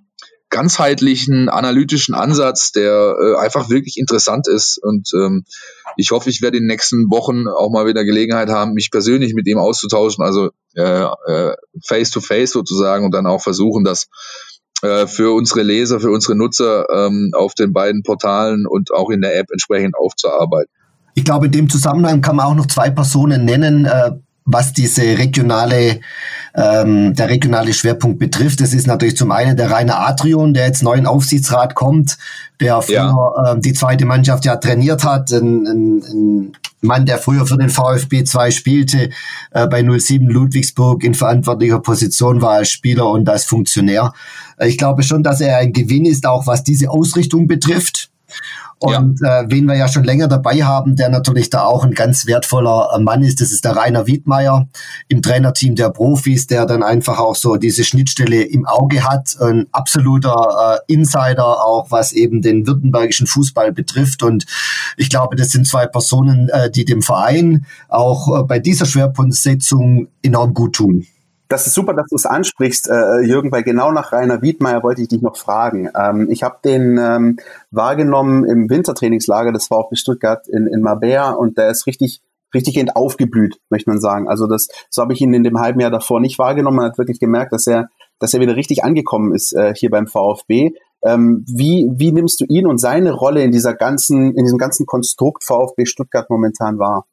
ganzheitlichen, 0.56 1.50
analytischen 1.50 2.16
Ansatz, 2.16 2.72
der 2.72 3.16
äh, 3.20 3.36
einfach 3.44 3.70
wirklich 3.70 3.98
interessant 3.98 4.48
ist. 4.48 4.80
Und 4.82 5.10
ähm, 5.14 5.44
ich 5.98 6.12
hoffe, 6.12 6.30
ich 6.30 6.42
werde 6.42 6.56
in 6.56 6.64
den 6.64 6.68
nächsten 6.68 7.12
Wochen 7.12 7.50
auch 7.50 7.70
mal 7.72 7.86
wieder 7.88 8.06
Gelegenheit 8.06 8.48
haben, 8.48 8.72
mich 8.72 8.90
persönlich 8.90 9.34
mit 9.34 9.48
ihm 9.48 9.58
auszutauschen, 9.58 10.24
also 10.24 10.52
äh, 10.76 11.04
äh, 11.28 11.56
face 11.86 12.10
to 12.10 12.22
face 12.22 12.52
sozusagen 12.52 13.04
und 13.04 13.14
dann 13.14 13.28
auch 13.28 13.42
versuchen, 13.42 13.84
das 13.84 14.08
äh, 14.82 15.08
für 15.08 15.36
unsere 15.36 15.62
Leser, 15.62 16.00
für 16.00 16.12
unsere 16.12 16.38
Nutzer 16.38 16.86
ähm, 16.90 17.32
auf 17.34 17.54
den 17.54 17.74
beiden 17.74 18.04
Portalen 18.04 18.66
und 18.66 18.94
auch 18.94 19.10
in 19.10 19.20
der 19.20 19.38
App 19.38 19.48
entsprechend 19.52 19.96
aufzuarbeiten. 19.98 20.72
Ich 21.16 21.26
glaube, 21.26 21.48
in 21.48 21.52
dem 21.52 21.70
Zusammenhang 21.70 22.22
kann 22.22 22.38
man 22.38 22.46
auch 22.46 22.56
noch 22.56 22.68
zwei 22.68 22.90
Personen 22.90 23.44
nennen, 23.44 23.86
äh, 23.86 24.12
was 24.46 24.74
diese 24.74 25.02
regionale, 25.02 26.00
ähm, 26.54 27.16
der 27.16 27.30
regionale 27.30 27.74
Schwerpunkt 27.74 28.20
betrifft. 28.20 28.62
Das 28.62 28.74
ist 28.74 28.86
natürlich 28.86 29.18
zum 29.18 29.32
einen 29.32 29.58
der 29.58 29.72
Rainer 29.72 30.08
Adrian, 30.08 30.54
der 30.54 30.68
jetzt 30.68 30.84
neuen 30.84 31.08
Aufsichtsrat 31.08 31.74
kommt, 31.74 32.18
der 32.60 32.82
früher 32.84 32.96
ja. 32.96 33.52
ähm, 33.52 33.62
die 33.62 33.74
zweite 33.74 34.06
Mannschaft 34.06 34.46
ja 34.46 34.56
trainiert 34.58 35.04
hat, 35.04 35.32
ein, 35.32 35.66
ein, 35.66 36.04
ein 36.04 36.58
Mann, 36.82 37.08
der 37.08 37.18
früher 37.18 37.48
für 37.48 37.58
den 37.58 37.70
VfB 37.70 38.24
2 38.24 38.52
spielte, 38.52 39.10
äh, 39.52 39.68
bei 39.68 39.82
07 39.82 40.28
Ludwigsburg 40.28 41.04
in 41.04 41.16
verantwortlicher 41.16 41.80
Position 41.80 42.42
war 42.42 42.52
als 42.52 42.70
Spieler 42.70 43.10
und 43.10 43.28
als 43.28 43.46
Funktionär. 43.46 44.14
Ich 44.60 44.78
glaube 44.78 45.02
schon, 45.02 45.24
dass 45.24 45.42
er 45.42 45.58
ein 45.58 45.74
Gewinn 45.74 46.06
ist, 46.06 46.28
auch 46.28 46.46
was 46.46 46.64
diese 46.64 46.92
Ausrichtung 46.92 47.48
betrifft. 47.48 48.12
Und 48.80 49.22
ja. 49.22 49.42
äh, 49.42 49.46
wen 49.48 49.66
wir 49.66 49.76
ja 49.76 49.88
schon 49.88 50.04
länger 50.04 50.28
dabei 50.28 50.64
haben, 50.64 50.96
der 50.98 51.10
natürlich 51.10 51.50
da 51.50 51.64
auch 51.64 51.86
ein 51.86 51.94
ganz 51.94 52.28
wertvoller 52.28 52.90
äh, 52.94 53.00
Mann 53.00 53.24
ist, 53.24 53.40
das 53.40 53.52
ist 53.52 53.64
der 53.64 53.76
Rainer 53.76 54.06
Wiedmeier 54.06 54.68
im 55.08 55.22
Trainerteam 55.22 55.76
der 55.76 55.90
Profis, 55.90 56.48
der 56.48 56.66
dann 56.66 56.84
einfach 56.84 57.20
auch 57.20 57.36
so 57.36 57.56
diese 57.56 57.86
Schnittstelle 57.86 58.44
im 58.44 58.66
Auge 58.66 59.04
hat. 59.04 59.38
Ein 59.40 59.68
absoluter 59.72 60.82
äh, 60.88 60.94
Insider, 60.94 61.66
auch 61.66 61.90
was 61.90 62.12
eben 62.12 62.42
den 62.42 62.68
württembergischen 62.68 63.28
Fußball 63.28 63.72
betrifft. 63.72 64.24
Und 64.24 64.46
ich 64.98 65.10
glaube, 65.10 65.38
das 65.38 65.50
sind 65.50 65.66
zwei 65.66 65.88
Personen, 65.88 66.50
äh, 66.50 66.70
die 66.70 66.84
dem 66.84 67.02
Verein 67.02 67.66
auch 67.88 68.42
äh, 68.42 68.44
bei 68.44 68.60
dieser 68.60 68.86
Schwerpunktsetzung 68.86 70.10
enorm 70.22 70.54
gut 70.54 70.74
tun. 70.74 71.08
Das 71.48 71.68
ist 71.68 71.74
super, 71.74 71.94
dass 71.94 72.08
du 72.10 72.16
es 72.16 72.26
ansprichst, 72.26 72.90
äh, 72.90 73.22
Jürgen, 73.22 73.52
weil 73.52 73.64
genau 73.64 73.92
nach 73.92 74.12
Rainer 74.12 74.42
Wiedmeier 74.42 74.82
wollte 74.84 75.02
ich 75.02 75.10
dich 75.10 75.22
noch 75.22 75.38
fragen. 75.38 75.90
Ähm, 75.96 76.28
ich 76.30 76.44
habe 76.44 76.58
den 76.64 76.98
ähm, 76.98 77.38
wahrgenommen 77.72 78.46
im 78.46 78.70
Wintertrainingslager 78.70 79.52
des 79.52 79.68
VfB 79.68 79.96
Stuttgart 79.96 80.48
in, 80.48 80.68
in 80.68 80.82
Marbella 80.82 81.32
und 81.32 81.58
der 81.58 81.70
ist 81.70 81.86
richtig 81.86 82.22
richtig 82.56 82.96
aufgeblüht, 82.96 83.60
möchte 83.70 83.90
man 83.90 84.00
sagen. 84.00 84.28
Also 84.28 84.48
das, 84.48 84.70
so 84.90 85.02
habe 85.02 85.14
ich 85.14 85.22
ihn 85.22 85.34
in 85.34 85.44
dem 85.44 85.60
halben 85.60 85.80
Jahr 85.80 85.92
davor 85.92 86.20
nicht 86.20 86.40
wahrgenommen. 86.40 86.78
Man 86.78 86.86
hat 86.90 86.98
wirklich 86.98 87.20
gemerkt, 87.20 87.54
dass 87.54 87.68
er, 87.68 87.90
dass 88.18 88.34
er 88.34 88.40
wieder 88.40 88.56
richtig 88.56 88.84
angekommen 88.84 89.36
ist 89.36 89.54
äh, 89.54 89.76
hier 89.76 89.90
beim 89.90 90.08
VfB. 90.08 90.72
Ähm, 91.04 91.46
wie, 91.48 91.88
wie 91.94 92.12
nimmst 92.12 92.42
du 92.42 92.46
ihn 92.46 92.66
und 92.66 92.80
seine 92.80 93.12
Rolle 93.12 93.44
in 93.44 93.52
dieser 93.52 93.76
ganzen, 93.76 94.34
in 94.36 94.46
diesem 94.46 94.58
ganzen 94.58 94.86
Konstrukt 94.86 95.44
VfB 95.44 95.86
Stuttgart 95.86 96.30
momentan 96.30 96.80
wahr? 96.80 97.06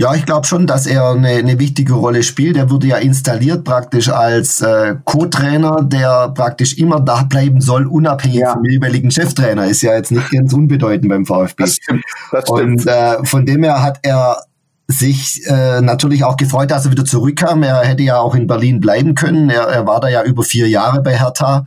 Ja, 0.00 0.14
ich 0.14 0.24
glaube 0.24 0.46
schon, 0.46 0.66
dass 0.66 0.86
er 0.86 1.10
eine, 1.10 1.28
eine 1.28 1.58
wichtige 1.58 1.92
Rolle 1.92 2.22
spielt. 2.22 2.56
Er 2.56 2.70
wurde 2.70 2.86
ja 2.86 2.96
installiert 2.96 3.64
praktisch 3.64 4.08
als 4.08 4.62
äh, 4.62 4.94
Co-Trainer, 5.04 5.82
der 5.82 6.30
praktisch 6.30 6.78
immer 6.78 7.00
da 7.00 7.24
bleiben 7.24 7.60
soll, 7.60 7.86
unabhängig 7.86 8.38
ja. 8.38 8.54
vom 8.54 8.64
jeweiligen 8.64 9.10
Cheftrainer. 9.10 9.66
Ist 9.66 9.82
ja 9.82 9.94
jetzt 9.94 10.10
nicht 10.10 10.30
ganz 10.30 10.54
unbedeutend 10.54 11.10
beim 11.10 11.26
VfB. 11.26 11.64
Das 11.64 11.74
stimmt. 11.74 12.02
Das 12.32 12.44
stimmt. 12.44 12.60
Und 12.60 12.86
äh, 12.86 13.22
von 13.26 13.44
dem 13.44 13.62
her 13.62 13.82
hat 13.82 13.98
er 14.00 14.42
sich 14.88 15.42
äh, 15.46 15.82
natürlich 15.82 16.24
auch 16.24 16.38
gefreut, 16.38 16.70
dass 16.70 16.86
er 16.86 16.92
wieder 16.92 17.04
zurückkam. 17.04 17.62
Er 17.62 17.80
hätte 17.82 18.02
ja 18.02 18.20
auch 18.20 18.34
in 18.34 18.46
Berlin 18.46 18.80
bleiben 18.80 19.14
können. 19.14 19.50
Er, 19.50 19.64
er 19.64 19.86
war 19.86 20.00
da 20.00 20.08
ja 20.08 20.24
über 20.24 20.44
vier 20.44 20.66
Jahre 20.66 21.02
bei 21.02 21.18
Hertha 21.18 21.66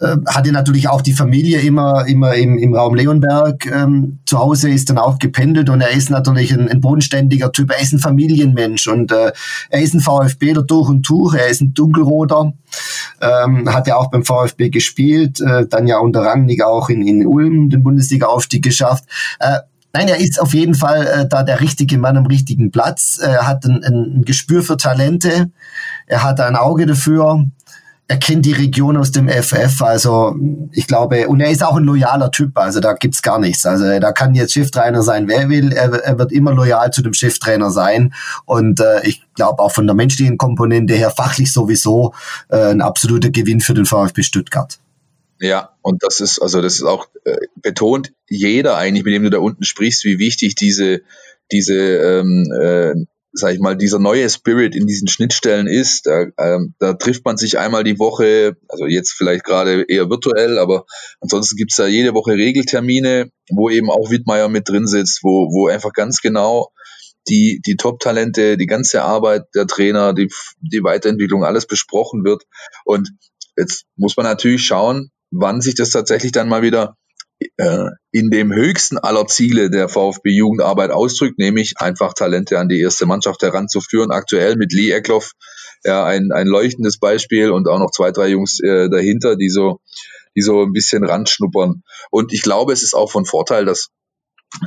äh, 0.00 0.16
hatte 0.26 0.52
natürlich 0.52 0.88
auch 0.88 1.02
die 1.02 1.12
Familie 1.12 1.60
immer, 1.60 2.06
immer 2.06 2.34
im, 2.34 2.58
im 2.58 2.74
Raum 2.74 2.94
Leonberg 2.94 3.66
ähm, 3.66 4.18
zu 4.26 4.38
Hause, 4.38 4.70
ist 4.70 4.90
dann 4.90 4.98
auch 4.98 5.18
gependelt 5.18 5.70
und 5.70 5.80
er 5.80 5.90
ist 5.90 6.10
natürlich 6.10 6.52
ein, 6.52 6.68
ein 6.68 6.80
bodenständiger 6.80 7.52
Typ, 7.52 7.70
er 7.70 7.80
ist 7.80 7.92
ein 7.92 8.00
Familienmensch 8.00 8.88
und 8.88 9.12
äh, 9.12 9.32
er 9.70 9.80
ist 9.80 9.94
ein 9.94 10.00
VfBler 10.00 10.62
durch 10.62 10.88
und 10.88 11.08
durch, 11.08 11.34
er 11.34 11.46
ist 11.46 11.60
ein 11.60 11.74
Dunkelroter, 11.74 12.52
ähm, 13.20 13.72
hat 13.72 13.86
ja 13.86 13.96
auch 13.96 14.10
beim 14.10 14.24
VfB 14.24 14.70
gespielt, 14.70 15.40
äh, 15.40 15.66
dann 15.66 15.86
ja 15.86 15.98
unter 15.98 16.22
Rangnick 16.22 16.64
auch 16.64 16.88
in, 16.88 17.06
in 17.06 17.26
Ulm 17.26 17.70
den 17.70 17.82
Bundesliga-Aufstieg 17.82 18.64
geschafft. 18.64 19.04
Äh, 19.38 19.60
Nein, 19.96 20.08
er 20.08 20.18
ist 20.18 20.40
auf 20.40 20.54
jeden 20.54 20.74
Fall 20.74 21.06
äh, 21.06 21.28
da 21.28 21.44
der 21.44 21.60
richtige 21.60 21.98
Mann 21.98 22.16
am 22.16 22.26
richtigen 22.26 22.72
Platz. 22.72 23.16
Er 23.22 23.46
hat 23.46 23.64
ein, 23.64 23.84
ein 23.84 24.24
Gespür 24.24 24.64
für 24.64 24.76
Talente. 24.76 25.52
Er 26.08 26.24
hat 26.24 26.40
ein 26.40 26.56
Auge 26.56 26.84
dafür 26.84 27.46
er 28.06 28.18
kennt 28.18 28.44
die 28.44 28.52
Region 28.52 28.98
aus 28.98 29.12
dem 29.12 29.28
FF, 29.28 29.80
also 29.80 30.36
ich 30.72 30.86
glaube, 30.86 31.26
und 31.28 31.40
er 31.40 31.50
ist 31.50 31.64
auch 31.64 31.76
ein 31.76 31.84
loyaler 31.84 32.30
Typ, 32.30 32.56
also 32.58 32.80
da 32.80 32.92
gibt's 32.92 33.22
gar 33.22 33.38
nichts. 33.38 33.64
Also 33.64 33.98
da 33.98 34.12
kann 34.12 34.34
jetzt 34.34 34.52
Cheftrainer 34.52 35.02
sein, 35.02 35.26
wer 35.26 35.48
will, 35.48 35.72
er, 35.72 35.90
er 36.04 36.18
wird 36.18 36.30
immer 36.30 36.52
loyal 36.52 36.90
zu 36.90 37.00
dem 37.00 37.14
Cheftrainer 37.14 37.70
sein. 37.70 38.12
Und 38.44 38.80
äh, 38.80 39.06
ich 39.06 39.22
glaube 39.34 39.62
auch 39.62 39.72
von 39.72 39.86
der 39.86 39.94
menschlichen 39.94 40.36
Komponente 40.36 40.94
her, 40.94 41.10
fachlich 41.10 41.50
sowieso, 41.50 42.12
äh, 42.50 42.72
ein 42.72 42.82
absoluter 42.82 43.30
Gewinn 43.30 43.60
für 43.60 43.74
den 43.74 43.86
VfB 43.86 44.22
Stuttgart. 44.22 44.78
Ja, 45.40 45.70
und 45.80 46.02
das 46.02 46.20
ist, 46.20 46.40
also 46.40 46.60
das 46.60 46.74
ist 46.74 46.84
auch 46.84 47.06
äh, 47.24 47.36
betont 47.56 48.12
jeder 48.28 48.76
eigentlich, 48.76 49.04
mit 49.04 49.14
dem 49.14 49.22
du 49.22 49.30
da 49.30 49.38
unten 49.38 49.64
sprichst, 49.64 50.04
wie 50.04 50.18
wichtig 50.18 50.54
diese, 50.56 51.00
diese 51.50 51.74
ähm, 51.74 52.52
äh, 52.52 52.94
sag 53.34 53.52
ich 53.52 53.60
mal, 53.60 53.76
dieser 53.76 53.98
neue 53.98 54.30
Spirit 54.30 54.76
in 54.76 54.86
diesen 54.86 55.08
Schnittstellen 55.08 55.66
ist. 55.66 56.06
Da, 56.06 56.26
ähm, 56.38 56.74
da 56.78 56.94
trifft 56.94 57.24
man 57.24 57.36
sich 57.36 57.58
einmal 57.58 57.82
die 57.82 57.98
Woche, 57.98 58.56
also 58.68 58.86
jetzt 58.86 59.12
vielleicht 59.12 59.44
gerade 59.44 59.84
eher 59.88 60.08
virtuell, 60.08 60.58
aber 60.58 60.86
ansonsten 61.20 61.56
gibt's 61.56 61.76
da 61.76 61.86
jede 61.86 62.14
Woche 62.14 62.32
Regeltermine, 62.32 63.30
wo 63.50 63.68
eben 63.70 63.90
auch 63.90 64.10
Wittmeier 64.10 64.48
mit 64.48 64.68
drin 64.68 64.86
sitzt, 64.86 65.20
wo, 65.24 65.48
wo 65.52 65.66
einfach 65.66 65.92
ganz 65.92 66.20
genau 66.20 66.70
die, 67.28 67.60
die 67.66 67.76
Top-Talente, 67.76 68.56
die 68.56 68.66
ganze 68.66 69.02
Arbeit 69.02 69.46
der 69.54 69.66
Trainer, 69.66 70.14
die, 70.14 70.30
die 70.60 70.84
Weiterentwicklung, 70.84 71.44
alles 71.44 71.66
besprochen 71.66 72.24
wird. 72.24 72.44
Und 72.84 73.10
jetzt 73.56 73.84
muss 73.96 74.16
man 74.16 74.26
natürlich 74.26 74.64
schauen, 74.64 75.10
wann 75.30 75.60
sich 75.60 75.74
das 75.74 75.90
tatsächlich 75.90 76.32
dann 76.32 76.48
mal 76.48 76.62
wieder 76.62 76.96
äh, 77.56 77.86
in 78.12 78.30
dem 78.30 78.52
höchsten 78.52 78.98
aller 78.98 79.26
Ziele 79.26 79.70
der 79.70 79.88
VfB-Jugendarbeit 79.88 80.90
ausdrückt, 80.90 81.38
nämlich 81.38 81.74
einfach 81.78 82.14
Talente 82.14 82.58
an 82.58 82.68
die 82.68 82.80
erste 82.80 83.06
Mannschaft 83.06 83.42
heranzuführen. 83.42 84.10
Aktuell 84.10 84.56
mit 84.56 84.72
Lee 84.72 84.90
Eckloff 84.90 85.32
ja, 85.84 86.04
ein, 86.04 86.30
ein 86.32 86.46
leuchtendes 86.46 86.98
Beispiel 86.98 87.50
und 87.50 87.68
auch 87.68 87.78
noch 87.78 87.90
zwei, 87.90 88.10
drei 88.10 88.28
Jungs 88.28 88.60
äh, 88.60 88.88
dahinter, 88.88 89.36
die 89.36 89.50
so, 89.50 89.80
die 90.34 90.42
so 90.42 90.62
ein 90.62 90.72
bisschen 90.72 91.04
ranschnuppern. 91.04 91.82
Und 92.10 92.32
ich 92.32 92.42
glaube, 92.42 92.72
es 92.72 92.82
ist 92.82 92.94
auch 92.94 93.10
von 93.10 93.26
Vorteil, 93.26 93.64
dass 93.64 93.90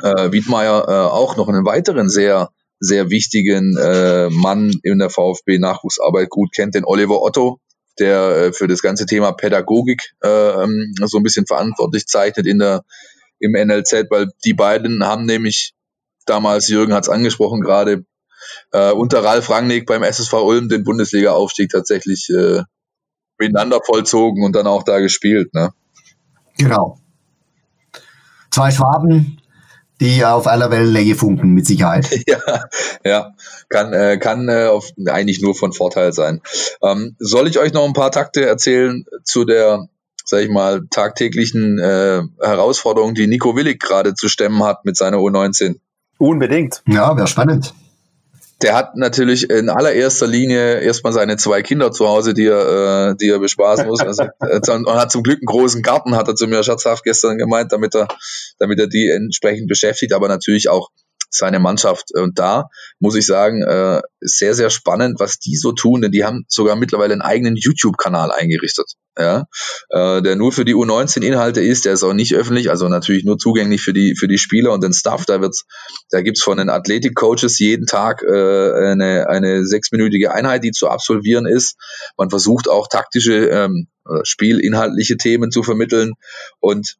äh, 0.03 0.31
Wiedmeier 0.31 0.85
äh, 0.87 1.11
auch 1.11 1.37
noch 1.37 1.47
einen 1.47 1.65
weiteren 1.65 2.09
sehr, 2.09 2.49
sehr 2.79 3.09
wichtigen 3.09 3.75
äh, 3.77 4.29
Mann 4.29 4.71
in 4.83 4.99
der 4.99 5.09
VfB-Nachwuchsarbeit 5.09 6.29
gut 6.29 6.51
kennt, 6.53 6.75
den 6.75 6.85
Oliver 6.85 7.21
Otto, 7.21 7.59
der 7.99 8.19
äh, 8.37 8.53
für 8.53 8.67
das 8.67 8.81
ganze 8.81 9.05
Thema 9.05 9.31
Pädagogik 9.31 10.15
äh, 10.23 10.63
ähm, 10.63 10.93
so 11.05 11.17
ein 11.17 11.23
bisschen 11.23 11.45
verantwortlich 11.45 12.07
zeichnet 12.07 12.47
in 12.47 12.59
der 12.59 12.83
im 13.39 13.51
NLZ, 13.51 14.07
weil 14.09 14.27
die 14.45 14.53
beiden 14.53 15.03
haben 15.05 15.25
nämlich 15.25 15.73
damals, 16.25 16.69
Jürgen 16.69 16.93
hat 16.93 17.03
es 17.03 17.09
angesprochen 17.09 17.61
gerade, 17.61 18.05
äh, 18.71 18.91
unter 18.91 19.23
Ralf 19.23 19.49
Rangnick 19.49 19.85
beim 19.85 20.03
SSV 20.03 20.33
Ulm 20.33 20.69
den 20.69 20.83
Bundesliga-Aufstieg 20.83 21.69
tatsächlich 21.69 22.29
äh, 22.29 22.63
miteinander 23.37 23.81
vollzogen 23.83 24.43
und 24.43 24.55
dann 24.55 24.67
auch 24.67 24.83
da 24.83 24.99
gespielt. 24.99 25.53
Ne? 25.53 25.71
Genau. 26.57 26.99
Zwei 28.51 28.71
Schwaben, 28.71 29.41
die 29.99 30.23
auf 30.23 30.47
aller 30.47 30.71
Wellenlänge 30.71 31.15
funken, 31.15 31.53
mit 31.53 31.65
Sicherheit. 31.65 32.07
ja, 32.27 32.39
ja, 33.03 33.33
kann, 33.69 33.93
äh, 33.93 34.17
kann 34.17 34.47
äh, 34.49 34.67
auf, 34.67 34.91
eigentlich 35.07 35.41
nur 35.41 35.55
von 35.55 35.73
Vorteil 35.73 36.13
sein. 36.13 36.41
Ähm, 36.83 37.15
soll 37.19 37.47
ich 37.47 37.59
euch 37.59 37.73
noch 37.73 37.85
ein 37.85 37.93
paar 37.93 38.11
Takte 38.11 38.45
erzählen 38.45 39.05
zu 39.23 39.45
der, 39.45 39.87
sag 40.25 40.41
ich 40.41 40.49
mal, 40.49 40.87
tagtäglichen 40.89 41.79
äh, 41.79 42.21
Herausforderung, 42.41 43.15
die 43.15 43.27
Nico 43.27 43.55
Willig 43.55 43.79
gerade 43.79 44.13
zu 44.13 44.29
stemmen 44.29 44.63
hat 44.63 44.85
mit 44.85 44.97
seiner 44.97 45.17
U19? 45.17 45.79
Unbedingt. 46.19 46.83
Ja, 46.87 47.15
wäre 47.15 47.27
spannend 47.27 47.73
der 48.61 48.75
hat 48.75 48.95
natürlich 48.95 49.49
in 49.49 49.69
allererster 49.69 50.25
Linie 50.25 50.79
erstmal 50.79 51.13
seine 51.13 51.37
zwei 51.37 51.61
Kinder 51.61 51.91
zu 51.91 52.07
Hause, 52.07 52.33
die 52.33 52.47
er, 52.47 53.11
äh, 53.11 53.15
die 53.15 53.29
er 53.29 53.39
bespaßen 53.39 53.85
muss. 53.85 54.01
Also, 54.01 54.23
äh, 54.39 54.71
und 54.71 54.89
hat 54.89 55.11
zum 55.11 55.23
Glück 55.23 55.37
einen 55.37 55.45
großen 55.45 55.81
Garten, 55.83 56.15
hat 56.15 56.27
er 56.27 56.35
zu 56.35 56.47
mir 56.47 56.63
scherzhaft 56.63 57.03
gestern 57.03 57.37
gemeint, 57.37 57.71
damit 57.71 57.93
er, 57.93 58.07
damit 58.57 58.79
er 58.79 58.87
die 58.87 59.09
entsprechend 59.09 59.67
beschäftigt, 59.67 60.13
aber 60.13 60.27
natürlich 60.27 60.69
auch 60.69 60.89
seine 61.29 61.59
Mannschaft. 61.59 62.13
Und 62.13 62.39
da 62.39 62.69
muss 62.99 63.15
ich 63.15 63.25
sagen, 63.25 63.61
äh, 63.61 64.01
sehr, 64.21 64.53
sehr 64.53 64.69
spannend, 64.69 65.19
was 65.19 65.39
die 65.39 65.55
so 65.55 65.71
tun, 65.71 66.01
denn 66.01 66.11
die 66.11 66.23
haben 66.23 66.45
sogar 66.47 66.75
mittlerweile 66.75 67.13
einen 67.13 67.21
eigenen 67.21 67.55
YouTube-Kanal 67.55 68.31
eingerichtet, 68.31 68.93
ja, 69.17 69.45
äh, 69.89 70.21
der 70.21 70.35
nur 70.35 70.51
für 70.51 70.65
die 70.65 70.75
U19 70.75 71.21
Inhalte 71.23 71.61
ist, 71.61 71.85
der 71.85 71.93
ist 71.93 72.03
auch 72.03 72.13
nicht 72.13 72.35
öffentlich, 72.35 72.69
also 72.69 72.87
natürlich 72.87 73.23
nur 73.25 73.37
zugänglich 73.37 73.81
für 73.81 73.93
die, 73.93 74.15
für 74.15 74.27
die 74.27 74.37
Spieler 74.37 74.73
und 74.73 74.83
den 74.83 74.93
Staff. 74.93 75.25
Da 75.25 75.41
wird's, 75.41 75.65
da 76.09 76.21
gibt's 76.21 76.41
von 76.43 76.57
den 76.57 76.69
Athletik-Coaches 76.69 77.59
jeden 77.59 77.85
Tag 77.85 78.23
äh, 78.23 78.91
eine, 78.91 79.27
eine 79.29 79.65
sechsminütige 79.65 80.33
Einheit, 80.33 80.63
die 80.63 80.71
zu 80.71 80.89
absolvieren 80.89 81.45
ist. 81.45 81.75
Man 82.17 82.29
versucht 82.29 82.69
auch 82.69 82.87
taktische, 82.87 83.47
ähm, 83.49 83.87
spielinhaltliche 84.23 85.17
Themen 85.17 85.51
zu 85.51 85.63
vermitteln 85.63 86.13
und 86.59 86.95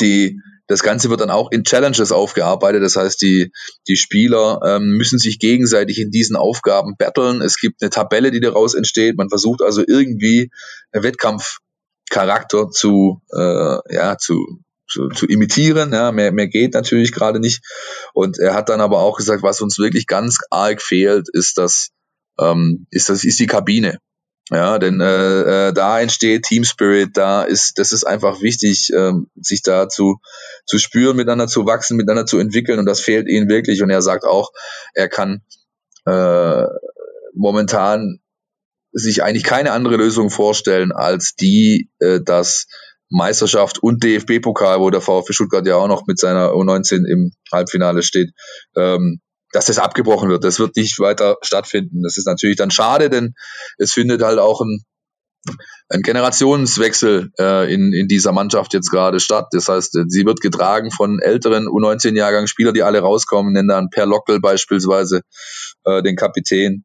die 0.00 0.40
das 0.68 0.82
Ganze 0.82 1.08
wird 1.08 1.22
dann 1.22 1.30
auch 1.30 1.50
in 1.50 1.64
Challenges 1.64 2.12
aufgearbeitet. 2.12 2.82
Das 2.82 2.94
heißt, 2.94 3.20
die, 3.22 3.50
die 3.88 3.96
Spieler 3.96 4.60
ähm, 4.64 4.96
müssen 4.98 5.18
sich 5.18 5.38
gegenseitig 5.38 5.98
in 5.98 6.10
diesen 6.10 6.36
Aufgaben 6.36 6.94
battlen. 6.96 7.40
Es 7.40 7.56
gibt 7.58 7.82
eine 7.82 7.90
Tabelle, 7.90 8.30
die 8.30 8.40
daraus 8.40 8.74
entsteht. 8.74 9.16
Man 9.16 9.30
versucht 9.30 9.62
also 9.62 9.82
irgendwie 9.86 10.50
einen 10.92 11.02
Wettkampfcharakter 11.02 12.68
zu, 12.70 13.22
äh, 13.34 13.94
ja, 13.94 14.18
zu, 14.18 14.60
zu, 14.86 15.08
zu 15.08 15.26
imitieren. 15.26 15.92
Ja, 15.94 16.12
mehr, 16.12 16.32
mehr 16.32 16.48
geht 16.48 16.74
natürlich 16.74 17.12
gerade 17.12 17.40
nicht. 17.40 17.64
Und 18.12 18.38
er 18.38 18.52
hat 18.52 18.68
dann 18.68 18.82
aber 18.82 19.00
auch 19.00 19.16
gesagt, 19.16 19.42
was 19.42 19.62
uns 19.62 19.78
wirklich 19.78 20.06
ganz 20.06 20.36
arg 20.50 20.82
fehlt, 20.82 21.28
ist 21.32 21.56
das, 21.56 21.88
ähm, 22.38 22.86
ist 22.90 23.08
das, 23.08 23.24
ist 23.24 23.40
die 23.40 23.46
Kabine. 23.46 24.00
Ja, 24.50 24.78
denn 24.78 25.00
äh, 25.00 25.68
äh, 25.68 25.72
da 25.74 26.00
entsteht 26.00 26.44
Team 26.44 26.64
Spirit, 26.64 27.10
da 27.16 27.42
ist, 27.42 27.78
das 27.78 27.92
ist 27.92 28.04
einfach 28.04 28.40
wichtig, 28.40 28.90
ähm, 28.94 29.28
sich 29.36 29.62
da 29.62 29.90
zu, 29.90 30.20
zu 30.64 30.78
spüren, 30.78 31.16
miteinander 31.16 31.48
zu 31.48 31.66
wachsen, 31.66 31.98
miteinander 31.98 32.24
zu 32.24 32.38
entwickeln 32.38 32.78
und 32.78 32.86
das 32.86 33.00
fehlt 33.00 33.28
ihnen 33.28 33.48
wirklich. 33.50 33.82
Und 33.82 33.90
er 33.90 34.00
sagt 34.00 34.24
auch, 34.24 34.50
er 34.94 35.08
kann 35.08 35.42
äh, 36.06 36.64
momentan 37.34 38.20
sich 38.92 39.22
eigentlich 39.22 39.44
keine 39.44 39.72
andere 39.72 39.96
Lösung 39.96 40.30
vorstellen 40.30 40.92
als 40.92 41.34
die, 41.34 41.90
äh, 41.98 42.20
dass 42.24 42.66
Meisterschaft 43.10 43.82
und 43.82 44.02
DFB-Pokal, 44.02 44.80
wo 44.80 44.90
der 44.90 45.02
VfB 45.02 45.32
Stuttgart 45.32 45.66
ja 45.66 45.76
auch 45.76 45.88
noch 45.88 46.06
mit 46.06 46.18
seiner 46.18 46.52
U19 46.52 47.06
im 47.06 47.32
Halbfinale 47.52 48.02
steht, 48.02 48.30
ähm, 48.76 49.20
dass 49.52 49.66
das 49.66 49.78
abgebrochen 49.78 50.28
wird. 50.28 50.44
Das 50.44 50.58
wird 50.58 50.76
nicht 50.76 50.98
weiter 50.98 51.36
stattfinden. 51.42 52.02
Das 52.02 52.16
ist 52.16 52.26
natürlich 52.26 52.56
dann 52.56 52.70
schade, 52.70 53.10
denn 53.10 53.34
es 53.78 53.92
findet 53.92 54.22
halt 54.22 54.38
auch 54.38 54.60
ein, 54.60 54.82
ein 55.88 56.02
Generationswechsel 56.02 57.30
äh, 57.38 57.72
in, 57.72 57.92
in 57.92 58.08
dieser 58.08 58.32
Mannschaft 58.32 58.74
jetzt 58.74 58.90
gerade 58.90 59.20
statt. 59.20 59.48
Das 59.52 59.68
heißt, 59.68 59.98
sie 60.08 60.26
wird 60.26 60.40
getragen 60.40 60.90
von 60.90 61.18
älteren 61.20 61.66
U19-Jahrgang 61.66 62.46
Spieler, 62.46 62.72
die 62.72 62.82
alle 62.82 63.00
rauskommen, 63.00 63.52
nennen 63.52 63.68
dann 63.68 63.90
Per 63.90 64.06
Lockel 64.06 64.40
beispielsweise 64.40 65.22
äh, 65.84 66.02
den 66.02 66.16
Kapitän. 66.16 66.84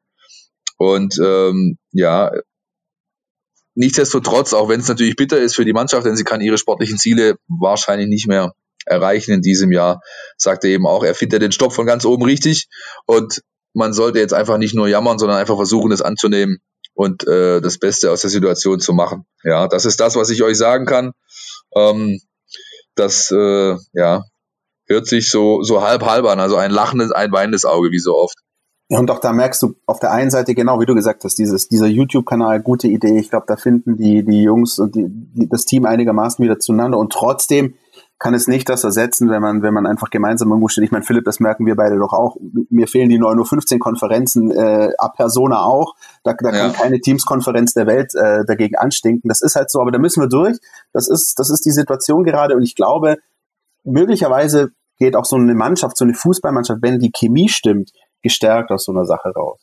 Und 0.78 1.16
ähm, 1.22 1.78
ja, 1.91 2.32
nichtsdestotrotz, 3.76 4.53
auch 4.53 4.70
wenn 4.70 4.80
es 4.80 4.88
natürlich 4.88 5.16
bitter 5.16 5.39
ist 5.39 5.55
für 5.55 5.66
die 5.66 5.74
Mannschaft, 5.74 6.05
denn 6.05 6.16
sie 6.16 6.24
kann 6.24 6.41
ihre 6.41 6.57
sportlichen 6.57 6.97
Ziele 6.97 7.36
wahrscheinlich 7.47 8.07
nicht 8.07 8.28
mehr 8.28 8.53
erreichen 8.86 9.31
in 9.31 9.41
diesem 9.41 9.71
Jahr, 9.71 10.01
sagt 10.38 10.63
er 10.63 10.71
eben 10.71 10.88
auch, 10.88 11.03
er 11.03 11.15
findet 11.15 11.41
den 11.41 11.51
Stopp 11.51 11.73
von 11.73 11.86
ganz 11.86 12.05
oben 12.05 12.23
richtig 12.23 12.67
und 13.05 13.41
man 13.73 13.93
sollte 13.93 14.19
jetzt 14.19 14.34
einfach 14.34 14.57
nicht 14.57 14.75
nur 14.75 14.88
jammern, 14.88 15.17
sondern 15.17 15.38
einfach 15.38 15.55
versuchen, 15.55 15.91
es 15.91 16.01
anzunehmen 16.01 16.59
und 16.93 17.27
äh, 17.27 17.59
das 17.59 17.79
Beste 17.79 18.11
aus 18.11 18.21
der 18.21 18.29
Situation 18.29 18.79
zu 18.79 18.93
machen. 18.93 19.25
Ja, 19.43 19.67
das 19.67 19.86
ist 19.86 19.99
das, 19.99 20.15
was 20.15 20.29
ich 20.29 20.43
euch 20.43 20.57
sagen 20.57 20.86
kann. 20.86 21.13
Ähm, 21.75 22.19
das 22.95 23.31
äh, 23.31 23.75
ja, 23.93 24.23
hört 24.88 25.07
sich 25.07 25.31
so, 25.31 25.63
so 25.63 25.81
halb 25.81 26.05
halb 26.05 26.25
an, 26.25 26.39
also 26.39 26.55
ein 26.55 26.71
lachendes, 26.71 27.11
ein 27.11 27.31
weinendes 27.31 27.65
Auge, 27.65 27.89
wie 27.91 27.99
so 27.99 28.15
oft. 28.15 28.38
Und 28.89 29.09
auch 29.09 29.19
da 29.19 29.34
merkst 29.34 29.63
du 29.63 29.75
auf 29.86 29.99
der 29.99 30.11
einen 30.11 30.29
Seite, 30.29 30.53
genau 30.53 30.79
wie 30.79 30.86
du 30.86 30.93
gesagt 30.93 31.23
hast, 31.23 31.36
dieses, 31.39 31.67
dieser 31.67 31.88
YouTube-Kanal, 31.88 32.61
gute 32.61 32.88
Idee. 32.88 33.17
Ich 33.17 33.29
glaube, 33.29 33.45
da 33.47 33.55
finden 33.55 33.97
die, 33.97 34.23
die 34.23 34.43
Jungs 34.43 34.77
und 34.77 34.93
die, 34.93 35.07
die, 35.07 35.49
das 35.49 35.65
Team 35.65 35.86
einigermaßen 35.86 36.43
wieder 36.43 36.59
zueinander. 36.59 36.99
Und 36.99 37.11
trotzdem 37.11 37.75
kann 38.24 38.34
es 38.34 38.47
nicht 38.47 38.69
das 38.69 38.86
ersetzen, 38.86 39.30
wenn 39.30 39.41
man, 39.41 39.63
wenn 39.63 39.74
man 39.74 39.86
einfach 39.86 40.09
gemeinsam 40.09 40.47
irgendwo 40.47 40.69
steht. 40.69 40.86
Ich 40.86 40.91
meine, 40.91 41.03
Philipp, 41.03 41.26
das 41.26 41.41
merken 41.41 41.65
wir 41.65 41.76
beide 41.76 41.99
doch 41.99 42.13
auch. 42.13 42.38
Mir 42.69 42.88
fehlen 42.88 43.09
die 43.09 43.19
9 43.19 43.38
Uhr 43.38 43.45
15 43.45 43.80
Konferenzen 43.80 44.49
äh, 44.49 44.91
ab 44.97 45.17
Persona 45.17 45.65
auch. 45.65 45.93
Da, 46.24 46.34
da 46.34 46.53
ja. 46.53 46.59
kann 46.61 46.71
keine 46.74 47.01
Teams-Konferenz 47.01 47.74
der 47.74 47.86
Welt 47.86 48.15
äh, 48.15 48.45
dagegen 48.45 48.78
anstinken. 48.78 49.28
Das 49.28 49.41
ist 49.41 49.57
halt 49.57 49.69
so, 49.69 49.82
aber 49.82 49.91
da 49.91 49.99
müssen 49.99 50.21
wir 50.21 50.30
durch. 50.30 50.57
Das 50.93 51.09
ist, 51.09 51.38
das 51.38 51.49
ist 51.49 51.65
die 51.65 51.71
Situation 51.71 52.24
gerade 52.24 52.55
und 52.55 52.61
ich 52.61 52.78
glaube, 52.78 53.17
möglicherweise 53.84 54.71
geht 54.99 55.17
auch 55.17 55.26
so 55.26 55.36
eine 55.36 55.53
Mannschaft, 55.53 55.97
so 55.97 56.05
eine 56.05 56.13
Fußballmannschaft, 56.13 56.82
wenn 56.82 56.99
die 56.99 57.11
Chemie 57.11 57.49
stimmt, 57.49 57.91
gestärkt 58.21 58.71
aus 58.71 58.86
so 58.86 58.93
einer 58.93 59.03
Sache 59.03 59.34
raus. 59.36 59.59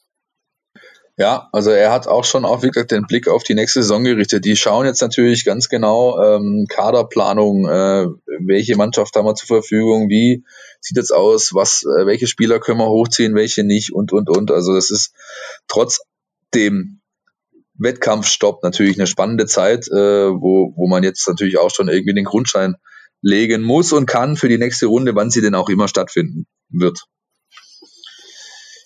Ja, 1.21 1.51
also 1.53 1.69
er 1.69 1.93
hat 1.93 2.07
auch 2.07 2.25
schon 2.25 2.47
auch 2.47 2.63
wirklich 2.63 2.87
den 2.87 3.03
Blick 3.03 3.29
auf 3.29 3.43
die 3.43 3.53
nächste 3.53 3.83
Saison 3.83 4.05
gerichtet. 4.05 4.47
Die 4.47 4.57
schauen 4.57 4.87
jetzt 4.87 5.03
natürlich 5.03 5.45
ganz 5.45 5.69
genau 5.69 6.19
ähm, 6.19 6.65
Kaderplanung, 6.67 7.69
äh, 7.69 8.07
welche 8.39 8.75
Mannschaft 8.75 9.15
haben 9.15 9.27
wir 9.27 9.35
zur 9.35 9.49
Verfügung, 9.49 10.09
wie 10.09 10.47
sieht 10.81 10.97
es 10.97 11.11
aus, 11.11 11.51
was, 11.53 11.83
äh, 11.83 12.07
welche 12.07 12.27
Spieler 12.27 12.59
können 12.59 12.79
wir 12.79 12.89
hochziehen, 12.89 13.35
welche 13.35 13.65
nicht 13.65 13.93
und 13.93 14.15
und 14.15 14.31
und. 14.31 14.51
Also 14.51 14.73
das 14.73 14.91
ist 14.91 15.13
trotz 15.69 16.01
dem 16.55 17.03
Wettkampfstopp 17.75 18.63
natürlich 18.63 18.97
eine 18.97 19.07
spannende 19.07 19.45
Zeit, 19.45 19.89
äh, 19.89 20.31
wo, 20.31 20.73
wo 20.75 20.89
man 20.89 21.03
jetzt 21.03 21.29
natürlich 21.29 21.59
auch 21.59 21.71
schon 21.71 21.89
irgendwie 21.89 22.15
den 22.15 22.25
Grundstein 22.25 22.77
legen 23.21 23.61
muss 23.61 23.93
und 23.93 24.07
kann 24.07 24.39
für 24.39 24.49
die 24.49 24.57
nächste 24.57 24.87
Runde, 24.87 25.15
wann 25.15 25.29
sie 25.29 25.43
denn 25.43 25.55
auch 25.55 25.69
immer 25.69 25.87
stattfinden 25.87 26.47
wird. 26.71 27.05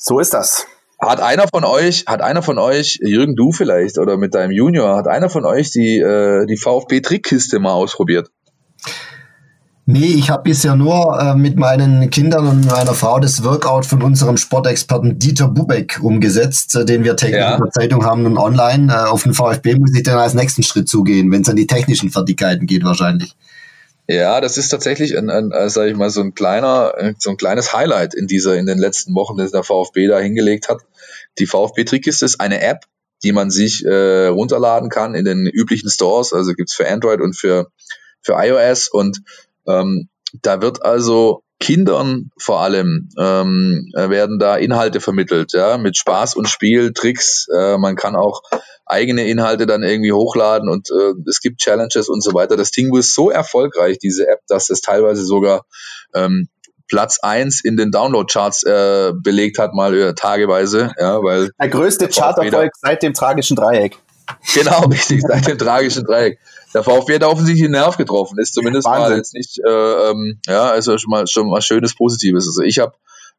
So 0.00 0.18
ist 0.18 0.34
das. 0.34 0.66
Hat 1.04 1.20
einer 1.20 1.46
von 1.48 1.64
euch, 1.64 2.04
hat 2.06 2.22
einer 2.22 2.42
von 2.42 2.58
euch, 2.58 2.98
Jürgen, 3.02 3.36
du 3.36 3.52
vielleicht 3.52 3.98
oder 3.98 4.16
mit 4.16 4.34
deinem 4.34 4.52
Junior, 4.52 4.96
hat 4.96 5.06
einer 5.06 5.28
von 5.28 5.44
euch 5.44 5.70
die, 5.70 5.98
äh, 5.98 6.46
die 6.46 6.56
VfB-Trickkiste 6.56 7.58
mal 7.58 7.72
ausprobiert? 7.72 8.30
Nee, 9.86 10.06
ich 10.06 10.30
habe 10.30 10.44
bisher 10.44 10.76
nur 10.76 11.20
äh, 11.20 11.34
mit 11.34 11.56
meinen 11.56 12.08
Kindern 12.08 12.46
und 12.46 12.66
meiner 12.66 12.94
Frau 12.94 13.20
das 13.20 13.44
Workout 13.44 13.84
von 13.84 14.02
unserem 14.02 14.38
Sportexperten 14.38 15.18
Dieter 15.18 15.48
Bubeck 15.48 16.00
umgesetzt, 16.02 16.74
äh, 16.74 16.86
den 16.86 17.04
wir 17.04 17.16
täglich 17.16 17.40
ja. 17.40 17.56
in 17.56 17.62
der 17.64 17.70
Zeitung 17.70 18.06
haben 18.06 18.24
und 18.24 18.38
online. 18.38 18.90
Äh, 18.90 19.10
auf 19.10 19.24
den 19.24 19.34
VfB 19.34 19.74
muss 19.74 19.94
ich 19.94 20.02
dann 20.02 20.16
als 20.16 20.32
nächsten 20.32 20.62
Schritt 20.62 20.88
zugehen, 20.88 21.30
wenn 21.30 21.42
es 21.42 21.50
an 21.50 21.56
die 21.56 21.66
technischen 21.66 22.10
Fertigkeiten 22.10 22.64
geht 22.64 22.82
wahrscheinlich. 22.82 23.34
Ja, 24.06 24.40
das 24.40 24.56
ist 24.56 24.68
tatsächlich 24.70 25.16
ein, 25.18 25.28
ein 25.28 25.50
äh, 25.50 25.68
sag 25.68 25.86
ich 25.86 25.96
mal, 25.96 26.08
so 26.08 26.22
ein 26.22 26.34
kleiner, 26.34 26.92
äh, 26.96 27.14
so 27.18 27.30
ein 27.30 27.36
kleines 27.36 27.74
Highlight 27.74 28.14
in 28.14 28.26
dieser, 28.26 28.56
in 28.56 28.64
den 28.64 28.78
letzten 28.78 29.14
Wochen, 29.14 29.36
das 29.36 29.50
der 29.50 29.64
VfB 29.64 30.08
da 30.08 30.18
hingelegt 30.18 30.68
hat. 30.68 30.80
Die 31.38 31.46
VfB-Trickkiste 31.46 32.24
ist 32.24 32.40
eine 32.40 32.60
App, 32.60 32.84
die 33.22 33.32
man 33.32 33.50
sich 33.50 33.84
äh, 33.84 34.26
runterladen 34.26 34.90
kann 34.90 35.14
in 35.14 35.24
den 35.24 35.46
üblichen 35.46 35.90
Stores. 35.90 36.32
Also 36.32 36.52
gibt's 36.52 36.74
für 36.74 36.88
Android 36.88 37.20
und 37.20 37.36
für, 37.36 37.68
für 38.22 38.34
iOS 38.34 38.88
und 38.88 39.22
ähm, 39.66 40.08
da 40.42 40.60
wird 40.60 40.84
also 40.84 41.44
Kindern 41.60 42.30
vor 42.36 42.60
allem 42.60 43.08
ähm, 43.18 43.90
werden 43.94 44.38
da 44.38 44.56
Inhalte 44.56 45.00
vermittelt, 45.00 45.52
ja, 45.52 45.78
mit 45.78 45.96
Spaß 45.96 46.34
und 46.34 46.48
Spiel, 46.48 46.92
Tricks. 46.92 47.46
Äh, 47.56 47.78
man 47.78 47.96
kann 47.96 48.16
auch 48.16 48.42
eigene 48.84 49.26
Inhalte 49.26 49.64
dann 49.66 49.82
irgendwie 49.82 50.12
hochladen 50.12 50.68
und 50.68 50.90
äh, 50.90 51.14
es 51.28 51.40
gibt 51.40 51.60
Challenges 51.60 52.08
und 52.08 52.22
so 52.22 52.34
weiter. 52.34 52.56
Das 52.56 52.70
Ding 52.70 52.94
ist 52.96 53.14
so 53.14 53.30
erfolgreich, 53.30 53.98
diese 53.98 54.28
App, 54.28 54.40
dass 54.48 54.68
es 54.68 54.80
teilweise 54.80 55.24
sogar 55.24 55.64
ähm, 56.12 56.48
Platz 56.88 57.18
eins 57.22 57.62
in 57.64 57.76
den 57.76 57.90
Download-Charts 57.90 58.64
äh, 58.64 59.12
belegt 59.14 59.58
hat, 59.58 59.74
mal 59.74 59.94
äh, 59.94 60.14
tageweise. 60.14 60.92
Ja, 60.98 61.22
weil 61.22 61.50
der 61.60 61.68
größte 61.68 62.08
Charterfolg 62.08 62.72
seit 62.80 63.02
dem 63.02 63.14
tragischen 63.14 63.56
Dreieck. 63.56 63.98
Genau, 64.54 64.80
richtig, 64.90 65.22
seit 65.22 65.46
dem 65.46 65.58
tragischen 65.58 66.04
Dreieck 66.04 66.38
der 66.74 66.82
VfB 66.82 67.14
hat 67.14 67.24
offensichtlich 67.24 67.64
einen 67.64 67.72
Nerv 67.72 67.96
getroffen, 67.96 68.38
ist 68.38 68.54
zumindest 68.54 68.86
Wahnsinn. 68.86 69.10
mal 69.10 69.16
jetzt 69.16 69.34
nicht, 69.34 69.60
äh, 69.64 70.10
ähm, 70.10 70.40
ja, 70.46 70.64
also 70.64 70.98
schon 70.98 71.10
mal 71.10 71.26
schon 71.26 71.48
mal 71.48 71.62
schönes 71.62 71.94
Positives. 71.94 72.48
Also 72.48 72.62
ich 72.62 72.80
habe 72.80 72.94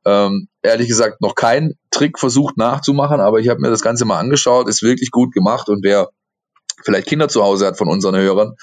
ähm, 0.05 0.47
ehrlich 0.61 0.87
gesagt 0.87 1.21
noch 1.21 1.35
keinen 1.35 1.77
Trick 1.91 2.17
versucht 2.17 2.57
nachzumachen, 2.57 3.19
aber 3.19 3.39
ich 3.39 3.49
habe 3.49 3.59
mir 3.59 3.69
das 3.69 3.81
Ganze 3.81 4.05
mal 4.05 4.19
angeschaut, 4.19 4.69
ist 4.69 4.83
wirklich 4.83 5.11
gut 5.11 5.33
gemacht 5.33 5.67
und 5.67 5.83
wer 5.83 6.09
vielleicht 6.83 7.07
Kinder 7.07 7.27
zu 7.27 7.43
Hause 7.43 7.67
hat 7.67 7.77
von 7.77 7.89
unseren 7.89 8.15
Hörern, 8.15 8.55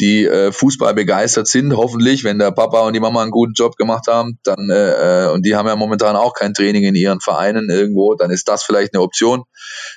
die 0.00 0.24
äh, 0.24 0.52
Fußball 0.52 0.94
begeistert 0.94 1.48
sind, 1.48 1.76
hoffentlich, 1.76 2.24
wenn 2.24 2.38
der 2.38 2.52
Papa 2.52 2.86
und 2.86 2.92
die 2.92 3.00
Mama 3.00 3.22
einen 3.22 3.30
guten 3.30 3.52
Job 3.54 3.76
gemacht 3.76 4.06
haben, 4.08 4.38
dann 4.44 4.70
äh, 4.70 5.26
äh 5.26 5.32
und 5.32 5.44
die 5.44 5.56
haben 5.56 5.66
ja 5.66 5.76
momentan 5.76 6.16
auch 6.16 6.34
kein 6.34 6.54
Training 6.54 6.84
in 6.84 6.94
ihren 6.94 7.20
Vereinen 7.20 7.68
irgendwo, 7.68 8.14
dann 8.14 8.30
ist 8.30 8.48
das 8.48 8.62
vielleicht 8.62 8.94
eine 8.94 9.02
Option, 9.02 9.44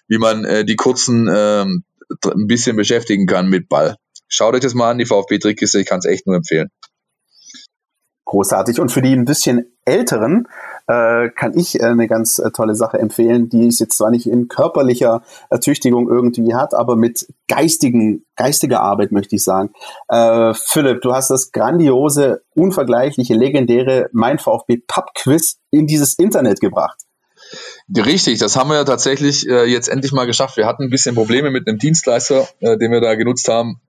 wie 0.08 0.18
man 0.18 0.44
äh, 0.46 0.66
die 0.66 0.76
kurzen 0.76 1.28
äh, 1.28 1.64
ein 1.64 2.48
bisschen 2.48 2.76
beschäftigen 2.76 3.26
kann 3.26 3.50
mit 3.50 3.70
Ball. 3.70 3.96
Schaut 4.28 4.56
euch 4.56 4.62
das 4.62 4.74
mal 4.74 4.92
an, 4.92 4.98
die 4.98 5.06
VfB-Trickkiste, 5.06 5.80
ich 5.80 5.88
kann 5.88 6.00
es 6.00 6.06
echt 6.06 6.26
nur 6.26 6.36
empfehlen. 6.36 6.70
Großartig. 8.26 8.80
Und 8.80 8.92
für 8.92 9.02
die 9.02 9.14
ein 9.14 9.26
bisschen 9.26 9.76
älteren 9.84 10.48
äh, 10.88 11.30
kann 11.30 11.58
ich 11.58 11.80
äh, 11.80 11.84
eine 11.84 12.08
ganz 12.08 12.40
äh, 12.40 12.52
tolle 12.52 12.76
Sache 12.76 13.00
empfehlen, 13.00 13.50
die 13.50 13.68
es 13.68 13.80
jetzt 13.80 13.98
zwar 13.98 14.12
nicht 14.12 14.28
in 14.28 14.48
körperlicher 14.48 15.22
Ertüchtigung 15.50 16.10
irgendwie 16.10 16.54
hat, 16.54 16.74
aber 16.74 16.96
mit 16.96 17.28
geistigen, 17.48 18.26
geistiger 18.36 18.82
Arbeit 18.82 19.12
möchte 19.12 19.36
ich 19.36 19.44
sagen. 19.44 19.72
Äh, 20.08 20.54
Philipp, 20.54 21.02
du 21.02 21.14
hast 21.14 21.30
das 21.30 21.52
grandiose, 21.52 22.44
unvergleichliche, 22.56 23.34
legendäre 23.34 24.10
Mein 24.14 24.40
VfB 24.40 24.78
Pub 24.88 25.14
Quiz 25.16 25.58
in 25.70 25.88
dieses 25.88 26.16
Internet 26.16 26.60
gebracht. 26.60 27.00
Richtig, 27.96 28.40
das 28.40 28.56
haben 28.56 28.70
wir 28.70 28.76
ja 28.76 28.84
tatsächlich 28.86 29.48
äh, 29.48 29.66
jetzt 29.66 29.90
endlich 29.90 30.14
mal 30.14 30.26
geschafft. 30.26 30.58
Wir 30.58 30.68
hatten 30.68 30.84
ein 30.84 30.90
bisschen 30.90 31.16
Probleme 31.16 31.52
mit 31.52 31.68
einem 31.68 31.80
Dienstleister, 31.80 32.48
äh, 32.60 32.78
den 32.78 32.92
wir 32.92 33.02
da 33.02 33.16
genutzt 33.16 33.48
haben 33.50 33.82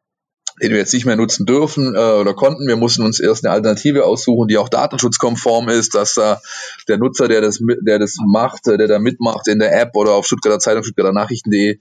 den 0.63 0.71
wir 0.71 0.79
jetzt 0.79 0.93
nicht 0.93 1.07
mehr 1.07 1.17
nutzen 1.17 1.45
dürfen 1.45 1.95
äh, 1.95 1.99
oder 1.99 2.35
konnten. 2.35 2.69
Wir 2.69 2.77
mussten 2.77 3.03
uns 3.03 3.19
erst 3.19 3.45
eine 3.45 3.53
Alternative 3.53 4.05
aussuchen, 4.05 4.47
die 4.47 4.59
auch 4.59 4.69
datenschutzkonform 4.69 5.69
ist, 5.69 5.95
dass 5.95 6.15
da 6.15 6.41
der 6.89 6.99
Nutzer, 6.99 7.27
der 7.27 7.41
das, 7.41 7.61
der 7.81 7.99
das 7.99 8.17
macht, 8.25 8.69
äh, 8.69 8.79
der 8.79 8.87
da 8.87 8.99
mitmacht 9.01 9.49
in 9.49 9.59
der 9.59 9.79
App 9.81 9.97
oder 9.97 10.13
auf 10.13 10.27
Stuttgarter 10.27 10.61
Zeitung, 10.61 10.85
Stuttgarter 10.85 11.13
Nachrichten.de, 11.13 11.79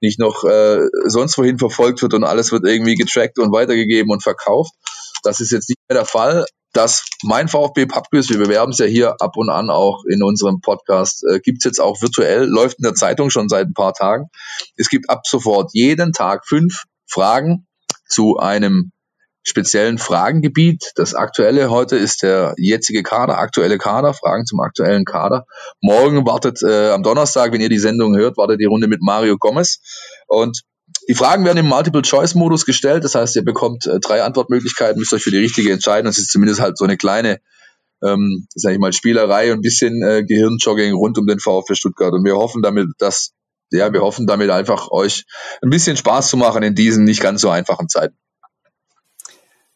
nicht 0.00 0.18
noch 0.18 0.44
äh, 0.44 0.86
sonst 1.06 1.38
wohin 1.38 1.58
verfolgt 1.58 2.02
wird 2.02 2.14
und 2.14 2.24
alles 2.24 2.52
wird 2.52 2.64
irgendwie 2.66 2.94
getrackt 2.94 3.38
und 3.38 3.50
weitergegeben 3.50 4.12
und 4.12 4.22
verkauft. 4.22 4.72
Das 5.22 5.40
ist 5.40 5.50
jetzt 5.50 5.70
nicht 5.70 5.80
mehr 5.88 5.98
der 5.98 6.06
Fall. 6.06 6.44
Das 6.74 7.06
mein 7.22 7.48
VfB 7.48 7.86
Pubquiz, 7.86 8.28
wir 8.28 8.38
bewerben 8.38 8.72
es 8.72 8.78
ja 8.78 8.84
hier 8.84 9.16
ab 9.20 9.36
und 9.36 9.48
an 9.48 9.70
auch 9.70 10.04
in 10.04 10.22
unserem 10.22 10.60
Podcast, 10.60 11.24
äh, 11.24 11.40
gibt 11.40 11.58
es 11.58 11.64
jetzt 11.64 11.80
auch 11.80 12.02
virtuell, 12.02 12.44
läuft 12.44 12.78
in 12.78 12.82
der 12.82 12.94
Zeitung 12.94 13.30
schon 13.30 13.48
seit 13.48 13.68
ein 13.68 13.74
paar 13.74 13.94
Tagen. 13.94 14.26
Es 14.76 14.90
gibt 14.90 15.08
ab 15.08 15.22
sofort 15.24 15.70
jeden 15.72 16.12
Tag 16.12 16.46
fünf 16.46 16.84
Fragen 17.06 17.66
zu 18.08 18.38
einem 18.38 18.92
speziellen 19.48 19.98
Fragengebiet. 19.98 20.92
Das 20.96 21.14
aktuelle 21.14 21.70
heute 21.70 21.96
ist 21.96 22.22
der 22.22 22.54
jetzige 22.58 23.02
Kader, 23.02 23.38
aktuelle 23.38 23.78
Kader, 23.78 24.14
Fragen 24.14 24.44
zum 24.46 24.60
aktuellen 24.60 25.04
Kader. 25.04 25.46
Morgen 25.80 26.26
wartet 26.26 26.62
äh, 26.62 26.90
am 26.90 27.02
Donnerstag, 27.02 27.52
wenn 27.52 27.60
ihr 27.60 27.68
die 27.68 27.78
Sendung 27.78 28.16
hört, 28.16 28.36
wartet 28.36 28.60
die 28.60 28.66
Runde 28.66 28.88
mit 28.88 29.00
Mario 29.00 29.36
Gomez. 29.38 29.80
Und 30.26 30.62
die 31.08 31.14
Fragen 31.14 31.44
werden 31.44 31.58
im 31.58 31.66
Multiple-Choice-Modus 31.66 32.66
gestellt. 32.66 33.04
Das 33.04 33.14
heißt, 33.14 33.36
ihr 33.36 33.44
bekommt 33.44 33.86
äh, 33.86 33.98
drei 34.00 34.22
Antwortmöglichkeiten, 34.22 34.98
müsst 34.98 35.14
euch 35.14 35.22
für 35.22 35.30
die 35.30 35.38
richtige 35.38 35.72
entscheiden. 35.72 36.06
Das 36.06 36.18
ist 36.18 36.30
zumindest 36.30 36.60
halt 36.60 36.76
so 36.76 36.84
eine 36.84 36.96
kleine, 36.96 37.38
ähm, 38.04 38.46
sag 38.54 38.72
ich 38.72 38.78
mal, 38.78 38.92
Spielerei 38.92 39.52
und 39.52 39.58
ein 39.58 39.62
bisschen 39.62 40.02
äh, 40.02 40.24
Gehirnjogging 40.24 40.92
rund 40.94 41.18
um 41.18 41.26
den 41.26 41.40
VfB 41.40 41.74
Stuttgart. 41.74 42.12
Und 42.12 42.24
wir 42.24 42.36
hoffen 42.36 42.62
damit, 42.62 42.88
dass 42.98 43.32
ja, 43.70 43.92
wir 43.92 44.02
hoffen 44.02 44.26
damit 44.26 44.50
einfach 44.50 44.90
euch 44.90 45.24
ein 45.62 45.70
bisschen 45.70 45.96
Spaß 45.96 46.28
zu 46.28 46.36
machen 46.36 46.62
in 46.62 46.74
diesen 46.74 47.04
nicht 47.04 47.20
ganz 47.20 47.40
so 47.40 47.50
einfachen 47.50 47.88
Zeiten. 47.88 48.16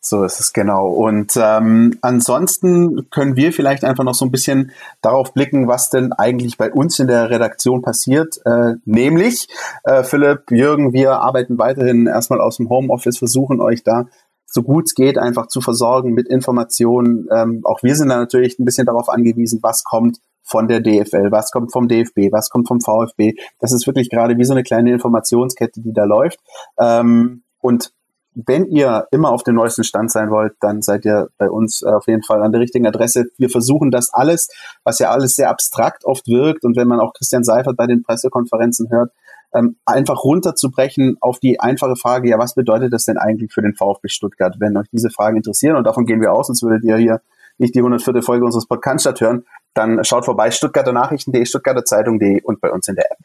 So 0.04 0.24
ist 0.24 0.40
es 0.40 0.52
genau. 0.52 0.88
Und 0.88 1.32
ähm, 1.36 1.96
ansonsten 2.02 3.08
können 3.10 3.36
wir 3.36 3.52
vielleicht 3.52 3.84
einfach 3.84 4.02
noch 4.02 4.16
so 4.16 4.24
ein 4.24 4.32
bisschen 4.32 4.72
darauf 5.00 5.32
blicken, 5.32 5.68
was 5.68 5.90
denn 5.90 6.12
eigentlich 6.12 6.58
bei 6.58 6.72
uns 6.72 6.98
in 6.98 7.06
der 7.06 7.30
Redaktion 7.30 7.82
passiert. 7.82 8.40
Äh, 8.44 8.74
nämlich, 8.84 9.46
äh, 9.84 10.02
Philipp, 10.02 10.50
Jürgen, 10.50 10.92
wir 10.92 11.20
arbeiten 11.20 11.56
weiterhin 11.56 12.08
erstmal 12.08 12.40
aus 12.40 12.56
dem 12.56 12.68
Homeoffice, 12.68 13.18
versuchen 13.18 13.60
euch 13.60 13.84
da 13.84 14.06
so 14.52 14.62
gut 14.62 14.84
es 14.86 14.94
geht 14.94 15.16
einfach 15.18 15.46
zu 15.46 15.60
versorgen 15.60 16.12
mit 16.12 16.28
Informationen. 16.28 17.26
Ähm, 17.34 17.62
auch 17.64 17.82
wir 17.82 17.96
sind 17.96 18.10
da 18.10 18.18
natürlich 18.18 18.58
ein 18.58 18.64
bisschen 18.64 18.86
darauf 18.86 19.08
angewiesen, 19.08 19.60
was 19.62 19.82
kommt 19.82 20.18
von 20.42 20.68
der 20.68 20.80
DFL, 20.80 21.30
was 21.30 21.50
kommt 21.50 21.72
vom 21.72 21.88
DFB, 21.88 22.32
was 22.32 22.50
kommt 22.50 22.68
vom 22.68 22.80
VfB. 22.80 23.34
Das 23.58 23.72
ist 23.72 23.86
wirklich 23.86 24.10
gerade 24.10 24.36
wie 24.38 24.44
so 24.44 24.52
eine 24.52 24.62
kleine 24.62 24.92
Informationskette, 24.92 25.80
die 25.80 25.92
da 25.92 26.04
läuft. 26.04 26.40
Ähm, 26.78 27.42
und 27.60 27.92
wenn 28.34 28.66
ihr 28.66 29.06
immer 29.10 29.30
auf 29.30 29.42
dem 29.42 29.56
neuesten 29.56 29.84
Stand 29.84 30.10
sein 30.10 30.30
wollt, 30.30 30.54
dann 30.60 30.80
seid 30.80 31.04
ihr 31.04 31.28
bei 31.36 31.50
uns 31.50 31.82
auf 31.82 32.06
jeden 32.06 32.22
Fall 32.22 32.42
an 32.42 32.52
der 32.52 32.62
richtigen 32.62 32.86
Adresse. 32.86 33.26
Wir 33.36 33.50
versuchen 33.50 33.90
das 33.90 34.12
alles, 34.12 34.48
was 34.84 34.98
ja 34.98 35.10
alles 35.10 35.34
sehr 35.34 35.50
abstrakt 35.50 36.04
oft 36.04 36.26
wirkt 36.28 36.64
und 36.64 36.76
wenn 36.76 36.88
man 36.88 37.00
auch 37.00 37.12
Christian 37.12 37.44
Seifert 37.44 37.76
bei 37.76 37.86
den 37.86 38.02
Pressekonferenzen 38.02 38.90
hört, 38.90 39.12
ähm, 39.54 39.76
einfach 39.84 40.24
runterzubrechen 40.24 41.18
auf 41.20 41.38
die 41.38 41.60
einfache 41.60 41.96
Frage, 41.96 42.30
ja, 42.30 42.38
was 42.38 42.54
bedeutet 42.54 42.92
das 42.92 43.04
denn 43.04 43.18
eigentlich 43.18 43.52
für 43.52 43.60
den 43.60 43.74
VfB 43.74 44.08
Stuttgart, 44.08 44.56
wenn 44.60 44.76
euch 44.78 44.88
diese 44.90 45.10
Fragen 45.10 45.36
interessieren 45.36 45.76
und 45.76 45.84
davon 45.86 46.06
gehen 46.06 46.22
wir 46.22 46.32
aus, 46.32 46.46
sonst 46.46 46.62
würdet 46.62 46.84
ihr 46.84 46.96
hier 46.96 47.20
nicht 47.58 47.74
die 47.74 47.80
104. 47.80 48.22
Folge 48.22 48.46
unseres 48.46 48.66
Podcasts 48.66 49.20
hören, 49.20 49.44
dann 49.74 50.04
schaut 50.04 50.24
vorbei, 50.24 50.50
Stuttgarter 50.50 50.92
Nachrichten.de, 50.92 51.44
Stuttgarter 51.46 51.84
Zeitung.de 51.84 52.42
und 52.42 52.60
bei 52.60 52.70
uns 52.70 52.88
in 52.88 52.96
der 52.96 53.10
App. 53.10 53.18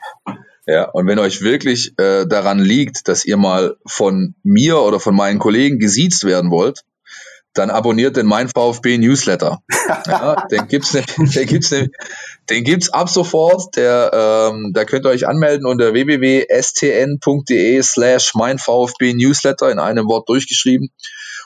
Ja, 0.65 0.89
und 0.89 1.07
wenn 1.07 1.19
euch 1.19 1.41
wirklich 1.41 1.93
äh, 1.97 2.25
daran 2.25 2.59
liegt, 2.59 3.07
dass 3.07 3.25
ihr 3.25 3.37
mal 3.37 3.77
von 3.85 4.35
mir 4.43 4.81
oder 4.81 4.99
von 4.99 5.15
meinen 5.15 5.39
Kollegen 5.39 5.79
gesiezt 5.79 6.25
werden 6.25 6.51
wollt, 6.51 6.83
dann 7.53 7.69
abonniert 7.69 8.17
den 8.17 8.25
Mein 8.27 8.49
VfB 8.49 8.97
Newsletter. 8.97 9.61
Ja, 10.05 10.45
den 10.51 10.67
gibt's, 10.67 10.91
den 10.91 11.05
gibt's, 11.47 11.69
den 11.69 12.63
gibt's 12.63 12.89
ab 12.89 13.09
sofort. 13.09 13.77
Der, 13.77 14.11
ähm, 14.51 14.71
da 14.73 14.83
könnt 14.83 15.05
ihr 15.05 15.09
euch 15.09 15.25
anmelden 15.25 15.65
unter 15.65 15.93
www.stn.de 15.93 17.81
slash 17.81 18.33
Mein 18.35 18.59
VfB 18.59 19.13
Newsletter 19.13 19.71
in 19.71 19.79
einem 19.79 20.07
Wort 20.07 20.27
durchgeschrieben. 20.27 20.89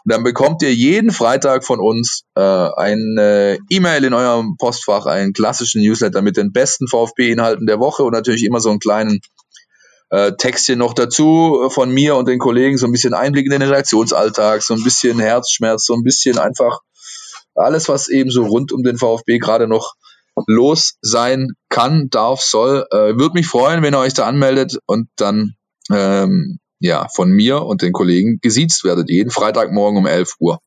Und 0.03 0.13
dann 0.13 0.23
bekommt 0.23 0.61
ihr 0.63 0.73
jeden 0.73 1.11
Freitag 1.11 1.63
von 1.63 1.79
uns 1.79 2.23
äh, 2.35 2.41
eine 2.41 3.59
E-Mail 3.69 4.03
in 4.03 4.13
eurem 4.13 4.55
Postfach, 4.57 5.05
einen 5.05 5.33
klassischen 5.33 5.81
Newsletter 5.81 6.21
mit 6.21 6.37
den 6.37 6.51
besten 6.51 6.87
VfB-Inhalten 6.87 7.67
der 7.67 7.79
Woche 7.79 8.03
und 8.03 8.13
natürlich 8.13 8.43
immer 8.43 8.59
so 8.59 8.69
einen 8.69 8.79
kleinen 8.79 9.19
äh, 10.09 10.33
Textchen 10.37 10.79
noch 10.79 10.93
dazu 10.93 11.69
von 11.69 11.91
mir 11.91 12.15
und 12.15 12.27
den 12.27 12.39
Kollegen, 12.39 12.77
so 12.77 12.85
ein 12.85 12.91
bisschen 12.91 13.13
Einblick 13.13 13.45
in 13.45 13.51
den 13.51 13.61
Redaktionsalltag, 13.61 14.63
so 14.63 14.73
ein 14.73 14.83
bisschen 14.83 15.19
Herzschmerz, 15.19 15.85
so 15.85 15.93
ein 15.93 16.03
bisschen 16.03 16.37
einfach 16.37 16.79
alles, 17.55 17.87
was 17.89 18.09
eben 18.09 18.31
so 18.31 18.45
rund 18.45 18.71
um 18.71 18.83
den 18.83 18.97
VfB 18.97 19.37
gerade 19.37 19.67
noch 19.67 19.93
los 20.47 20.93
sein 21.01 21.49
kann, 21.69 22.09
darf, 22.09 22.41
soll. 22.41 22.85
Äh, 22.91 23.15
Würde 23.17 23.33
mich 23.33 23.47
freuen, 23.47 23.83
wenn 23.83 23.93
ihr 23.93 23.99
euch 23.99 24.13
da 24.13 24.25
anmeldet 24.25 24.77
und 24.85 25.09
dann 25.15 25.55
ähm, 25.91 26.59
ja, 26.81 27.07
von 27.13 27.29
mir 27.29 27.61
und 27.63 27.83
den 27.83 27.93
Kollegen 27.93 28.39
gesiezt 28.41 28.83
werdet, 28.83 29.09
jeden 29.09 29.29
Freitagmorgen 29.29 29.99
um 29.99 30.07
11 30.07 30.33
Uhr. 30.39 30.59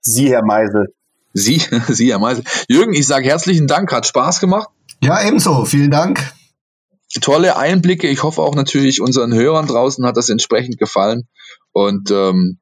Sie, 0.00 0.30
Herr 0.30 0.44
Meisel. 0.44 0.94
Sie, 1.34 1.60
Sie, 1.88 2.10
Herr 2.10 2.20
Meisel. 2.20 2.44
Jürgen, 2.68 2.94
ich 2.94 3.06
sage 3.06 3.28
herzlichen 3.28 3.66
Dank, 3.66 3.92
hat 3.92 4.06
Spaß 4.06 4.40
gemacht. 4.40 4.68
Ja, 5.02 5.22
ebenso, 5.26 5.64
vielen 5.64 5.90
Dank. 5.90 6.32
Tolle 7.20 7.56
Einblicke. 7.56 8.08
Ich 8.08 8.22
hoffe 8.22 8.42
auch 8.42 8.54
natürlich 8.54 9.00
unseren 9.00 9.34
Hörern 9.34 9.66
draußen 9.66 10.04
hat 10.06 10.16
das 10.16 10.28
entsprechend 10.28 10.78
gefallen 10.78 11.26
und 11.72 12.10
ähm, 12.10 12.58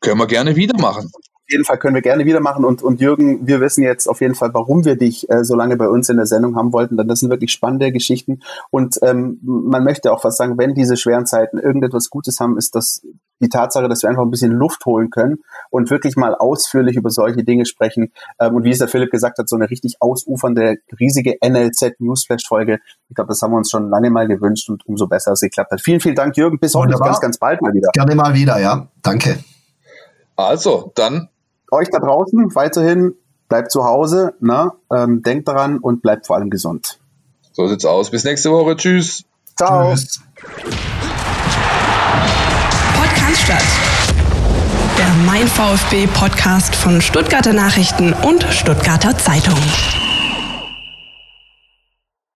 können 0.00 0.18
wir 0.18 0.26
gerne 0.26 0.56
wieder 0.56 0.78
machen. 0.78 1.10
Jeden 1.48 1.64
Fall 1.64 1.78
können 1.78 1.94
wir 1.94 2.02
gerne 2.02 2.24
wieder 2.24 2.40
machen. 2.40 2.64
Und, 2.64 2.82
und 2.82 3.00
Jürgen, 3.00 3.46
wir 3.46 3.60
wissen 3.60 3.82
jetzt 3.82 4.06
auf 4.06 4.20
jeden 4.20 4.34
Fall, 4.34 4.52
warum 4.54 4.84
wir 4.84 4.96
dich 4.96 5.28
äh, 5.30 5.44
so 5.44 5.54
lange 5.54 5.76
bei 5.76 5.88
uns 5.88 6.08
in 6.08 6.16
der 6.16 6.26
Sendung 6.26 6.56
haben 6.56 6.72
wollten. 6.72 6.96
Denn 6.96 7.08
das 7.08 7.20
sind 7.20 7.30
wirklich 7.30 7.52
spannende 7.52 7.92
Geschichten. 7.92 8.40
Und 8.70 8.98
ähm, 9.02 9.38
man 9.42 9.84
möchte 9.84 10.12
auch 10.12 10.24
was 10.24 10.36
sagen, 10.36 10.58
wenn 10.58 10.74
diese 10.74 10.96
schweren 10.96 11.26
Zeiten 11.26 11.58
irgendetwas 11.58 12.10
Gutes 12.10 12.40
haben, 12.40 12.56
ist 12.56 12.74
das 12.74 13.02
die 13.40 13.48
Tatsache, 13.48 13.88
dass 13.88 14.02
wir 14.02 14.10
einfach 14.10 14.22
ein 14.22 14.30
bisschen 14.30 14.52
Luft 14.52 14.86
holen 14.86 15.10
können 15.10 15.38
und 15.70 15.90
wirklich 15.90 16.16
mal 16.16 16.34
ausführlich 16.34 16.96
über 16.96 17.10
solche 17.10 17.44
Dinge 17.44 17.66
sprechen. 17.66 18.12
Ähm, 18.40 18.54
und 18.54 18.64
wie 18.64 18.70
es 18.70 18.78
der 18.78 18.88
Philipp 18.88 19.10
gesagt 19.10 19.38
hat, 19.38 19.48
so 19.48 19.56
eine 19.56 19.70
richtig 19.70 19.96
ausufernde, 20.00 20.76
riesige 20.98 21.36
NLZ 21.44 22.00
Newsflash-Folge. 22.00 22.78
Ich 23.08 23.14
glaube, 23.14 23.28
das 23.28 23.42
haben 23.42 23.52
wir 23.52 23.58
uns 23.58 23.70
schon 23.70 23.88
lange 23.90 24.10
mal 24.10 24.26
gewünscht 24.26 24.68
und 24.70 24.86
umso 24.86 25.06
besser 25.06 25.32
es 25.32 25.40
geklappt 25.40 25.72
hat. 25.72 25.80
Vielen, 25.80 26.00
vielen 26.00 26.14
Dank, 26.14 26.36
Jürgen. 26.36 26.58
Bis 26.58 26.74
heute 26.74 26.94
ganz, 26.98 27.20
ganz 27.20 27.38
bald 27.38 27.60
mal 27.60 27.72
wieder. 27.72 27.90
Gerne 27.92 28.14
mal 28.14 28.34
wieder, 28.34 28.58
ja. 28.60 28.88
Danke. 29.02 29.38
Also, 30.36 30.92
dann. 30.94 31.28
Euch 31.74 31.88
da 31.90 31.98
draußen 31.98 32.54
weiterhin 32.54 33.16
bleibt 33.48 33.72
zu 33.72 33.84
Hause, 33.84 34.34
ne? 34.38 34.70
ähm, 34.92 35.22
denkt 35.24 35.48
daran 35.48 35.78
und 35.78 36.02
bleibt 36.02 36.28
vor 36.28 36.36
allem 36.36 36.48
gesund. 36.48 37.00
So 37.50 37.66
sieht's 37.66 37.84
aus. 37.84 38.10
Bis 38.10 38.22
nächste 38.22 38.52
Woche. 38.52 38.76
Tschüss. 38.76 39.24
Ciao. 39.56 39.90
Tschüss. 39.92 40.20
Podcast 42.94 43.48
Der 44.98 45.26
Mein 45.26 45.48
VfB 45.48 46.06
Podcast 46.06 46.76
von 46.76 47.02
Stuttgarter 47.02 47.52
Nachrichten 47.52 48.12
und 48.12 48.44
Stuttgarter 48.44 49.18
Zeitung. 49.18 49.58